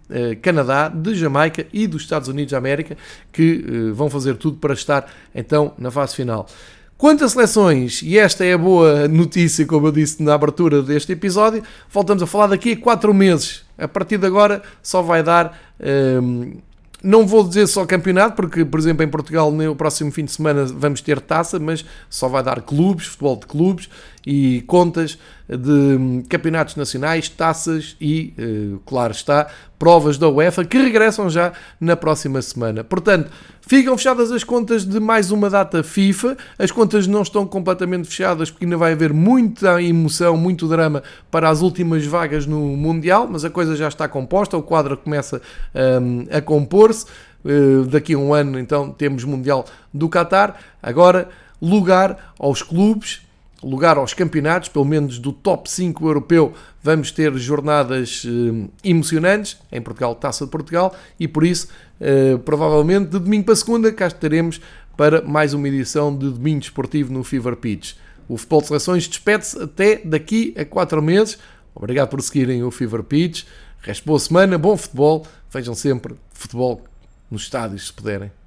Canadá, 0.40 0.88
de 0.88 1.14
Jamaica 1.14 1.66
e 1.72 1.86
dos 1.86 2.02
Estados 2.02 2.28
Unidos 2.28 2.52
da 2.52 2.58
América, 2.58 2.96
que 3.32 3.90
vão 3.92 4.08
fazer 4.08 4.36
tudo 4.36 4.58
para 4.58 4.72
estar 4.72 5.03
então 5.34 5.72
na 5.78 5.90
fase 5.90 6.14
final. 6.14 6.46
Quanto 6.96 7.28
seleções, 7.28 8.02
e 8.02 8.16
esta 8.16 8.44
é 8.44 8.52
a 8.52 8.58
boa 8.58 9.08
notícia, 9.08 9.66
como 9.66 9.88
eu 9.88 9.92
disse 9.92 10.22
na 10.22 10.34
abertura 10.34 10.80
deste 10.80 11.12
episódio, 11.12 11.62
voltamos 11.90 12.22
a 12.22 12.26
falar 12.26 12.46
daqui 12.46 12.72
a 12.72 12.76
4 12.76 13.12
meses. 13.12 13.62
A 13.76 13.88
partir 13.88 14.16
de 14.16 14.26
agora 14.26 14.62
só 14.82 15.02
vai 15.02 15.22
dar. 15.22 15.58
Hum, 16.22 16.54
não 17.02 17.26
vou 17.26 17.46
dizer 17.46 17.66
só 17.66 17.84
campeonato, 17.84 18.34
porque, 18.34 18.64
por 18.64 18.80
exemplo, 18.80 19.04
em 19.04 19.08
Portugal, 19.08 19.52
no 19.52 19.76
próximo 19.76 20.10
fim 20.10 20.24
de 20.24 20.32
semana 20.32 20.64
vamos 20.64 21.02
ter 21.02 21.20
taça, 21.20 21.58
mas 21.58 21.84
só 22.08 22.28
vai 22.28 22.42
dar 22.42 22.62
clubes, 22.62 23.04
futebol 23.04 23.36
de 23.36 23.46
clubes 23.46 23.90
e 24.26 24.62
contas 24.66 25.18
de 25.46 25.70
hum, 25.70 26.22
campeonatos 26.26 26.76
nacionais, 26.76 27.28
taças 27.28 27.94
e, 28.00 28.32
eh, 28.38 28.78
claro 28.86 29.12
está, 29.12 29.48
provas 29.78 30.16
da 30.16 30.30
UEFA 30.30 30.64
que 30.64 30.78
regressam 30.78 31.28
já 31.28 31.52
na 31.78 31.94
próxima 31.94 32.40
semana. 32.40 32.82
Portanto, 32.82 33.30
ficam 33.66 33.96
fechadas 33.96 34.30
as 34.30 34.44
contas 34.44 34.84
de 34.84 35.00
mais 35.00 35.30
uma 35.30 35.48
data 35.48 35.82
FIFA. 35.82 36.36
As 36.58 36.70
contas 36.70 37.06
não 37.06 37.22
estão 37.22 37.46
completamente 37.46 38.08
fechadas 38.08 38.50
porque 38.50 38.64
ainda 38.64 38.76
vai 38.76 38.92
haver 38.92 39.12
muita 39.12 39.82
emoção, 39.82 40.36
muito 40.36 40.68
drama 40.68 41.02
para 41.30 41.48
as 41.48 41.60
últimas 41.62 42.04
vagas 42.04 42.46
no 42.46 42.60
Mundial, 42.60 43.28
mas 43.30 43.44
a 43.44 43.50
coisa 43.50 43.74
já 43.74 43.88
está 43.88 44.08
composta, 44.08 44.56
o 44.56 44.62
quadro 44.62 44.96
começa 44.96 45.40
um, 45.74 46.26
a 46.30 46.40
compor-se. 46.40 47.06
Uh, 47.44 47.84
daqui 47.84 48.14
a 48.14 48.18
um 48.18 48.32
ano, 48.32 48.58
então, 48.58 48.90
temos 48.90 49.22
Mundial 49.22 49.66
do 49.92 50.08
Qatar. 50.08 50.56
Agora, 50.82 51.28
lugar 51.60 52.32
aos 52.38 52.62
clubes 52.62 53.20
lugar 53.68 53.96
aos 53.96 54.14
campeonatos, 54.14 54.68
pelo 54.68 54.84
menos 54.84 55.18
do 55.18 55.32
top 55.32 55.70
5 55.70 56.06
europeu, 56.06 56.52
vamos 56.82 57.10
ter 57.10 57.32
jornadas 57.36 58.24
eh, 58.26 58.68
emocionantes, 58.84 59.58
em 59.72 59.80
Portugal, 59.80 60.14
Taça 60.14 60.44
de 60.44 60.50
Portugal, 60.50 60.94
e 61.18 61.26
por 61.26 61.44
isso, 61.44 61.68
eh, 62.00 62.36
provavelmente, 62.44 63.10
de 63.10 63.18
domingo 63.18 63.44
para 63.44 63.56
segunda, 63.56 63.92
cá 63.92 64.06
estaremos 64.06 64.60
para 64.96 65.22
mais 65.22 65.54
uma 65.54 65.68
edição 65.68 66.16
de 66.16 66.30
Domingo 66.30 66.62
Esportivo 66.62 67.12
no 67.12 67.24
Fever 67.24 67.56
Pitch. 67.56 67.94
O 68.28 68.36
Futebol 68.36 68.60
de 68.60 68.66
Seleções 68.68 69.08
despede-se 69.08 69.60
até 69.62 69.96
daqui 70.04 70.54
a 70.56 70.64
4 70.64 71.02
meses. 71.02 71.38
Obrigado 71.74 72.08
por 72.08 72.22
seguirem 72.22 72.62
o 72.62 72.70
Fever 72.70 73.02
Pitch. 73.02 73.44
Resto 73.80 74.06
boa 74.06 74.18
semana, 74.18 74.56
bom 74.56 74.76
futebol. 74.76 75.26
Vejam 75.50 75.74
sempre 75.74 76.14
futebol 76.32 76.82
nos 77.30 77.42
estádios, 77.42 77.88
se 77.88 77.92
puderem. 77.92 78.43